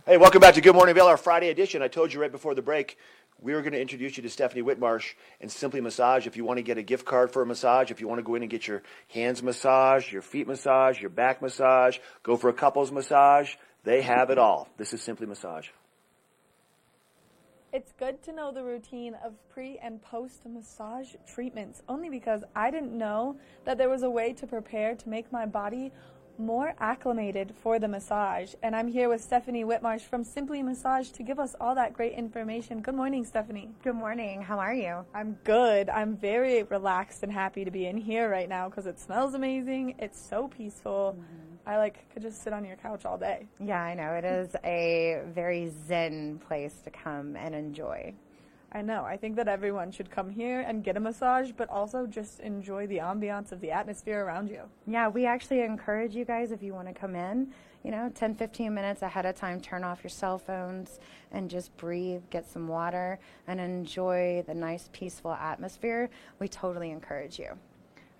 Hey, 0.04 0.16
welcome 0.16 0.40
back 0.40 0.54
to 0.54 0.60
Good 0.60 0.74
Morning 0.74 0.96
Vail, 0.96 1.06
our 1.06 1.16
Friday 1.16 1.48
edition. 1.48 1.80
I 1.80 1.86
told 1.86 2.12
you 2.12 2.20
right 2.20 2.32
before 2.32 2.56
the 2.56 2.62
break 2.62 2.98
we 3.40 3.54
were 3.54 3.60
going 3.60 3.72
to 3.72 3.80
introduce 3.80 4.16
you 4.16 4.24
to 4.24 4.28
Stephanie 4.28 4.60
Whitmarsh 4.60 5.12
and 5.40 5.48
Simply 5.48 5.80
Massage. 5.80 6.26
If 6.26 6.36
you 6.36 6.44
want 6.44 6.58
to 6.58 6.64
get 6.64 6.76
a 6.76 6.82
gift 6.82 7.04
card 7.04 7.30
for 7.30 7.40
a 7.40 7.46
massage, 7.46 7.92
if 7.92 8.00
you 8.00 8.08
want 8.08 8.18
to 8.18 8.24
go 8.24 8.34
in 8.34 8.42
and 8.42 8.50
get 8.50 8.66
your 8.66 8.82
hands 9.14 9.44
massage, 9.44 10.10
your 10.12 10.20
feet 10.20 10.48
massage, 10.48 11.00
your 11.00 11.08
back 11.08 11.40
massage, 11.40 11.98
go 12.24 12.36
for 12.36 12.48
a 12.50 12.52
couples 12.52 12.90
massage, 12.90 13.54
they 13.84 14.02
have 14.02 14.30
it 14.30 14.38
all. 14.38 14.68
This 14.76 14.92
is 14.92 15.00
Simply 15.00 15.28
Massage. 15.28 15.68
It's 17.72 17.92
good 17.92 18.20
to 18.24 18.32
know 18.32 18.50
the 18.50 18.64
routine 18.64 19.14
of 19.24 19.34
pre 19.50 19.78
and 19.78 20.02
post 20.02 20.44
massage 20.46 21.14
treatments 21.32 21.80
only 21.88 22.10
because 22.10 22.42
I 22.56 22.72
didn't 22.72 22.92
know 22.92 23.36
that 23.66 23.78
there 23.78 23.88
was 23.88 24.02
a 24.02 24.10
way 24.10 24.32
to 24.32 24.48
prepare 24.48 24.96
to 24.96 25.08
make 25.08 25.30
my 25.30 25.46
body 25.46 25.92
more 26.38 26.74
acclimated 26.78 27.54
for 27.62 27.78
the 27.78 27.88
massage. 27.88 28.54
And 28.62 28.74
I'm 28.74 28.88
here 28.88 29.08
with 29.08 29.22
Stephanie 29.22 29.64
Whitmarsh 29.64 30.02
from 30.02 30.24
Simply 30.24 30.62
Massage 30.62 31.10
to 31.10 31.22
give 31.22 31.38
us 31.38 31.54
all 31.60 31.74
that 31.74 31.92
great 31.92 32.12
information. 32.12 32.80
Good 32.80 32.94
morning, 32.94 33.24
Stephanie. 33.24 33.70
Good 33.82 33.94
morning. 33.94 34.42
How 34.42 34.58
are 34.58 34.74
you? 34.74 35.04
I'm 35.14 35.38
good. 35.44 35.88
I'm 35.88 36.16
very 36.16 36.62
relaxed 36.64 37.22
and 37.22 37.32
happy 37.32 37.64
to 37.64 37.70
be 37.70 37.86
in 37.86 37.96
here 37.96 38.28
right 38.28 38.48
now 38.48 38.68
because 38.68 38.86
it 38.86 38.98
smells 38.98 39.34
amazing. 39.34 39.94
It's 39.98 40.20
so 40.20 40.48
peaceful. 40.48 41.16
Mm-hmm. 41.16 41.68
I 41.68 41.76
like 41.78 42.10
could 42.12 42.22
just 42.22 42.42
sit 42.42 42.52
on 42.52 42.64
your 42.64 42.76
couch 42.76 43.04
all 43.04 43.18
day. 43.18 43.46
Yeah, 43.60 43.80
I 43.80 43.94
know. 43.94 44.12
It 44.12 44.24
is 44.24 44.56
a 44.64 45.22
very 45.32 45.72
zen 45.86 46.40
place 46.48 46.74
to 46.84 46.90
come 46.90 47.36
and 47.36 47.54
enjoy. 47.54 48.14
I 48.74 48.80
know. 48.80 49.04
I 49.04 49.18
think 49.18 49.36
that 49.36 49.48
everyone 49.48 49.90
should 49.90 50.10
come 50.10 50.30
here 50.30 50.60
and 50.60 50.82
get 50.82 50.96
a 50.96 51.00
massage, 51.00 51.52
but 51.52 51.68
also 51.68 52.06
just 52.06 52.40
enjoy 52.40 52.86
the 52.86 52.98
ambiance 52.98 53.52
of 53.52 53.60
the 53.60 53.70
atmosphere 53.70 54.24
around 54.24 54.48
you. 54.48 54.62
Yeah, 54.86 55.08
we 55.08 55.26
actually 55.26 55.60
encourage 55.60 56.14
you 56.14 56.24
guys 56.24 56.52
if 56.52 56.62
you 56.62 56.72
want 56.72 56.88
to 56.88 56.94
come 56.94 57.14
in, 57.14 57.52
you 57.84 57.90
know, 57.90 58.10
10, 58.14 58.34
15 58.34 58.72
minutes 58.72 59.02
ahead 59.02 59.26
of 59.26 59.36
time, 59.36 59.60
turn 59.60 59.84
off 59.84 60.02
your 60.02 60.10
cell 60.10 60.38
phones 60.38 61.00
and 61.32 61.50
just 61.50 61.76
breathe, 61.76 62.22
get 62.30 62.48
some 62.48 62.66
water, 62.66 63.18
and 63.46 63.60
enjoy 63.60 64.42
the 64.46 64.54
nice, 64.54 64.88
peaceful 64.94 65.32
atmosphere. 65.32 66.08
We 66.38 66.48
totally 66.48 66.90
encourage 66.90 67.38
you. 67.38 67.58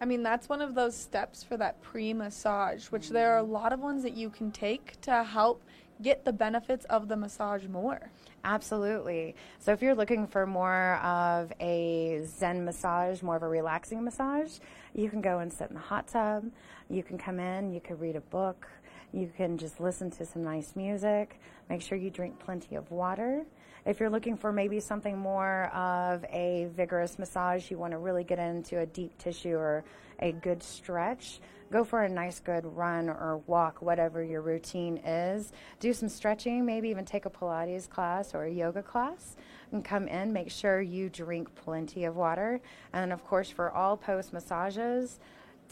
I 0.02 0.04
mean, 0.04 0.22
that's 0.24 0.48
one 0.48 0.60
of 0.60 0.74
those 0.74 0.96
steps 0.96 1.44
for 1.44 1.56
that 1.58 1.80
pre 1.80 2.12
massage, 2.12 2.86
which 2.86 3.08
there 3.08 3.32
are 3.32 3.38
a 3.38 3.42
lot 3.42 3.72
of 3.72 3.80
ones 3.80 4.02
that 4.02 4.16
you 4.16 4.28
can 4.28 4.50
take 4.50 5.00
to 5.02 5.22
help 5.22 5.62
get 6.00 6.24
the 6.24 6.32
benefits 6.32 6.84
of 6.86 7.08
the 7.08 7.16
massage 7.16 7.66
more. 7.66 8.10
Absolutely. 8.44 9.34
So 9.58 9.72
if 9.72 9.82
you're 9.82 9.94
looking 9.94 10.26
for 10.26 10.46
more 10.46 10.96
of 10.96 11.52
a 11.60 12.22
Zen 12.26 12.64
massage, 12.64 13.22
more 13.22 13.36
of 13.36 13.42
a 13.42 13.48
relaxing 13.48 14.02
massage, 14.02 14.58
you 14.94 15.08
can 15.10 15.20
go 15.20 15.38
and 15.38 15.52
sit 15.52 15.68
in 15.68 15.74
the 15.74 15.80
hot 15.80 16.08
tub. 16.08 16.44
You 16.88 17.02
can 17.02 17.18
come 17.18 17.38
in, 17.38 17.72
you 17.72 17.80
can 17.80 17.98
read 17.98 18.16
a 18.16 18.20
book, 18.20 18.68
you 19.12 19.30
can 19.36 19.58
just 19.58 19.80
listen 19.80 20.10
to 20.12 20.26
some 20.26 20.42
nice 20.42 20.74
music. 20.74 21.40
Make 21.68 21.82
sure 21.82 21.96
you 21.96 22.10
drink 22.10 22.38
plenty 22.38 22.74
of 22.74 22.90
water. 22.90 23.44
If 23.84 23.98
you're 23.98 24.10
looking 24.10 24.36
for 24.36 24.52
maybe 24.52 24.78
something 24.78 25.18
more 25.18 25.64
of 25.74 26.24
a 26.30 26.68
vigorous 26.76 27.18
massage, 27.18 27.70
you 27.70 27.78
want 27.78 27.92
to 27.92 27.98
really 27.98 28.24
get 28.24 28.38
into 28.38 28.78
a 28.78 28.86
deep 28.86 29.16
tissue 29.18 29.56
or 29.56 29.84
a 30.20 30.32
good 30.32 30.62
stretch, 30.62 31.40
go 31.72 31.82
for 31.82 32.02
a 32.02 32.08
nice 32.08 32.38
good 32.38 32.64
run 32.64 33.08
or 33.08 33.38
walk, 33.46 33.80
whatever 33.80 34.22
your 34.22 34.42
routine 34.42 34.98
is. 34.98 35.52
Do 35.80 35.92
some 35.92 36.08
stretching, 36.08 36.64
maybe 36.64 36.88
even 36.90 37.04
take 37.04 37.24
a 37.24 37.30
Pilates 37.30 37.88
class 37.88 38.34
or 38.34 38.44
a 38.44 38.50
yoga 38.50 38.82
class 38.82 39.36
and 39.72 39.84
come 39.84 40.06
in. 40.06 40.32
Make 40.32 40.50
sure 40.50 40.82
you 40.82 41.08
drink 41.08 41.52
plenty 41.54 42.04
of 42.04 42.14
water. 42.14 42.60
And 42.92 43.12
of 43.12 43.24
course, 43.24 43.50
for 43.50 43.72
all 43.72 43.96
post 43.96 44.32
massages, 44.32 45.18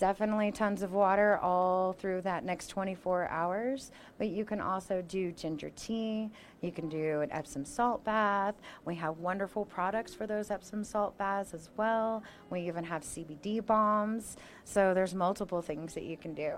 definitely 0.00 0.50
tons 0.50 0.82
of 0.82 0.92
water 0.92 1.38
all 1.38 1.92
through 1.92 2.22
that 2.22 2.42
next 2.42 2.68
24 2.68 3.28
hours. 3.28 3.92
But 4.18 4.28
you 4.28 4.46
can 4.46 4.60
also 4.60 5.02
do 5.02 5.30
ginger 5.30 5.70
tea. 5.76 6.30
You 6.62 6.72
can 6.72 6.88
do 6.88 7.20
an 7.20 7.30
Epsom 7.30 7.66
salt 7.66 8.02
bath. 8.02 8.54
We 8.86 8.94
have 8.96 9.18
wonderful 9.18 9.66
products 9.66 10.14
for 10.14 10.26
those 10.26 10.50
Epsom 10.50 10.82
salt 10.82 11.16
baths 11.18 11.52
as 11.52 11.68
well. 11.76 12.24
We 12.48 12.62
even 12.62 12.82
have 12.84 13.02
CBD 13.02 13.64
bombs. 13.64 14.38
So 14.64 14.94
there's 14.94 15.14
multiple 15.14 15.60
things 15.60 15.92
that 15.94 16.04
you 16.04 16.16
can 16.16 16.34
do. 16.34 16.54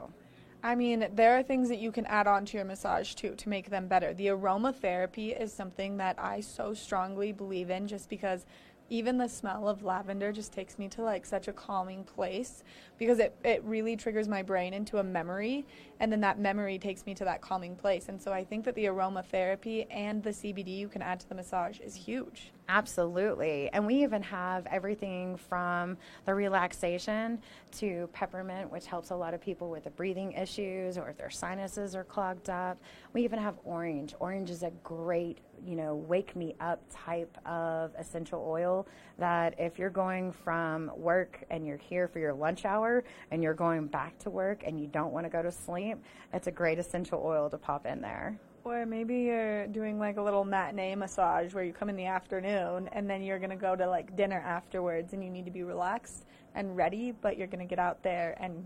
I 0.64 0.76
mean, 0.76 1.08
there 1.12 1.36
are 1.36 1.42
things 1.42 1.68
that 1.70 1.80
you 1.80 1.90
can 1.90 2.06
add 2.06 2.28
on 2.28 2.44
to 2.46 2.56
your 2.56 2.64
massage 2.64 3.14
too 3.14 3.34
to 3.34 3.48
make 3.48 3.68
them 3.68 3.88
better. 3.88 4.14
The 4.14 4.28
aromatherapy 4.28 5.38
is 5.38 5.52
something 5.52 5.96
that 5.96 6.14
I 6.20 6.40
so 6.40 6.72
strongly 6.72 7.32
believe 7.32 7.70
in 7.70 7.88
just 7.88 8.08
because 8.08 8.46
even 8.92 9.16
the 9.16 9.26
smell 9.26 9.70
of 9.70 9.82
lavender 9.82 10.30
just 10.32 10.52
takes 10.52 10.78
me 10.78 10.86
to 10.86 11.00
like 11.00 11.24
such 11.24 11.48
a 11.48 11.52
calming 11.52 12.04
place 12.04 12.62
because 12.98 13.18
it, 13.20 13.34
it 13.42 13.64
really 13.64 13.96
triggers 13.96 14.28
my 14.28 14.42
brain 14.42 14.74
into 14.74 14.98
a 14.98 15.02
memory 15.02 15.64
and 15.98 16.12
then 16.12 16.20
that 16.20 16.38
memory 16.38 16.78
takes 16.78 17.06
me 17.06 17.14
to 17.14 17.24
that 17.24 17.40
calming 17.40 17.74
place. 17.74 18.10
And 18.10 18.20
so 18.20 18.34
I 18.34 18.44
think 18.44 18.66
that 18.66 18.74
the 18.74 18.84
aromatherapy 18.84 19.86
and 19.90 20.22
the 20.22 20.28
CBD 20.28 20.76
you 20.76 20.88
can 20.88 21.00
add 21.00 21.20
to 21.20 21.28
the 21.30 21.34
massage 21.34 21.80
is 21.80 21.94
huge. 21.94 22.52
Absolutely. 22.72 23.68
And 23.74 23.86
we 23.86 23.96
even 23.96 24.22
have 24.22 24.64
everything 24.64 25.36
from 25.36 25.98
the 26.24 26.34
relaxation 26.34 27.38
to 27.72 28.08
peppermint, 28.14 28.72
which 28.72 28.86
helps 28.86 29.10
a 29.10 29.14
lot 29.14 29.34
of 29.34 29.42
people 29.42 29.68
with 29.68 29.84
the 29.84 29.90
breathing 29.90 30.32
issues 30.32 30.96
or 30.96 31.10
if 31.10 31.18
their 31.18 31.28
sinuses 31.28 31.94
are 31.94 32.04
clogged 32.04 32.48
up. 32.48 32.78
We 33.12 33.24
even 33.24 33.38
have 33.38 33.56
orange. 33.64 34.14
Orange 34.20 34.48
is 34.48 34.62
a 34.62 34.70
great, 34.82 35.40
you 35.62 35.76
know, 35.76 35.96
wake 35.96 36.34
me 36.34 36.54
up 36.62 36.80
type 36.90 37.36
of 37.44 37.90
essential 37.98 38.42
oil 38.48 38.86
that 39.18 39.54
if 39.58 39.78
you're 39.78 39.90
going 39.90 40.32
from 40.32 40.90
work 40.96 41.44
and 41.50 41.66
you're 41.66 41.76
here 41.76 42.08
for 42.08 42.20
your 42.20 42.32
lunch 42.32 42.64
hour 42.64 43.04
and 43.32 43.42
you're 43.42 43.52
going 43.52 43.86
back 43.86 44.18
to 44.20 44.30
work 44.30 44.62
and 44.66 44.80
you 44.80 44.86
don't 44.86 45.12
want 45.12 45.26
to 45.26 45.30
go 45.30 45.42
to 45.42 45.52
sleep, 45.52 45.98
it's 46.32 46.46
a 46.46 46.50
great 46.50 46.78
essential 46.78 47.20
oil 47.22 47.50
to 47.50 47.58
pop 47.58 47.84
in 47.84 48.00
there. 48.00 48.40
Or 48.64 48.86
maybe 48.86 49.16
you're 49.22 49.66
doing 49.66 49.98
like 49.98 50.18
a 50.18 50.22
little 50.22 50.44
matinee 50.44 50.94
massage 50.94 51.52
where 51.52 51.64
you 51.64 51.72
come 51.72 51.88
in 51.88 51.96
the 51.96 52.06
afternoon 52.06 52.88
and 52.92 53.10
then 53.10 53.22
you're 53.22 53.38
going 53.38 53.50
to 53.50 53.56
go 53.56 53.74
to 53.74 53.88
like 53.88 54.14
dinner 54.16 54.38
afterwards 54.38 55.12
and 55.12 55.24
you 55.24 55.30
need 55.30 55.44
to 55.46 55.50
be 55.50 55.64
relaxed 55.64 56.26
and 56.54 56.76
ready, 56.76 57.12
but 57.12 57.36
you're 57.36 57.48
going 57.48 57.58
to 57.58 57.68
get 57.68 57.80
out 57.80 58.02
there 58.04 58.36
and 58.40 58.64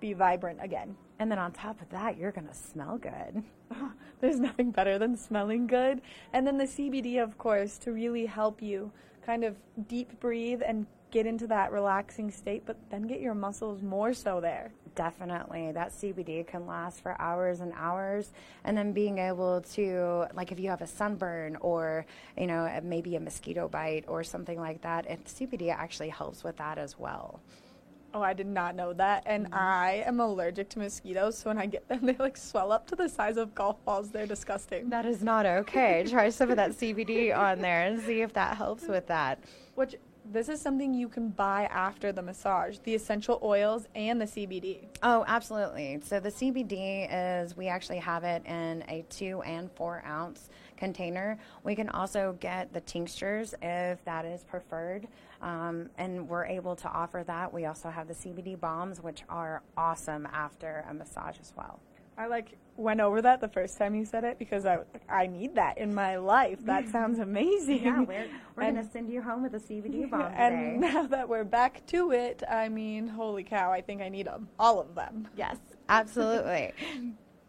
be 0.00 0.14
vibrant 0.14 0.58
again. 0.62 0.96
And 1.18 1.30
then 1.30 1.38
on 1.38 1.52
top 1.52 1.80
of 1.82 1.88
that, 1.90 2.16
you're 2.16 2.32
going 2.32 2.48
to 2.48 2.54
smell 2.54 2.96
good. 2.96 3.42
There's 4.20 4.40
nothing 4.40 4.70
better 4.70 4.98
than 4.98 5.16
smelling 5.16 5.66
good. 5.66 6.00
And 6.32 6.46
then 6.46 6.56
the 6.56 6.64
CBD, 6.64 7.22
of 7.22 7.36
course, 7.36 7.76
to 7.78 7.92
really 7.92 8.26
help 8.26 8.62
you 8.62 8.90
kind 9.24 9.44
of 9.44 9.56
deep 9.88 10.18
breathe 10.20 10.62
and 10.66 10.86
get 11.10 11.26
into 11.26 11.46
that 11.48 11.72
relaxing 11.72 12.30
state, 12.30 12.62
but 12.66 12.76
then 12.90 13.02
get 13.02 13.20
your 13.20 13.34
muscles 13.34 13.82
more 13.82 14.14
so 14.14 14.40
there. 14.40 14.72
Definitely. 14.96 15.72
That 15.72 15.92
CBD 15.92 16.46
can 16.46 16.66
last 16.66 17.02
for 17.02 17.20
hours 17.20 17.60
and 17.60 17.72
hours. 17.76 18.32
And 18.64 18.76
then 18.76 18.92
being 18.92 19.18
able 19.18 19.60
to, 19.74 20.26
like 20.34 20.50
if 20.50 20.58
you 20.58 20.70
have 20.70 20.80
a 20.80 20.86
sunburn 20.86 21.56
or, 21.60 22.06
you 22.36 22.46
know, 22.46 22.80
maybe 22.82 23.14
a 23.14 23.20
mosquito 23.20 23.68
bite 23.68 24.06
or 24.08 24.24
something 24.24 24.58
like 24.58 24.80
that, 24.82 25.06
and 25.06 25.22
CBD 25.26 25.72
actually 25.72 26.08
helps 26.08 26.42
with 26.42 26.56
that 26.56 26.78
as 26.78 26.98
well. 26.98 27.40
Oh, 28.14 28.22
I 28.22 28.32
did 28.32 28.46
not 28.46 28.74
know 28.74 28.94
that. 28.94 29.24
And 29.26 29.44
mm-hmm. 29.44 29.54
I 29.54 30.02
am 30.06 30.18
allergic 30.20 30.70
to 30.70 30.78
mosquitoes, 30.78 31.36
so 31.36 31.50
when 31.50 31.58
I 31.58 31.66
get 31.66 31.86
them, 31.88 32.00
they 32.06 32.16
like 32.18 32.38
swell 32.38 32.72
up 32.72 32.86
to 32.88 32.96
the 32.96 33.10
size 33.10 33.36
of 33.36 33.54
golf 33.54 33.84
balls. 33.84 34.10
They're 34.10 34.26
disgusting. 34.26 34.88
That 34.88 35.04
is 35.04 35.22
not 35.22 35.44
okay. 35.44 36.06
Try 36.08 36.30
some 36.30 36.50
of 36.50 36.56
that 36.56 36.70
CBD 36.70 37.36
on 37.36 37.60
there 37.60 37.82
and 37.82 38.00
see 38.00 38.22
if 38.22 38.32
that 38.32 38.56
helps 38.56 38.88
with 38.88 39.06
that. 39.08 39.40
Which 39.74 39.96
this 40.32 40.48
is 40.48 40.60
something 40.60 40.92
you 40.92 41.08
can 41.08 41.28
buy 41.28 41.64
after 41.70 42.12
the 42.12 42.22
massage 42.22 42.78
the 42.84 42.94
essential 42.94 43.38
oils 43.42 43.86
and 43.94 44.20
the 44.20 44.26
CBD. 44.26 44.88
Oh, 45.02 45.24
absolutely. 45.26 46.00
So 46.04 46.20
the 46.20 46.30
CBD 46.30 47.08
is, 47.10 47.56
we 47.56 47.68
actually 47.68 47.98
have 47.98 48.24
it 48.24 48.44
in 48.46 48.84
a 48.88 49.04
two 49.08 49.42
and 49.42 49.70
four 49.72 50.02
ounce 50.06 50.48
container. 50.76 51.38
We 51.64 51.74
can 51.74 51.88
also 51.90 52.36
get 52.40 52.72
the 52.72 52.80
tinctures 52.80 53.54
if 53.62 54.04
that 54.04 54.24
is 54.24 54.44
preferred. 54.44 55.08
Um, 55.42 55.90
and 55.98 56.28
we're 56.28 56.46
able 56.46 56.76
to 56.76 56.88
offer 56.88 57.22
that. 57.26 57.52
We 57.52 57.66
also 57.66 57.90
have 57.90 58.08
the 58.08 58.14
CBD 58.14 58.58
bombs, 58.58 59.02
which 59.02 59.22
are 59.28 59.62
awesome 59.76 60.26
after 60.32 60.84
a 60.88 60.94
massage 60.94 61.36
as 61.40 61.52
well. 61.56 61.80
I 62.18 62.26
like 62.26 62.56
went 62.78 63.00
over 63.00 63.22
that 63.22 63.40
the 63.40 63.48
first 63.48 63.78
time 63.78 63.94
you 63.94 64.04
said 64.04 64.24
it 64.24 64.38
because 64.38 64.66
I 64.66 64.78
I 65.08 65.26
need 65.26 65.54
that 65.56 65.78
in 65.78 65.94
my 65.94 66.16
life. 66.16 66.58
That 66.64 66.88
sounds 66.96 67.18
amazing. 67.18 67.84
Yeah, 67.84 68.00
we're, 68.00 68.26
we're 68.54 68.62
And- 68.62 68.74
going 68.76 68.86
to 68.86 68.90
send 68.92 69.10
you 69.10 69.22
home 69.22 69.42
with 69.42 69.54
a 69.54 69.58
CBD 69.60 70.08
bomb 70.10 70.30
today. 70.30 70.34
And 70.38 70.80
now 70.80 71.06
that 71.06 71.28
we're 71.28 71.44
back 71.44 71.84
to 71.88 72.12
it, 72.12 72.42
I 72.48 72.68
mean, 72.68 73.06
holy 73.08 73.44
cow, 73.44 73.70
I 73.72 73.80
think 73.80 74.02
I 74.02 74.08
need 74.08 74.26
them. 74.26 74.48
All 74.58 74.80
of 74.80 74.94
them. 74.94 75.28
yes, 75.36 75.56
absolutely. 75.88 76.72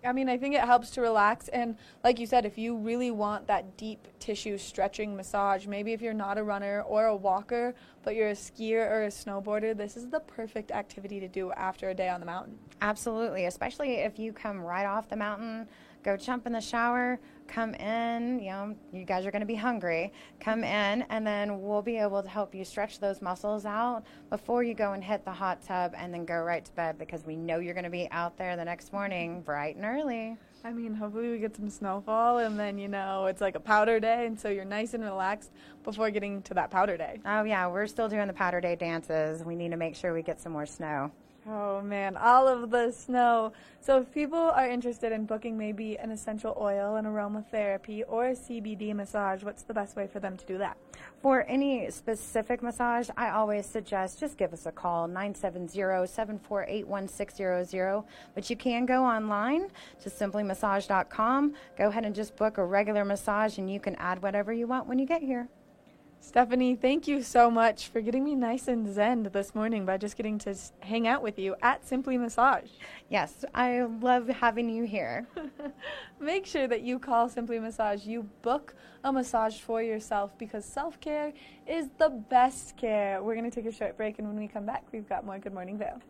I 0.03 0.13
mean, 0.13 0.29
I 0.29 0.37
think 0.37 0.55
it 0.55 0.61
helps 0.61 0.91
to 0.91 1.01
relax. 1.01 1.47
And 1.49 1.75
like 2.03 2.19
you 2.19 2.27
said, 2.27 2.45
if 2.45 2.57
you 2.57 2.77
really 2.77 3.11
want 3.11 3.47
that 3.47 3.77
deep 3.77 4.07
tissue 4.19 4.57
stretching 4.57 5.15
massage, 5.15 5.65
maybe 5.65 5.91
if 5.93 6.01
you're 6.01 6.13
not 6.13 6.37
a 6.37 6.43
runner 6.43 6.83
or 6.87 7.05
a 7.05 7.15
walker, 7.15 7.73
but 8.03 8.15
you're 8.15 8.29
a 8.29 8.33
skier 8.33 8.89
or 8.89 9.03
a 9.03 9.07
snowboarder, 9.07 9.75
this 9.75 9.97
is 9.97 10.07
the 10.09 10.19
perfect 10.19 10.71
activity 10.71 11.19
to 11.19 11.27
do 11.27 11.51
after 11.53 11.89
a 11.89 11.93
day 11.93 12.09
on 12.09 12.19
the 12.19 12.25
mountain. 12.25 12.57
Absolutely, 12.81 13.45
especially 13.45 13.95
if 13.95 14.19
you 14.19 14.31
come 14.31 14.59
right 14.61 14.85
off 14.85 15.09
the 15.09 15.15
mountain, 15.15 15.67
go 16.03 16.15
jump 16.15 16.45
in 16.45 16.53
the 16.53 16.61
shower, 16.61 17.19
come 17.47 17.73
in, 17.75 18.39
you 18.39 18.51
know, 18.51 18.75
you 18.91 19.05
guys 19.05 19.25
are 19.25 19.31
going 19.31 19.41
to 19.41 19.47
be 19.47 19.55
hungry. 19.55 20.11
Come 20.39 20.63
in, 20.63 21.03
and 21.09 21.25
then 21.25 21.61
we'll 21.61 21.81
be 21.81 21.97
able 21.97 22.21
to 22.21 22.29
help 22.29 22.53
you 22.53 22.63
stretch 22.63 22.99
those 22.99 23.21
muscles 23.21 23.65
out 23.65 24.03
before 24.29 24.63
you 24.63 24.73
go 24.73 24.93
and 24.93 25.03
hit 25.03 25.25
the 25.25 25.31
hot 25.31 25.61
tub 25.61 25.93
and 25.97 26.13
then 26.13 26.25
go 26.25 26.35
right 26.35 26.63
to 26.63 26.71
bed 26.73 26.97
because 26.97 27.25
we 27.25 27.35
know 27.35 27.59
you're 27.59 27.73
going 27.73 27.83
to 27.83 27.89
be 27.89 28.09
out 28.11 28.37
there 28.37 28.55
the 28.55 28.65
next 28.65 28.93
morning 28.93 29.41
bright 29.41 29.75
and 29.75 29.85
early. 29.85 30.37
I 30.63 30.73
mean, 30.73 30.95
hopefully 30.95 31.31
we 31.31 31.37
get 31.37 31.55
some 31.55 31.69
snowfall 31.69 32.39
and 32.39 32.59
then, 32.59 32.77
you 32.77 32.87
know, 32.87 33.27
it's 33.27 33.41
like 33.41 33.55
a 33.55 33.59
powder 33.59 33.99
day. 33.99 34.25
And 34.25 34.37
so 34.37 34.49
you're 34.49 34.65
nice 34.65 34.93
and 34.93 35.03
relaxed 35.03 35.51
before 35.83 36.09
getting 36.11 36.41
to 36.43 36.53
that 36.55 36.71
powder 36.71 36.97
day. 36.97 37.19
Oh, 37.25 37.43
yeah, 37.43 37.67
we're 37.67 37.87
still 37.87 38.09
doing 38.09 38.27
the 38.27 38.33
powder 38.33 38.59
day 38.59 38.75
dances. 38.75 39.43
We 39.43 39.55
need 39.55 39.71
to 39.71 39.77
make 39.77 39.95
sure 39.95 40.13
we 40.13 40.23
get 40.23 40.39
some 40.39 40.51
more 40.51 40.65
snow. 40.65 41.11
Oh 41.49 41.81
man, 41.81 42.17
all 42.17 42.45
of 42.45 42.71
the 42.71 42.91
snow. 42.91 43.53
So 43.79 44.01
if 44.01 44.11
people 44.11 44.37
are 44.37 44.67
interested 44.67 45.13
in 45.13 45.25
booking 45.25 45.57
maybe 45.57 45.97
an 45.97 46.11
essential 46.11 46.53
oil, 46.59 46.97
an 46.97 47.05
aromatherapy, 47.05 48.03
or 48.05 48.27
a 48.27 48.33
CBD 48.33 48.93
massage, 48.93 49.43
what's 49.43 49.63
the 49.63 49.73
best 49.73 49.95
way 49.95 50.07
for 50.07 50.19
them 50.19 50.35
to 50.35 50.45
do 50.45 50.57
that? 50.57 50.75
For 51.21 51.43
any 51.43 51.89
specific 51.89 52.61
massage, 52.61 53.09
I 53.15 53.29
always 53.29 53.65
suggest 53.65 54.19
just 54.19 54.37
give 54.37 54.51
us 54.51 54.65
a 54.65 54.73
call, 54.73 55.07
970-748-1600. 55.07 58.03
But 58.35 58.49
you 58.49 58.57
can 58.57 58.85
go 58.85 59.05
online 59.05 59.69
to 60.01 60.09
simplymassage.com. 60.09 61.53
Go 61.77 61.87
ahead 61.87 62.03
and 62.03 62.13
just 62.13 62.35
book 62.35 62.57
a 62.57 62.65
regular 62.65 63.05
massage 63.05 63.57
and 63.57 63.71
you 63.71 63.79
can 63.79 63.95
add 63.95 64.21
whatever 64.21 64.51
you 64.51 64.67
want 64.67 64.85
when 64.85 64.99
you 64.99 65.05
get 65.05 65.21
here. 65.21 65.47
Stephanie, 66.19 66.75
thank 66.75 67.07
you 67.07 67.21
so 67.21 67.49
much 67.49 67.87
for 67.87 68.01
getting 68.01 68.23
me 68.23 68.35
nice 68.35 68.67
and 68.67 68.93
zen 68.93 69.23
this 69.31 69.55
morning 69.55 69.85
by 69.85 69.97
just 69.97 70.17
getting 70.17 70.37
to 70.39 70.55
hang 70.79 71.07
out 71.07 71.21
with 71.21 71.39
you 71.39 71.55
at 71.61 71.87
Simply 71.87 72.17
Massage. 72.17 72.69
Yes, 73.09 73.45
I 73.53 73.83
love 73.83 74.27
having 74.27 74.69
you 74.69 74.83
here. 74.83 75.27
Make 76.19 76.45
sure 76.45 76.67
that 76.67 76.81
you 76.81 76.99
call 76.99 77.29
Simply 77.29 77.59
Massage. 77.59 78.05
You 78.05 78.23
book 78.41 78.75
a 79.03 79.13
massage 79.13 79.59
for 79.59 79.81
yourself 79.81 80.37
because 80.37 80.65
self 80.65 80.99
care 80.99 81.31
is 81.65 81.87
the 81.97 82.09
best 82.09 82.75
care. 82.77 83.21
We're 83.23 83.35
going 83.35 83.49
to 83.49 83.55
take 83.55 83.71
a 83.71 83.75
short 83.75 83.95
break, 83.95 84.19
and 84.19 84.27
when 84.27 84.37
we 84.37 84.47
come 84.47 84.65
back, 84.65 84.83
we've 84.91 85.07
got 85.07 85.25
more 85.25 85.39
Good 85.39 85.53
Morning 85.53 85.77
Vail. 85.77 86.01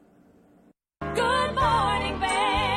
Good 1.02 1.54
morning, 1.54 2.20
Vail. 2.20 2.77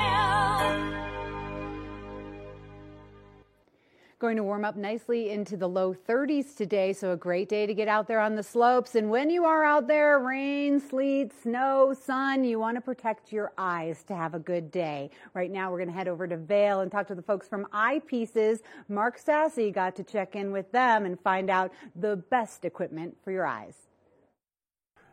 Going 4.21 4.37
to 4.37 4.45
warm 4.45 4.67
up 4.67 4.77
nicely 4.77 5.31
into 5.31 5.57
the 5.57 5.67
low 5.67 5.95
30s 5.95 6.55
today, 6.55 6.93
so 6.93 7.13
a 7.13 7.17
great 7.17 7.49
day 7.49 7.65
to 7.65 7.73
get 7.73 7.89
out 7.89 8.07
there 8.07 8.21
on 8.21 8.35
the 8.35 8.43
slopes. 8.43 8.95
And 8.95 9.09
when 9.09 9.31
you 9.31 9.47
are 9.47 9.65
out 9.65 9.89
there, 9.89 10.19
rain, 10.19 10.79
sleet, 10.79 11.33
snow, 11.43 11.95
sun, 11.99 12.45
you 12.45 12.59
want 12.59 12.77
to 12.77 12.83
protect 12.83 13.33
your 13.33 13.51
eyes 13.57 14.03
to 14.09 14.15
have 14.15 14.35
a 14.35 14.39
good 14.39 14.71
day. 14.71 15.09
Right 15.33 15.51
now, 15.51 15.71
we're 15.71 15.79
going 15.79 15.89
to 15.89 15.95
head 15.95 16.07
over 16.07 16.29
to 16.29 16.37
Vail 16.37 16.81
and 16.81 16.93
talk 16.93 17.07
to 17.07 17.15
the 17.15 17.23
folks 17.23 17.49
from 17.49 17.65
Eyepieces. 17.73 18.61
Mark 18.91 19.17
Sassy 19.17 19.71
got 19.71 19.97
to 19.97 20.05
check 20.05 20.37
in 20.37 20.53
with 20.53 20.71
them 20.71 21.07
and 21.07 21.19
find 21.19 21.49
out 21.49 21.73
the 21.97 22.17
best 22.17 22.67
equipment 22.67 23.17
for 23.25 23.31
your 23.31 23.47
eyes. 23.47 23.90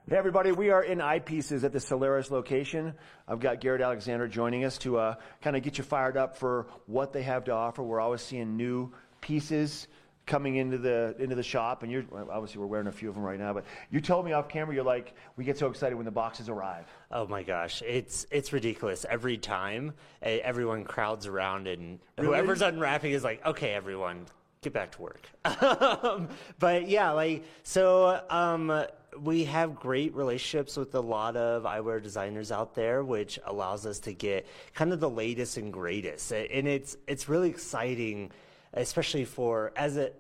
Hey 0.09 0.15
everybody, 0.15 0.53
we 0.53 0.69
are 0.69 0.81
in 0.81 0.99
Eyepieces 0.99 1.65
at 1.65 1.73
the 1.73 1.81
Solaris 1.81 2.31
location. 2.31 2.93
I've 3.27 3.41
got 3.41 3.59
Garrett 3.59 3.81
Alexander 3.81 4.25
joining 4.25 4.63
us 4.63 4.77
to 4.77 4.97
uh, 4.97 5.15
kind 5.41 5.57
of 5.57 5.63
get 5.63 5.77
you 5.77 5.83
fired 5.83 6.15
up 6.15 6.37
for 6.37 6.67
what 6.85 7.12
they 7.12 7.23
have 7.23 7.43
to 7.43 7.51
offer. 7.51 7.83
We're 7.83 7.99
always 7.99 8.21
seeing 8.21 8.55
new 8.55 8.93
pieces 9.19 9.89
coming 10.25 10.55
into 10.55 10.77
the 10.77 11.13
into 11.19 11.35
the 11.35 11.43
shop, 11.43 11.83
and 11.83 11.91
you're 11.91 12.05
obviously 12.31 12.62
we're 12.62 12.67
wearing 12.67 12.87
a 12.87 12.91
few 12.93 13.10
of 13.10 13.15
them 13.15 13.23
right 13.25 13.37
now. 13.37 13.51
But 13.51 13.65
you 13.91 13.99
told 13.99 14.23
me 14.23 14.31
off 14.31 14.47
camera, 14.47 14.73
you're 14.73 14.85
like, 14.85 15.13
we 15.35 15.43
get 15.43 15.58
so 15.58 15.67
excited 15.67 15.95
when 15.95 16.05
the 16.05 16.12
boxes 16.12 16.47
arrive. 16.47 16.85
Oh 17.12 17.27
my 17.27 17.43
gosh, 17.43 17.81
it's 17.81 18.25
it's 18.31 18.53
ridiculous 18.53 19.05
every 19.10 19.37
time. 19.37 19.91
Everyone 20.21 20.85
crowds 20.85 21.27
around, 21.27 21.67
and 21.67 21.99
whoever's 22.17 22.62
unwrapping 22.62 23.12
is 23.12 23.25
like, 23.25 23.45
"Okay, 23.45 23.73
everyone, 23.73 24.25
get 24.67 24.73
back 24.73 24.91
to 24.91 25.01
work." 25.01 25.21
um, 26.03 26.29
but 26.59 26.87
yeah, 26.87 27.11
like 27.11 27.45
so, 27.63 28.21
um, 28.29 28.85
we 29.21 29.45
have 29.45 29.75
great 29.75 30.13
relationships 30.15 30.77
with 30.77 30.93
a 30.95 30.99
lot 30.99 31.35
of 31.35 31.63
eyewear 31.63 32.01
designers 32.01 32.51
out 32.51 32.75
there, 32.75 33.03
which 33.03 33.39
allows 33.45 33.85
us 33.85 33.99
to 33.99 34.13
get 34.13 34.45
kind 34.73 34.93
of 34.93 34.99
the 34.99 35.09
latest 35.09 35.57
and 35.57 35.71
greatest, 35.73 36.31
and 36.31 36.67
it's 36.67 36.97
it's 37.07 37.29
really 37.29 37.49
exciting, 37.49 38.31
especially 38.73 39.25
for 39.25 39.71
as 39.75 39.97
a 39.97 40.11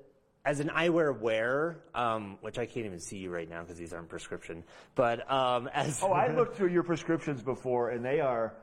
as 0.45 0.61
an 0.61 0.69
eyewear 0.69 1.19
wearer, 1.19 1.77
um, 1.93 2.37
which 2.39 2.57
I 2.57 2.65
can't 2.65 2.85
even 2.85 2.99
see 2.99 3.17
you 3.17 3.29
right 3.29 3.49
now 3.49 3.61
because 3.63 3.77
these 3.77 3.91
aren't 3.91 4.07
prescription, 4.07 4.63
but 4.95 5.29
um, 5.29 5.67
as 5.73 5.99
Oh, 6.01 6.13
I 6.13 6.33
looked 6.35 6.55
through 6.55 6.69
your 6.69 6.83
prescriptions 6.83 7.41
before, 7.41 7.89
and 7.89 8.03
they 8.03 8.21
are 8.21 8.53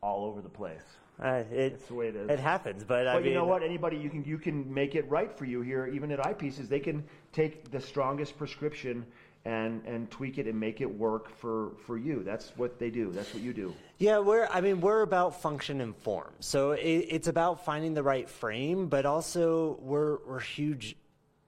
all 0.00 0.24
over 0.24 0.40
the 0.40 0.48
place. 0.48 0.80
Uh, 1.22 1.44
it, 1.52 1.70
That's 1.70 1.86
the 1.86 1.94
way 1.94 2.08
it 2.08 2.16
is. 2.16 2.28
It 2.28 2.40
happens, 2.40 2.82
but 2.82 3.06
I 3.06 3.16
mean, 3.18 3.26
you 3.26 3.34
know 3.34 3.44
what? 3.44 3.62
Anybody 3.62 3.96
you 3.96 4.10
can 4.10 4.24
you 4.24 4.38
can 4.38 4.72
make 4.72 4.96
it 4.96 5.08
right 5.08 5.32
for 5.36 5.44
you 5.44 5.60
here. 5.60 5.86
Even 5.86 6.10
at 6.10 6.18
Eyepieces, 6.18 6.68
they 6.68 6.80
can 6.80 7.04
take 7.32 7.70
the 7.70 7.80
strongest 7.80 8.36
prescription 8.36 9.06
and 9.44 9.84
and 9.86 10.10
tweak 10.10 10.38
it 10.38 10.48
and 10.48 10.58
make 10.58 10.80
it 10.80 10.92
work 10.92 11.28
for 11.38 11.72
for 11.86 11.96
you. 11.96 12.24
That's 12.24 12.52
what 12.56 12.80
they 12.80 12.90
do. 12.90 13.12
That's 13.12 13.32
what 13.32 13.42
you 13.42 13.52
do. 13.52 13.72
Yeah, 13.98 14.18
we're. 14.18 14.48
I 14.50 14.60
mean, 14.60 14.80
we're 14.80 15.02
about 15.02 15.40
function 15.40 15.80
and 15.80 15.96
form. 15.96 16.32
So 16.40 16.72
it, 16.72 16.80
it's 16.82 17.28
about 17.28 17.64
finding 17.64 17.94
the 17.94 18.02
right 18.02 18.28
frame, 18.28 18.88
but 18.88 19.06
also 19.06 19.78
we're 19.80 20.18
we're 20.26 20.40
huge 20.40 20.96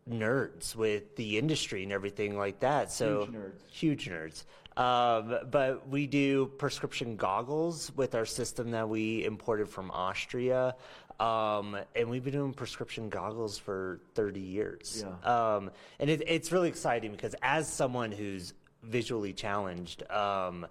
nerds 0.09 0.77
with 0.77 1.17
the 1.17 1.39
industry 1.39 1.83
and 1.83 1.91
everything 1.91 2.37
like 2.37 2.61
that. 2.61 2.93
So 2.93 3.25
Huge 3.25 3.35
nerds. 3.35 3.71
Huge 3.71 4.09
nerds. 4.09 4.45
Um, 4.77 5.39
but 5.51 5.89
we 5.89 6.07
do 6.07 6.47
prescription 6.59 7.17
goggles 7.17 7.93
with 7.95 8.15
our 8.15 8.27
system 8.27 8.73
that 8.73 8.89
we 8.89 9.25
imported 9.25 9.69
from 9.69 9.91
Austria. 9.91 10.75
Um, 11.21 11.77
and 11.95 12.11
we've 12.11 12.25
been 12.25 12.33
doing 12.33 12.53
prescription 12.53 13.09
goggles 13.09 13.57
for 13.57 14.01
30 14.15 14.41
years. 14.41 15.05
Yeah. 15.07 15.55
Um, 15.57 15.71
and 16.01 16.11
it, 16.11 16.23
it's 16.27 16.51
really 16.51 16.69
exciting 16.69 17.13
because 17.13 17.37
as 17.41 17.73
someone 17.73 18.11
who's 18.11 18.53
visually 18.83 19.33
challenged, 19.33 20.09
um, 20.11 20.67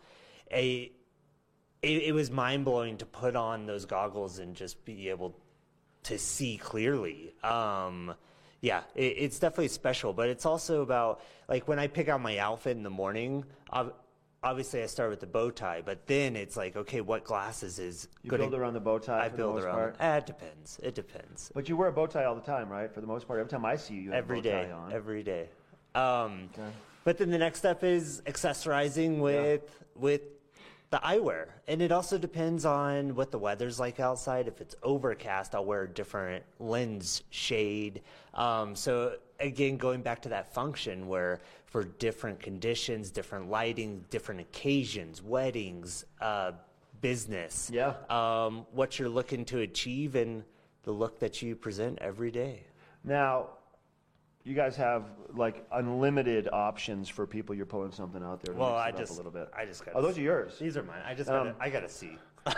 a 0.51 0.91
it, 1.81 2.03
it 2.03 2.11
was 2.13 2.31
mind 2.31 2.65
blowing 2.65 2.97
to 2.97 3.05
put 3.05 3.35
on 3.35 3.65
those 3.65 3.85
goggles 3.85 4.39
and 4.39 4.55
just 4.55 4.83
be 4.85 5.09
able 5.09 5.37
to 6.03 6.17
see 6.17 6.57
clearly. 6.57 7.33
Um, 7.43 8.13
yeah, 8.63 8.81
it, 8.95 9.15
it's 9.23 9.37
definitely 9.39 9.67
special, 9.67 10.13
but 10.13 10.29
it's 10.29 10.45
also 10.45 10.81
about 10.81 11.21
like 11.49 11.67
when 11.67 11.77
I 11.79 11.87
pick 11.87 12.07
out 12.07 12.21
my 12.21 12.37
outfit 12.39 12.75
in 12.77 12.83
the 12.83 12.89
morning. 12.89 13.43
ob- 13.71 13.93
Obviously, 14.45 14.83
I 14.83 14.87
start 14.87 15.09
with 15.09 15.21
the 15.21 15.25
bow 15.37 15.51
tie, 15.51 15.81
but 15.85 16.05
then 16.05 16.35
it's 16.35 16.57
like, 16.57 16.75
okay, 16.75 16.99
what 16.99 17.23
glasses 17.23 17.79
is 17.79 18.09
You 18.23 18.29
gonna- 18.29 18.43
build 18.43 18.55
around 18.55 18.73
the 18.73 18.81
bow 18.81 18.99
tie 18.99 19.23
I 19.25 19.29
build 19.29 19.63
around. 19.63 19.95
Eh, 20.01 20.17
it 20.17 20.25
depends. 20.25 20.79
It 20.83 20.95
depends. 20.95 21.49
But 21.55 21.69
you 21.69 21.77
wear 21.77 21.87
a 21.87 21.93
bow 21.93 22.07
tie 22.07 22.25
all 22.25 22.35
the 22.35 22.41
time, 22.41 22.67
right? 22.69 22.91
For 22.93 22.99
the 22.99 23.07
most 23.07 23.25
part, 23.25 23.39
every 23.39 23.49
time 23.49 23.63
I 23.63 23.77
see 23.77 23.93
you, 23.93 24.01
you 24.01 24.11
have 24.11 24.17
every 24.25 24.39
a 24.39 24.41
bow 24.41 24.49
day, 24.49 24.65
tie 24.65 24.71
on. 24.71 24.91
every 24.91 25.23
day. 25.23 25.47
Um, 25.95 26.49
But 27.05 27.17
then 27.19 27.29
the 27.31 27.37
next 27.37 27.59
step 27.59 27.83
is 27.85 28.21
accessorizing 28.25 29.19
with 29.19 29.63
with 29.95 30.21
the 30.93 30.99
eyewear, 30.99 31.47
and 31.67 31.81
it 31.81 31.91
also 31.91 32.19
depends 32.19 32.65
on 32.65 33.15
what 33.15 33.31
the 33.31 33.39
weather's 33.39 33.79
like 33.79 33.99
outside. 33.99 34.47
If 34.47 34.61
it's 34.61 34.75
overcast, 34.83 35.55
I'll 35.55 35.65
wear 35.65 35.81
a 35.81 35.87
different 35.89 36.43
lens 36.59 37.23
shade. 37.31 38.03
Um, 38.35 38.75
so 38.75 39.15
again, 39.39 39.77
going 39.77 40.03
back 40.03 40.21
to 40.21 40.29
that 40.29 40.53
function 40.53 41.07
where 41.07 41.39
for 41.65 41.83
different 41.83 42.39
conditions, 42.39 43.09
different 43.09 43.49
lighting, 43.49 44.05
different 44.11 44.41
occasions, 44.41 45.23
weddings, 45.23 46.05
uh, 46.21 46.51
business, 47.01 47.71
Yeah. 47.73 47.95
um, 48.11 48.67
what 48.71 48.99
you're 48.99 49.09
looking 49.09 49.45
to 49.45 49.61
achieve, 49.61 50.13
and 50.13 50.43
the 50.83 50.91
look 50.91 51.17
that 51.21 51.41
you 51.41 51.55
present 51.55 51.97
every 52.01 52.29
day. 52.29 52.65
Now, 53.03 53.49
you 54.43 54.53
guys 54.53 54.75
have 54.75 55.05
like 55.33 55.65
unlimited 55.71 56.49
options 56.51 57.07
for 57.09 57.25
people. 57.25 57.55
You're 57.55 57.65
pulling 57.65 57.91
something 57.91 58.21
out 58.23 58.41
there. 58.41 58.53
To 58.53 58.59
Well, 58.59 58.71
mix 58.71 58.81
I 58.81 58.87
it 58.89 58.93
up 58.93 58.99
just 58.99 59.13
a 59.13 59.15
little 59.15 59.31
bit. 59.31 59.49
I 59.55 59.65
just 59.65 59.85
got. 59.85 59.95
Oh, 59.95 60.01
those 60.01 60.17
are 60.17 60.21
yours. 60.21 60.57
These 60.59 60.75
are 60.77 60.83
mine. 60.83 61.01
I 61.05 61.13
just 61.13 61.29
Um, 61.29 61.47
gotta, 61.49 61.55
I 61.59 61.69
gotta 61.69 61.89
see. 61.89 62.17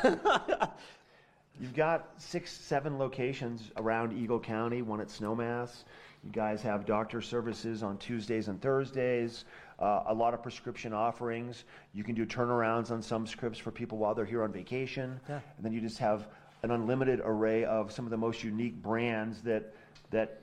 You've 1.59 1.73
got 1.73 2.09
six, 2.17 2.51
seven 2.51 2.97
locations 2.97 3.71
around 3.77 4.11
Eagle 4.17 4.39
County, 4.39 4.81
one 4.81 4.99
at 4.99 5.07
Snowmass. 5.07 5.85
You 6.23 6.31
guys 6.31 6.61
have 6.63 6.85
doctor 6.85 7.21
services 7.21 7.81
on 7.83 7.97
Tuesdays 7.97 8.47
and 8.49 8.59
Thursdays, 8.61 9.45
uh, 9.79 10.03
a 10.07 10.13
lot 10.13 10.33
of 10.33 10.41
prescription 10.43 10.91
offerings. 10.91 11.63
You 11.93 12.03
can 12.03 12.13
do 12.15 12.25
turnarounds 12.25 12.91
on 12.91 13.01
some 13.01 13.25
scripts 13.27 13.59
for 13.59 13.71
people 13.71 13.97
while 13.99 14.13
they're 14.15 14.25
here 14.25 14.43
on 14.43 14.51
vacation. 14.51 15.19
Yeah. 15.29 15.39
And 15.55 15.65
then 15.65 15.71
you 15.71 15.79
just 15.79 15.99
have 15.99 16.27
an 16.63 16.71
unlimited 16.71 17.21
array 17.23 17.63
of 17.63 17.91
some 17.91 18.05
of 18.05 18.11
the 18.11 18.17
most 18.17 18.43
unique 18.43 18.81
brands 18.81 19.41
that, 19.43 19.73
that 20.09 20.41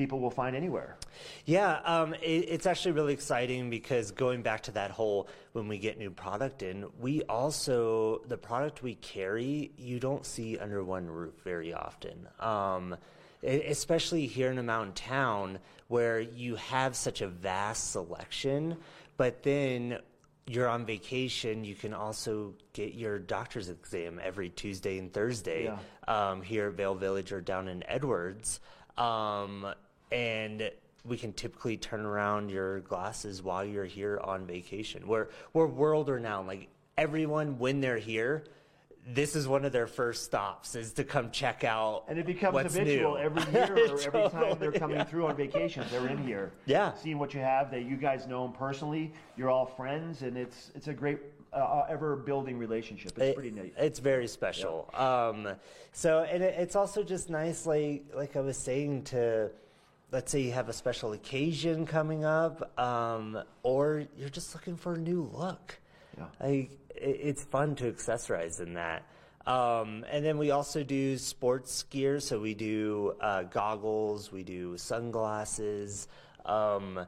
people 0.00 0.18
will 0.18 0.30
find 0.30 0.56
anywhere. 0.56 0.96
Yeah, 1.44 1.80
um, 1.84 2.14
it, 2.14 2.46
it's 2.48 2.64
actually 2.64 2.92
really 2.92 3.12
exciting 3.12 3.68
because 3.68 4.12
going 4.12 4.40
back 4.40 4.62
to 4.62 4.72
that 4.72 4.90
whole 4.90 5.28
when 5.52 5.68
we 5.68 5.76
get 5.76 5.98
new 5.98 6.10
product 6.10 6.62
in, 6.62 6.86
we 6.98 7.22
also 7.24 8.22
the 8.26 8.38
product 8.38 8.82
we 8.82 8.94
carry 8.94 9.72
you 9.76 10.00
don't 10.00 10.24
see 10.24 10.56
under 10.56 10.82
one 10.82 11.06
roof 11.06 11.34
very 11.44 11.74
often. 11.74 12.26
Um, 12.38 12.96
especially 13.42 14.26
here 14.26 14.50
in 14.50 14.56
a 14.56 14.62
mountain 14.62 14.94
town 14.94 15.58
where 15.88 16.20
you 16.20 16.56
have 16.56 16.96
such 16.96 17.20
a 17.20 17.28
vast 17.28 17.90
selection, 17.92 18.76
but 19.18 19.42
then 19.42 19.98
you're 20.46 20.68
on 20.68 20.86
vacation, 20.86 21.62
you 21.62 21.74
can 21.74 21.92
also 21.92 22.54
get 22.72 22.94
your 22.94 23.18
doctor's 23.18 23.68
exam 23.68 24.18
every 24.22 24.48
Tuesday 24.48 24.98
and 24.98 25.12
Thursday 25.12 25.70
um, 26.08 26.40
here 26.40 26.68
at 26.68 26.74
Vail 26.74 26.94
Village 26.94 27.32
or 27.32 27.40
down 27.40 27.68
in 27.68 27.84
Edwards. 27.86 28.60
Um, 28.96 29.66
and 30.12 30.70
we 31.04 31.16
can 31.16 31.32
typically 31.32 31.76
turn 31.76 32.00
around 32.04 32.50
your 32.50 32.80
glasses 32.80 33.42
while 33.42 33.64
you're 33.64 33.84
here 33.84 34.20
on 34.22 34.46
vacation. 34.46 35.06
We're, 35.06 35.28
we're 35.52 35.66
world 35.66 36.08
renowned. 36.08 36.46
Like 36.46 36.68
everyone, 36.98 37.58
when 37.58 37.80
they're 37.80 37.98
here, 37.98 38.44
this 39.06 39.34
is 39.34 39.48
one 39.48 39.64
of 39.64 39.72
their 39.72 39.86
first 39.86 40.24
stops 40.24 40.74
is 40.74 40.92
to 40.92 41.04
come 41.04 41.30
check 41.30 41.64
out 41.64 42.04
And 42.08 42.18
it 42.18 42.26
becomes 42.26 42.52
what's 42.52 42.76
habitual 42.76 43.14
new. 43.14 43.18
every 43.18 43.42
year 43.52 43.94
or 43.94 44.00
every 44.02 44.28
time 44.28 44.56
they're 44.60 44.72
coming 44.72 44.98
yeah. 44.98 45.04
through 45.04 45.26
on 45.26 45.36
vacations. 45.36 45.90
They're 45.90 46.06
in 46.08 46.18
here, 46.22 46.52
Yeah. 46.66 46.92
seeing 46.94 47.18
what 47.18 47.32
you 47.32 47.40
have. 47.40 47.70
That 47.70 47.84
you 47.84 47.96
guys 47.96 48.26
know 48.26 48.42
them 48.42 48.52
personally. 48.52 49.12
You're 49.38 49.48
all 49.50 49.64
friends, 49.66 50.20
and 50.20 50.36
it's 50.36 50.70
it's 50.74 50.88
a 50.88 50.92
great 50.92 51.18
uh, 51.54 51.84
ever 51.88 52.14
building 52.14 52.58
relationship. 52.58 53.12
It's 53.12 53.18
It- 53.20 53.34
pretty 53.36 53.50
neat. 53.52 53.72
It's 53.78 53.98
very 54.00 54.28
special. 54.28 54.90
Um, 54.92 55.48
so, 55.92 56.20
and 56.24 56.42
it, 56.42 56.54
it's 56.58 56.76
also 56.76 57.02
just 57.02 57.30
nice, 57.30 57.64
like 57.64 58.04
like 58.14 58.36
I 58.36 58.40
was 58.40 58.58
saying, 58.58 59.04
to 59.04 59.50
let's 60.12 60.32
say 60.32 60.40
you 60.40 60.52
have 60.52 60.68
a 60.68 60.72
special 60.72 61.12
occasion 61.12 61.86
coming 61.86 62.24
up, 62.24 62.78
um, 62.78 63.38
or 63.62 64.04
you're 64.16 64.28
just 64.28 64.54
looking 64.54 64.76
for 64.76 64.94
a 64.94 64.98
new 64.98 65.30
look. 65.32 65.78
Yeah. 66.16 66.24
Like 66.40 66.78
it's 66.94 67.44
fun 67.44 67.74
to 67.76 67.90
accessorize 67.90 68.60
in 68.60 68.74
that. 68.74 69.04
Um, 69.46 70.04
and 70.10 70.24
then 70.24 70.36
we 70.38 70.50
also 70.50 70.82
do 70.82 71.16
sports 71.16 71.84
gear. 71.84 72.20
So 72.20 72.38
we 72.40 72.54
do 72.54 73.14
uh, 73.20 73.44
goggles, 73.44 74.30
we 74.30 74.42
do 74.42 74.76
sunglasses. 74.76 76.08
Um, 76.44 77.06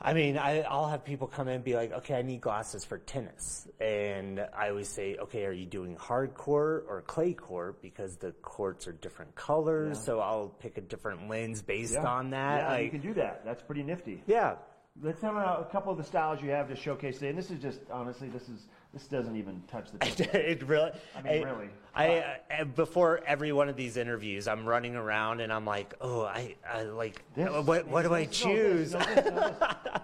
I 0.00 0.14
mean, 0.14 0.38
I, 0.38 0.60
I'll 0.60 0.88
have 0.88 1.04
people 1.04 1.26
come 1.26 1.48
in 1.48 1.54
and 1.56 1.64
be 1.64 1.74
like, 1.74 1.92
okay, 1.92 2.14
I 2.14 2.22
need 2.22 2.40
glasses 2.40 2.84
for 2.84 2.98
tennis. 2.98 3.66
And 3.80 4.38
I 4.56 4.68
always 4.70 4.88
say, 4.88 5.16
okay, 5.16 5.44
are 5.44 5.52
you 5.52 5.66
doing 5.66 5.96
hard 5.96 6.34
court 6.34 6.86
or 6.88 7.02
clay 7.02 7.32
court? 7.32 7.82
Because 7.82 8.16
the 8.16 8.30
courts 8.40 8.86
are 8.86 8.92
different 8.92 9.34
colors. 9.34 9.98
So 10.04 10.20
I'll 10.20 10.48
pick 10.60 10.78
a 10.78 10.82
different 10.82 11.28
lens 11.28 11.62
based 11.62 11.94
Yeah. 11.94 12.06
on 12.06 12.30
that. 12.30 12.70
Yeah, 12.70 12.78
you 12.78 12.90
can 12.90 13.00
do 13.00 13.14
that. 13.14 13.44
That's 13.44 13.62
pretty 13.62 13.82
nifty. 13.82 14.22
yeah. 14.26 14.54
Let's 15.02 15.22
have 15.22 15.36
a, 15.36 15.66
a 15.68 15.68
couple 15.70 15.92
of 15.92 15.98
the 15.98 16.04
styles 16.04 16.42
you 16.42 16.50
have 16.50 16.68
to 16.68 16.76
showcase 16.76 17.16
today. 17.16 17.28
And 17.28 17.38
this 17.38 17.50
is 17.50 17.60
just 17.60 17.80
honestly, 17.90 18.28
this 18.28 18.48
is 18.48 18.66
this 18.92 19.06
doesn't 19.06 19.36
even 19.36 19.62
touch 19.70 19.88
the. 19.92 20.50
it 20.50 20.62
really. 20.66 20.90
I 21.16 21.22
mean, 21.22 21.44
really. 21.44 21.68
I, 21.94 22.38
I 22.50 22.64
before 22.64 23.20
every 23.26 23.52
one 23.52 23.68
of 23.68 23.76
these 23.76 23.96
interviews, 23.96 24.48
I'm 24.48 24.64
running 24.64 24.96
around 24.96 25.40
and 25.40 25.52
I'm 25.52 25.64
like, 25.64 25.94
oh, 26.00 26.22
I, 26.22 26.56
I 26.68 26.82
like, 26.84 27.22
This- 27.34 27.50
what, 27.66 27.86
what 27.86 28.02
do 28.02 28.14
I 28.14 28.24
no, 28.24 28.30
choose? 28.30 28.92
this, 28.92 29.06
no, 29.06 29.14
this, 29.14 29.32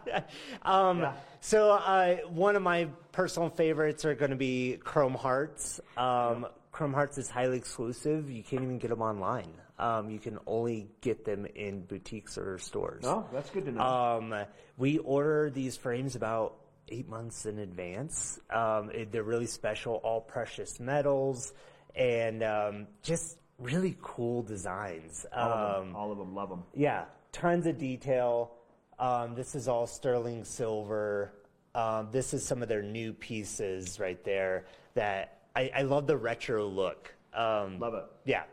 no, 0.07 0.23
um, 0.71 1.01
Yeah. 1.01 1.13
So 1.41 1.73
uh, 1.73 2.17
one 2.29 2.57
of 2.57 2.63
my 2.63 2.89
personal 3.13 3.51
favorites 3.51 4.05
are 4.05 4.15
going 4.15 4.31
to 4.31 4.37
be 4.37 4.79
Chrome 4.83 5.15
Hearts. 5.15 5.81
Um, 5.97 6.47
Chrome 6.75 6.93
Hearts 6.93 7.19
is 7.19 7.31
highly 7.31 7.57
exclusive. 7.57 8.29
You 8.29 8.43
can't 8.43 8.65
even 8.65 8.79
get 8.79 8.89
them 8.91 9.01
online. 9.01 9.53
Um, 9.79 10.11
you 10.11 10.19
can 10.19 10.41
only 10.45 10.89
get 11.03 11.25
them 11.25 11.47
in 11.55 11.83
boutiques 11.83 12.37
or 12.37 12.59
stores. 12.59 13.05
No, 13.05 13.29
that's 13.33 13.49
good 13.51 13.65
to 13.67 13.71
know. 13.71 13.81
Um, 13.81 14.35
we 14.77 14.99
order 14.99 15.51
these 15.51 15.77
frames 15.77 16.17
about 16.17 16.57
eight 16.89 17.09
months 17.09 17.47
in 17.47 17.61
advance. 17.61 18.41
Um, 18.51 18.91
it- 18.91 19.13
they're 19.13 19.23
really 19.23 19.47
special, 19.47 19.95
all 20.03 20.21
precious 20.21 20.81
metals, 20.81 21.55
and 21.95 22.43
um, 22.43 22.89
just 23.03 23.39
really 23.61 23.97
cool 24.03 24.43
designs. 24.43 25.25
all, 25.33 25.43
of 25.53 25.77
Um, 25.83 25.87
them, 25.87 25.97
all 25.97 26.11
of 26.11 26.19
them 26.19 26.35
love 26.35 26.49
them. 26.49 26.65
yeah, 26.75 27.05
tons 27.31 27.67
of 27.69 27.79
detail. 27.79 28.51
Um, 28.99 29.37
this 29.37 29.55
is 29.55 29.69
all 29.69 29.87
sterling 29.87 30.43
silver. 30.45 31.35
Um, 31.73 32.09
this 32.11 32.35
is 32.35 32.45
some 32.45 32.63
of 32.63 32.69
their 32.69 32.83
new 32.83 33.13
pieces 33.13 34.01
right 34.01 34.23
there 34.25 34.65
that 34.95 35.39
I, 35.57 35.71
I 35.75 35.83
love 35.83 36.07
the 36.07 36.17
retro 36.17 36.67
look. 36.67 37.15
Um, 37.33 37.79
Love 37.79 37.95
it. 37.95 38.05
yeah. 38.25 38.45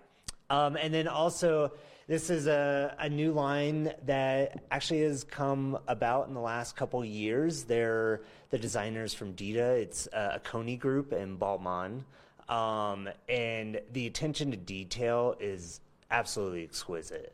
Um, 0.49 0.75
and 0.75 0.93
then 0.93 1.07
also, 1.07 1.71
this 2.07 2.29
is 2.29 2.47
a, 2.47 2.95
a 2.99 3.09
new 3.09 3.31
line 3.31 3.93
that 4.05 4.63
actually 4.69 5.01
has 5.01 5.23
come 5.23 5.79
about 5.87 6.27
in 6.27 6.33
the 6.33 6.41
last 6.41 6.75
couple 6.75 7.03
years. 7.05 7.63
They're 7.63 8.21
the 8.49 8.57
designers 8.57 9.13
from 9.13 9.31
Dita. 9.33 9.75
It's 9.75 10.07
uh, 10.11 10.39
Akoni 10.43 10.77
group 10.77 11.13
in 11.13 11.37
Balmain. 11.37 12.03
Um, 12.49 13.07
and 13.29 13.79
the 13.93 14.07
attention 14.07 14.51
to 14.51 14.57
detail 14.57 15.35
is 15.39 15.79
absolutely 16.09 16.63
exquisite. 16.63 17.33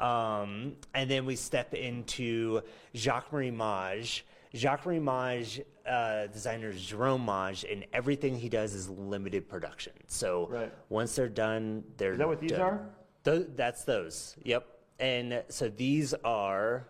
Um, 0.00 0.76
and 0.94 1.10
then 1.10 1.24
we 1.24 1.36
step 1.36 1.72
into 1.72 2.60
Jacques 2.94 3.32
Marie 3.32 3.50
Mage. 3.50 4.24
Jacques 4.54 4.84
Marie 4.86 4.98
Mage, 4.98 5.60
uh, 5.86 6.26
designer 6.26 6.72
Jerome 6.72 7.24
Mage, 7.24 7.64
and 7.64 7.84
everything 7.92 8.34
he 8.36 8.48
does 8.48 8.74
is 8.74 8.88
limited 8.88 9.48
production. 9.48 9.92
So 10.08 10.46
Right. 10.48 10.72
once 10.88 11.14
they're 11.14 11.28
done, 11.28 11.84
they're 11.96 12.12
Is 12.12 12.18
that 12.18 12.28
what 12.28 12.40
these 12.40 12.50
done. 12.52 12.60
are? 12.60 12.90
Tho- 13.22 13.44
that's 13.44 13.84
those. 13.84 14.36
Yep. 14.42 14.66
And 14.98 15.44
so 15.48 15.68
these 15.68 16.14
are 16.24 16.88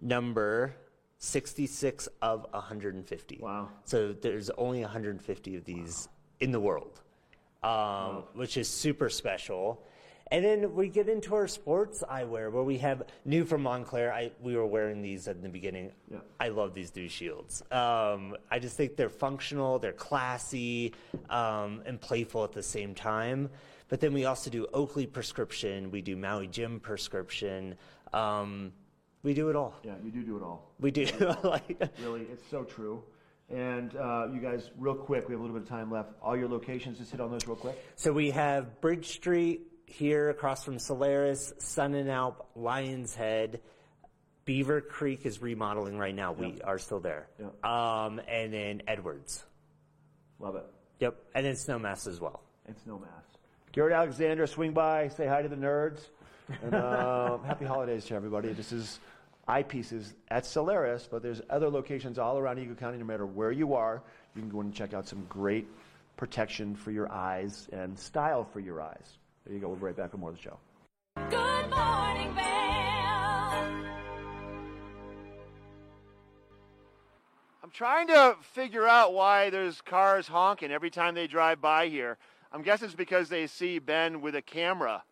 number 0.00 0.74
66 1.18 2.08
of 2.20 2.46
150. 2.52 3.38
Wow. 3.42 3.68
So 3.84 4.12
there's 4.12 4.50
only 4.50 4.82
150 4.82 5.56
of 5.56 5.64
these 5.64 6.08
in 6.40 6.52
the 6.52 6.60
world, 6.60 7.00
um, 7.62 8.24
which 8.34 8.56
is 8.56 8.68
super 8.68 9.08
special. 9.08 9.84
And 10.32 10.42
then 10.42 10.74
we 10.74 10.88
get 10.88 11.10
into 11.10 11.34
our 11.34 11.46
sports 11.46 12.02
eyewear 12.10 12.50
where 12.50 12.62
we 12.62 12.78
have 12.78 13.02
new 13.26 13.44
from 13.44 13.64
Moncler. 13.64 14.10
I, 14.10 14.30
we 14.40 14.56
were 14.56 14.64
wearing 14.64 15.02
these 15.02 15.28
at 15.28 15.42
the 15.42 15.48
beginning. 15.50 15.92
Yeah. 16.10 16.20
I 16.40 16.48
love 16.48 16.72
these 16.72 16.96
new 16.96 17.06
shields. 17.06 17.62
Um, 17.70 18.38
I 18.50 18.58
just 18.58 18.74
think 18.74 18.96
they're 18.96 19.10
functional, 19.10 19.78
they're 19.78 19.92
classy, 19.92 20.94
um, 21.28 21.82
and 21.84 22.00
playful 22.00 22.44
at 22.44 22.52
the 22.52 22.62
same 22.62 22.94
time. 22.94 23.50
But 23.90 24.00
then 24.00 24.14
we 24.14 24.24
also 24.24 24.48
do 24.48 24.66
Oakley 24.72 25.06
prescription, 25.06 25.90
we 25.90 26.00
do 26.00 26.16
Maui 26.16 26.46
Jim 26.46 26.80
prescription. 26.80 27.74
Um, 28.14 28.72
we 29.22 29.34
do 29.34 29.50
it 29.50 29.54
all. 29.54 29.74
Yeah, 29.84 29.96
you 30.02 30.10
do 30.10 30.22
do 30.22 30.38
it 30.38 30.42
all. 30.42 30.72
We 30.80 30.90
do. 30.90 31.04
like, 31.44 31.78
Really, 32.02 32.22
it's 32.22 32.48
so 32.50 32.64
true. 32.64 33.04
And 33.50 33.94
uh, 33.96 34.28
you 34.32 34.40
guys, 34.40 34.70
real 34.78 34.94
quick, 34.94 35.28
we 35.28 35.34
have 35.34 35.40
a 35.40 35.42
little 35.44 35.60
bit 35.60 35.64
of 35.64 35.68
time 35.68 35.90
left. 35.90 36.14
All 36.22 36.34
your 36.34 36.48
locations, 36.48 36.96
just 36.96 37.10
hit 37.10 37.20
on 37.20 37.30
those 37.30 37.46
real 37.46 37.54
quick. 37.54 37.78
So 37.96 38.14
we 38.14 38.30
have 38.30 38.80
Bridge 38.80 39.08
Street 39.08 39.71
here 39.92 40.30
across 40.30 40.64
from 40.64 40.78
Solaris, 40.78 41.52
Sonnenalp, 41.58 42.36
Lion's 42.56 43.14
Head. 43.14 43.60
Beaver 44.44 44.80
Creek 44.80 45.24
is 45.24 45.40
remodeling 45.40 45.98
right 45.98 46.14
now. 46.14 46.32
We 46.32 46.60
are 46.62 46.78
still 46.78 46.98
there. 46.98 47.28
Yep. 47.38 47.64
Um, 47.64 48.20
and 48.26 48.52
then 48.52 48.82
Edwards. 48.88 49.44
Love 50.40 50.56
it. 50.56 50.66
Yep. 50.98 51.16
And 51.34 51.46
then 51.46 51.54
Snowmass 51.54 52.06
as 52.08 52.20
well. 52.20 52.42
And 52.66 52.74
Snowmass. 52.76 53.06
Garrett 53.72 53.92
Alexander, 53.92 54.46
swing 54.46 54.72
by, 54.72 55.08
say 55.08 55.26
hi 55.26 55.42
to 55.42 55.48
the 55.48 55.56
nerds. 55.56 56.00
And 56.62 56.74
uh, 56.74 57.38
happy 57.46 57.64
holidays 57.64 58.04
to 58.06 58.14
everybody. 58.14 58.52
This 58.52 58.72
is 58.72 58.98
Eyepieces 59.48 60.12
at 60.28 60.46
Solaris, 60.46 61.06
but 61.08 61.22
there's 61.22 61.42
other 61.50 61.68
locations 61.68 62.18
all 62.18 62.38
around 62.38 62.58
Eagle 62.58 62.74
County. 62.74 62.98
No 62.98 63.04
matter 63.04 63.26
where 63.26 63.52
you 63.52 63.74
are, 63.74 64.02
you 64.34 64.42
can 64.42 64.50
go 64.50 64.60
in 64.60 64.66
and 64.66 64.74
check 64.74 64.94
out 64.94 65.06
some 65.06 65.24
great 65.28 65.68
protection 66.16 66.74
for 66.74 66.90
your 66.90 67.10
eyes 67.12 67.68
and 67.72 67.98
style 67.98 68.44
for 68.44 68.60
your 68.60 68.80
eyes. 68.80 69.18
There 69.44 69.54
you 69.54 69.60
go. 69.60 69.68
We'll 69.68 69.76
be 69.76 69.84
right 69.84 69.96
back 69.96 70.12
with 70.12 70.20
more 70.20 70.30
of 70.30 70.36
the 70.36 70.42
show. 70.42 70.58
Good 71.16 71.70
morning, 71.70 72.34
Vail. 72.34 72.42
I'm 77.62 77.70
trying 77.72 78.06
to 78.08 78.36
figure 78.54 78.86
out 78.86 79.14
why 79.14 79.50
there's 79.50 79.80
cars 79.80 80.28
honking 80.28 80.70
every 80.70 80.90
time 80.90 81.14
they 81.14 81.26
drive 81.26 81.60
by 81.60 81.88
here. 81.88 82.18
I'm 82.52 82.62
guessing 82.62 82.86
it's 82.86 82.94
because 82.94 83.28
they 83.28 83.46
see 83.46 83.78
Ben 83.78 84.20
with 84.20 84.36
a 84.36 84.42
camera. 84.42 85.02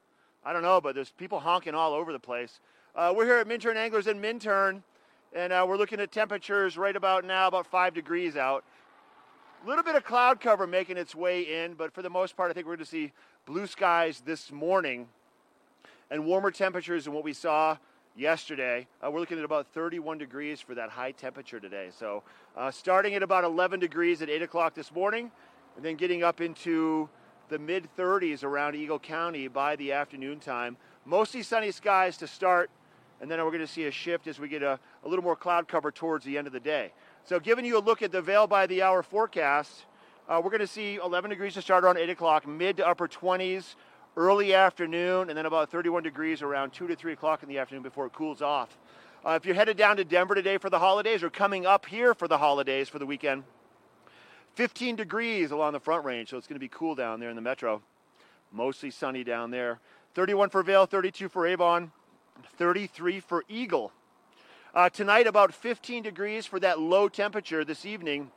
I 0.45 0.53
don't 0.53 0.63
know, 0.63 0.81
but 0.81 0.95
there's 0.95 1.11
people 1.11 1.41
honking 1.41 1.75
all 1.75 1.93
over 1.93 2.13
the 2.13 2.19
place. 2.19 2.61
Uh, 2.95 3.13
we're 3.17 3.25
here 3.25 3.37
at 3.37 3.47
Minturn 3.47 3.77
Anglers 3.77 4.07
in 4.07 4.21
Minturn, 4.21 4.83
and 5.35 5.53
uh, 5.53 5.65
we're 5.69 5.77
looking 5.77 6.01
at 6.01 6.13
temperatures 6.13 6.77
right 6.77 6.97
about 6.97 7.25
now, 7.25 7.49
about 7.49 7.67
five 7.67 7.95
degrees 7.95 8.37
out. 8.37 8.65
A 9.63 9.69
little 9.69 9.85
bit 9.85 9.95
of 9.95 10.05
cloud 10.05 10.41
cover 10.41 10.67
making 10.67 10.97
its 10.97 11.15
way 11.15 11.43
in, 11.43 11.75
but 11.75 11.93
for 11.93 12.01
the 12.01 12.09
most 12.09 12.35
part, 12.35 12.51
I 12.51 12.55
think 12.55 12.67
we're 12.67 12.77
going 12.77 12.87
to 12.87 12.91
see 12.91 13.13
blue 13.45 13.67
skies 13.67 14.23
this 14.25 14.51
morning 14.51 15.07
and 16.11 16.25
warmer 16.25 16.51
temperatures 16.51 17.05
than 17.05 17.13
what 17.13 17.25
we 17.25 17.35
saw 17.35 17.77
yesterday. 18.17 18.87
Uh, 19.05 19.11
we're 19.11 19.21
looking 19.21 19.37
at 19.37 19.45
about 19.45 19.67
31 19.75 20.17
degrees 20.17 20.63
for 20.63 20.75
that 20.77 20.89
high 20.89 21.13
temperature 21.13 21.61
today. 21.61 21.91
So 21.95 22.23
uh, 22.57 22.71
starting 22.71 23.15
at 23.17 23.23
about 23.23 23.45
11 23.45 23.81
degrees 23.81 24.23
at 24.23 24.31
8 24.31 24.41
o'clock 24.41 24.73
this 24.73 24.95
morning, 24.95 25.31
and 25.77 25.85
then 25.85 25.97
getting 25.97 26.25
up 26.25 26.41
into 26.41 27.11
the 27.51 27.59
mid 27.59 27.87
30s 27.99 28.43
around 28.43 28.77
Eagle 28.77 28.99
County 28.99 29.47
by 29.47 29.77
the 29.77 29.93
afternoon 29.93 30.41
time. 30.41 30.79
Mostly 31.05 31.43
sunny 31.43 31.71
skies 31.71 32.17
to 32.17 32.27
start, 32.27 32.71
and 33.21 33.31
then 33.31 33.39
we're 33.45 33.51
going 33.51 33.61
to 33.61 33.67
see 33.67 33.85
a 33.85 33.91
shift 33.91 34.27
as 34.27 34.39
we 34.39 34.49
get 34.49 34.63
a, 34.63 34.81
a 35.05 35.09
little 35.09 35.23
more 35.23 35.37
cloud 35.37 35.69
cover 35.69 35.91
towards 35.91 36.25
the 36.25 36.39
end 36.39 36.47
of 36.47 36.55
the 36.55 36.61
day. 36.61 36.93
So 37.25 37.39
giving 37.39 37.65
you 37.65 37.79
a 37.79 37.81
look 37.81 38.03
at 38.03 38.13
the 38.13 38.23
Vail 38.23 38.47
by 38.47 38.67
the 38.67 38.83
Hour 38.83 39.03
forecast, 39.03 39.85
uh, 40.29 40.41
we're 40.43 40.51
going 40.51 40.61
to 40.61 40.67
see 40.67 40.97
11 40.97 41.31
degrees 41.31 41.55
to 41.55 41.63
start 41.63 41.85
around 41.85 41.99
8 41.99 42.11
o'clock, 42.11 42.47
mid 42.47 42.79
to 42.79 42.87
upper 42.87 43.07
20s 43.07 43.75
early 44.17 44.55
afternoon, 44.55 45.29
and 45.29 45.39
then 45.39 45.47
about 45.47 45.71
31 45.71 46.03
degrees 46.03 46.43
around 46.43 46.73
2 46.73 46.89
to 46.89 46.97
3 46.97 47.13
o'clock 47.13 47.43
in 47.43 47.49
the 47.49 47.59
afternoon 47.59 47.83
before 47.83 48.07
it 48.07 48.13
cools 48.13 48.43
off. 48.43 48.77
Uh, 49.25 49.33
if 49.33 49.45
you're 49.45 49.55
headed 49.55 49.77
down 49.77 49.97
to 49.99 50.05
Denver 50.05 50.35
today 50.35 50.57
for 50.57 50.71
the 50.71 50.79
holidays 50.79 51.23
or 51.23 51.31
coming 51.31 51.67
up 51.67 51.87
here 51.87 52.15
for 52.15 52.27
the 52.27 52.39
holidays 52.39 52.89
for 52.89 52.99
the 52.99 53.07
weekend, 53.07 53.45
15 54.55 54.97
degrees 54.97 55.51
along 55.51 55.73
the 55.73 55.81
front 55.81 56.05
range, 56.05 56.31
so 56.31 56.37
it's 56.37 56.47
going 56.47 56.57
to 56.57 56.61
be 56.61 56.69
cool 56.69 56.95
down 56.95 57.21
there 57.21 57.31
in 57.31 57.37
the 57.37 57.43
metro. 57.43 57.83
Mostly 58.51 58.91
sunny 58.91 59.23
down 59.23 59.51
there. 59.51 59.79
31 60.15 60.51
for 60.51 60.63
Vail, 60.63 60.87
32 60.87 61.29
for 61.29 61.47
Avon, 61.47 61.93
33 62.57 63.21
for 63.21 63.45
Eagle. 63.49 63.93
Uh, 64.73 64.89
tonight, 64.89 65.27
about 65.27 65.53
15 65.53 66.05
degrees 66.05 66.47
for 66.47 66.61
that 66.61 66.79
low 66.79 67.09
temperature 67.09 67.65
this 67.65 67.85
evening. 67.85 68.31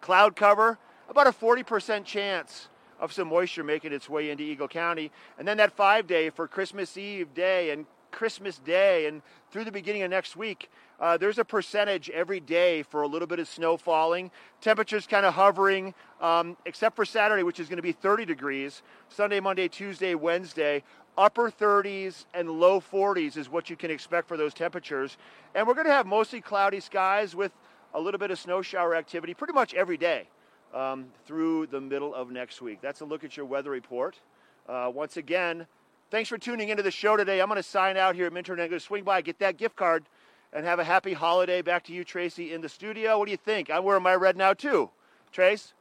Cloud 0.00 0.34
cover, 0.34 0.78
about 1.06 1.26
a 1.26 1.32
40% 1.32 2.02
chance 2.06 2.68
of 2.98 3.12
some 3.12 3.28
moisture 3.28 3.62
making 3.62 3.92
its 3.92 4.08
way 4.08 4.30
into 4.30 4.42
Eagle 4.42 4.68
County. 4.68 5.10
And 5.38 5.46
then 5.46 5.58
that 5.58 5.72
five 5.72 6.06
day 6.06 6.30
for 6.30 6.48
Christmas 6.48 6.96
Eve 6.96 7.34
day 7.34 7.70
and 7.70 7.84
Christmas 8.10 8.58
Day 8.58 9.06
and 9.06 9.20
through 9.50 9.64
the 9.64 9.72
beginning 9.72 10.02
of 10.02 10.10
next 10.10 10.34
week, 10.34 10.70
uh, 10.98 11.18
there's 11.18 11.38
a 11.38 11.44
percentage 11.44 12.08
every 12.08 12.40
day 12.40 12.82
for 12.82 13.02
a 13.02 13.06
little 13.06 13.28
bit 13.28 13.38
of 13.38 13.46
snow 13.46 13.76
falling. 13.76 14.30
Temperatures 14.62 15.06
kind 15.06 15.26
of 15.26 15.34
hovering, 15.34 15.92
um, 16.22 16.56
except 16.64 16.96
for 16.96 17.04
Saturday, 17.04 17.42
which 17.42 17.60
is 17.60 17.68
going 17.68 17.76
to 17.76 17.82
be 17.82 17.92
30 17.92 18.24
degrees. 18.24 18.80
Sunday, 19.10 19.40
Monday, 19.40 19.68
Tuesday, 19.68 20.14
Wednesday, 20.14 20.82
upper 21.18 21.50
30s 21.50 22.24
and 22.34 22.50
low 22.50 22.80
40s 22.80 23.36
is 23.36 23.48
what 23.48 23.70
you 23.70 23.76
can 23.76 23.90
expect 23.90 24.28
for 24.28 24.36
those 24.36 24.54
temperatures. 24.54 25.16
And 25.54 25.66
we're 25.66 25.74
going 25.74 25.86
to 25.86 25.92
have 25.92 26.06
mostly 26.06 26.40
cloudy 26.40 26.80
skies 26.80 27.34
with 27.34 27.52
a 27.94 28.00
little 28.00 28.18
bit 28.18 28.30
of 28.30 28.38
snow 28.38 28.62
shower 28.62 28.94
activity 28.94 29.34
pretty 29.34 29.52
much 29.52 29.74
every 29.74 29.96
day 29.96 30.28
um, 30.74 31.06
through 31.24 31.66
the 31.66 31.80
middle 31.80 32.14
of 32.14 32.30
next 32.30 32.60
week. 32.60 32.80
That's 32.82 33.00
a 33.00 33.04
look 33.04 33.24
at 33.24 33.36
your 33.36 33.46
weather 33.46 33.70
report. 33.70 34.20
Uh, 34.68 34.90
once 34.92 35.16
again, 35.16 35.66
thanks 36.10 36.28
for 36.28 36.38
tuning 36.38 36.68
into 36.68 36.82
the 36.82 36.90
show 36.90 37.16
today. 37.16 37.40
I'm 37.40 37.48
going 37.48 37.56
to 37.56 37.62
sign 37.62 37.96
out 37.96 38.14
here 38.14 38.26
at 38.26 38.32
Minturn. 38.32 38.60
I'm 38.60 38.68
going 38.68 38.70
to 38.72 38.80
swing 38.80 39.04
by, 39.04 39.22
get 39.22 39.38
that 39.38 39.56
gift 39.56 39.76
card, 39.76 40.04
and 40.52 40.64
have 40.64 40.78
a 40.78 40.84
happy 40.84 41.12
holiday. 41.12 41.62
Back 41.62 41.84
to 41.84 41.92
you, 41.92 42.04
Tracy, 42.04 42.52
in 42.52 42.60
the 42.60 42.68
studio. 42.68 43.18
What 43.18 43.26
do 43.26 43.30
you 43.30 43.36
think? 43.36 43.70
I'm 43.70 43.84
wearing 43.84 44.02
my 44.02 44.14
red 44.14 44.36
now, 44.36 44.52
too. 44.52 44.90
Trace, 45.32 45.72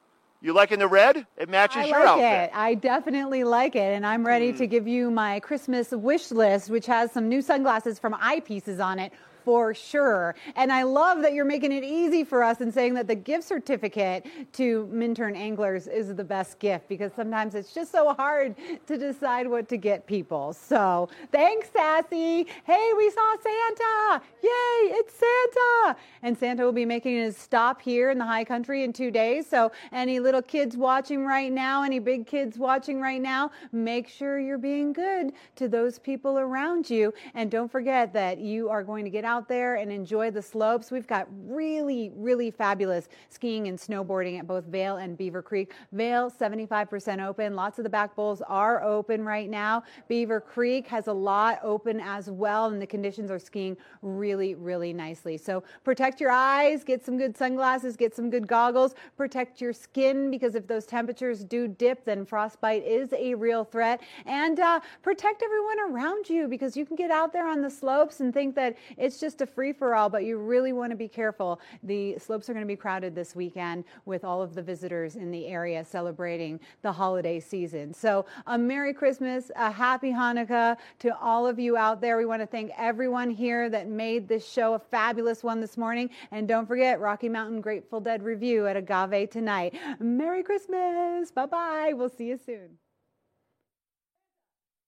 you 0.46 0.54
liking 0.54 0.78
the 0.78 0.88
red? 0.88 1.26
It 1.38 1.50
matches 1.50 1.78
I 1.78 1.86
your 1.86 2.00
like 2.00 2.08
outfit. 2.08 2.24
it. 2.26 2.52
I 2.54 2.76
definitely 2.76 3.43
like 3.43 3.76
it. 3.76 3.93
And 3.96 4.06
I'm 4.06 4.26
ready 4.26 4.52
hmm. 4.52 4.58
to 4.58 4.68
give 4.68 4.88
you 4.88 5.10
my 5.10 5.39
Christmas 5.39 5.91
wish 5.91 6.32
list, 6.32 6.70
which 6.70 6.86
has 6.86 7.12
some 7.12 7.28
new 7.28 7.41
sunglasses 7.41 7.98
from 7.98 8.14
Eyepieces 8.14 8.84
on 8.84 9.00
it 9.00 9.12
for 9.46 9.76
sure. 9.76 10.36
And 10.56 10.74
I 10.74 10.84
love 10.84 11.22
that 11.22 11.34
you're 11.34 11.46
making 11.46 11.72
it 11.72 11.84
easy 11.84 12.24
for 12.24 12.43
us 12.43 12.62
and 12.62 12.74
saying 12.74 12.96
that 12.96 13.08
the 13.08 13.16
gift 13.16 13.43
certificate 13.43 14.26
to 14.54 14.89
Minturn 14.91 15.36
Anglers 15.36 15.86
is 15.88 16.14
the 16.16 16.24
best 16.24 16.58
gift 16.58 16.89
because 16.89 17.14
sometimes 17.14 17.54
it's 17.54 17.72
just 17.72 17.91
so 17.91 18.14
hard 18.16 18.56
to 18.88 18.98
decide 18.98 19.48
what 19.48 19.70
to 19.70 19.78
get 19.78 20.08
people. 20.08 20.52
So 20.52 21.10
thanks, 21.32 21.70
Sassy. 21.72 22.48
Hey, 22.64 22.91
we 22.98 23.10
saw 23.12 23.36
Santa. 23.43 24.24
Yay, 24.41 24.96
it's 24.98 25.14
Santa. 25.14 25.96
And 26.24 26.36
Santa 26.36 26.64
will 26.64 26.72
be 26.72 26.86
making 26.86 27.18
his 27.18 27.38
stop 27.38 27.80
here 27.80 28.10
in 28.10 28.18
the 28.18 28.26
high 28.26 28.43
country 28.43 28.84
in 28.84 28.91
two 28.91 29.12
days. 29.12 29.48
So 29.48 29.72
any 29.91 30.20
little 30.20 30.41
kids 30.41 30.76
watching 30.76 31.24
right 31.24 31.52
now, 31.52 31.84
any 31.84 32.00
big 32.00 32.26
kids 32.26 32.58
watching 32.58 33.00
right 33.00 33.22
now, 33.22 33.52
make 33.72 34.08
sure 34.08 34.39
you're 34.39 34.58
being 34.58 34.91
good 34.91 35.34
to 35.58 35.68
those 35.68 36.00
people 36.00 36.39
around 36.39 36.89
you. 36.89 37.14
And 37.36 37.52
don't 37.52 37.72
forget 37.72 38.12
that 38.14 38.39
you 38.39 38.70
are 38.70 38.84
going 38.84 39.04
to 39.04 39.12
get 39.12 39.24
out 39.24 39.35
there 39.48 39.76
and 39.76 39.92
enjoy 39.92 40.32
the 40.32 40.42
slopes. 40.42 40.92
We've 40.92 41.08
got 41.08 41.28
really, 41.46 42.12
really 42.16 42.52
fabulous 42.52 43.10
skiing 43.30 43.68
and 43.68 43.78
snowboarding 43.78 44.40
at 44.40 44.48
both 44.48 44.66
Vail 44.66 44.98
and 44.98 45.18
Beaver 45.18 45.42
Creek. 45.42 45.74
Vail, 45.92 46.32
75% 46.32 47.26
open. 47.26 47.56
Lots 47.56 47.78
of 47.80 47.84
the 47.84 47.90
back 47.90 48.16
bowls 48.16 48.42
are 48.48 48.84
open 48.84 49.24
right 49.24 49.50
now. 49.50 49.84
Beaver 50.08 50.40
Creek 50.40 50.88
has 50.88 51.08
a 51.08 51.14
lot 51.14 51.60
open 51.64 52.00
as 52.00 52.30
well, 52.30 52.68
and 52.68 52.82
the 52.82 52.88
conditions 52.88 53.30
are 53.32 53.40
skiing 53.40 53.76
really, 54.02 54.56
really 54.56 54.94
nicely. 54.94 55.38
So 55.38 55.64
protect 55.84 56.22
your 56.22 56.32
eyes, 56.32 56.84
get 56.84 57.04
some 57.04 57.18
good 57.18 57.36
sunglasses, 57.36 57.96
get 57.96 58.16
some 58.16 58.30
good 58.30 58.48
goggles, 58.48 58.96
protect 59.18 59.62
your 59.62 59.74
skin 59.74 60.32
because 60.32 60.56
if 60.56 60.68
those 60.68 60.86
temperatures 60.86 61.44
do 61.44 61.68
dip, 61.68 62.06
then 62.06 62.26
frostbite 62.26 62.86
is 62.86 63.12
a 63.14 63.36
real 63.36 63.64
threat. 63.64 64.02
And 64.26 64.60
uh, 64.60 64.80
protect 65.02 65.44
everyone 65.44 65.80
around 65.92 66.30
you 66.30 66.48
because 66.48 66.78
you 66.78 66.86
can 66.86 66.96
get 66.96 67.12
out 67.12 67.34
there 67.34 67.48
on 67.48 67.62
the 67.62 67.70
slopes 67.70 68.20
and 68.20 68.34
think 68.34 68.56
that 68.56 68.78
it's 68.98 69.20
just 69.20 69.24
a 69.34 69.45
free 69.45 69.73
for 69.73 69.95
all, 69.95 70.09
but 70.09 70.23
you 70.23 70.38
really 70.38 70.71
want 70.71 70.91
to 70.91 70.95
be 70.95 71.07
careful. 71.07 71.59
The 71.84 72.17
slopes 72.19 72.49
are 72.49 72.53
going 72.53 72.63
to 72.63 72.67
be 72.67 72.76
crowded 72.76 73.15
this 73.15 73.36
weekend 73.36 73.86
with 74.05 74.23
all 74.23 74.41
of 74.41 74.53
the 74.53 74.61
visitors 74.61 75.15
in 75.15 75.32
the 75.32 75.47
area 75.47 75.84
celebrating 75.84 76.59
the 76.82 76.91
holiday 76.91 77.39
season. 77.39 77.93
So, 77.93 78.26
a 78.47 78.57
Merry 78.57 78.93
Christmas, 78.93 79.51
a 79.55 79.71
Happy 79.71 80.11
Hanukkah 80.11 80.78
to 80.99 81.17
all 81.19 81.47
of 81.47 81.59
you 81.59 81.76
out 81.78 82.01
there. 82.01 82.17
We 82.17 82.26
want 82.26 82.41
to 82.41 82.47
thank 82.47 82.71
everyone 82.78 83.30
here 83.30 83.69
that 83.69 83.88
made 83.88 84.28
this 84.28 84.47
show 84.47 84.73
a 84.76 84.80
fabulous 84.80 85.43
one 85.43 85.59
this 85.59 85.78
morning. 85.78 86.09
And 86.32 86.47
don't 86.47 86.67
forget 86.67 86.99
Rocky 86.99 87.30
Mountain 87.30 87.61
Grateful 87.61 87.99
Dead 87.99 88.21
review 88.21 88.67
at 88.67 88.78
Agave 88.78 89.30
tonight. 89.30 89.73
Merry 89.99 90.43
Christmas. 90.43 91.32
Bye 91.32 91.45
bye. 91.45 91.93
We'll 91.95 92.09
see 92.09 92.26
you 92.26 92.38
soon. 92.38 92.78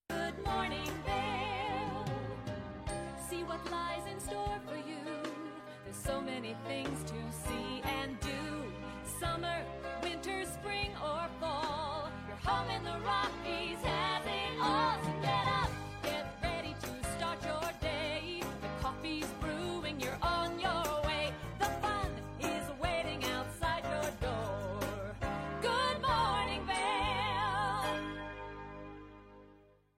Good 0.09 0.43
morning. 0.43 0.87
See 3.29 3.43
what 3.43 3.63
store 4.27 4.59
for 4.67 4.75
you. 4.75 5.05
There's 5.85 5.95
so 5.95 6.19
many 6.19 6.53
things 6.67 7.01
to 7.03 7.15
see 7.47 7.81
and 8.01 8.19
do. 8.19 8.43
Summer, 9.21 9.63
winter, 10.03 10.43
spring, 10.43 10.91
or 11.01 11.27
fall. 11.39 12.09
Your 12.27 12.37
home 12.43 12.69
in 12.69 12.83
the 12.83 12.99
Rockies 13.05 13.79
has 13.83 14.25
it 14.25 14.59
all. 14.61 15.16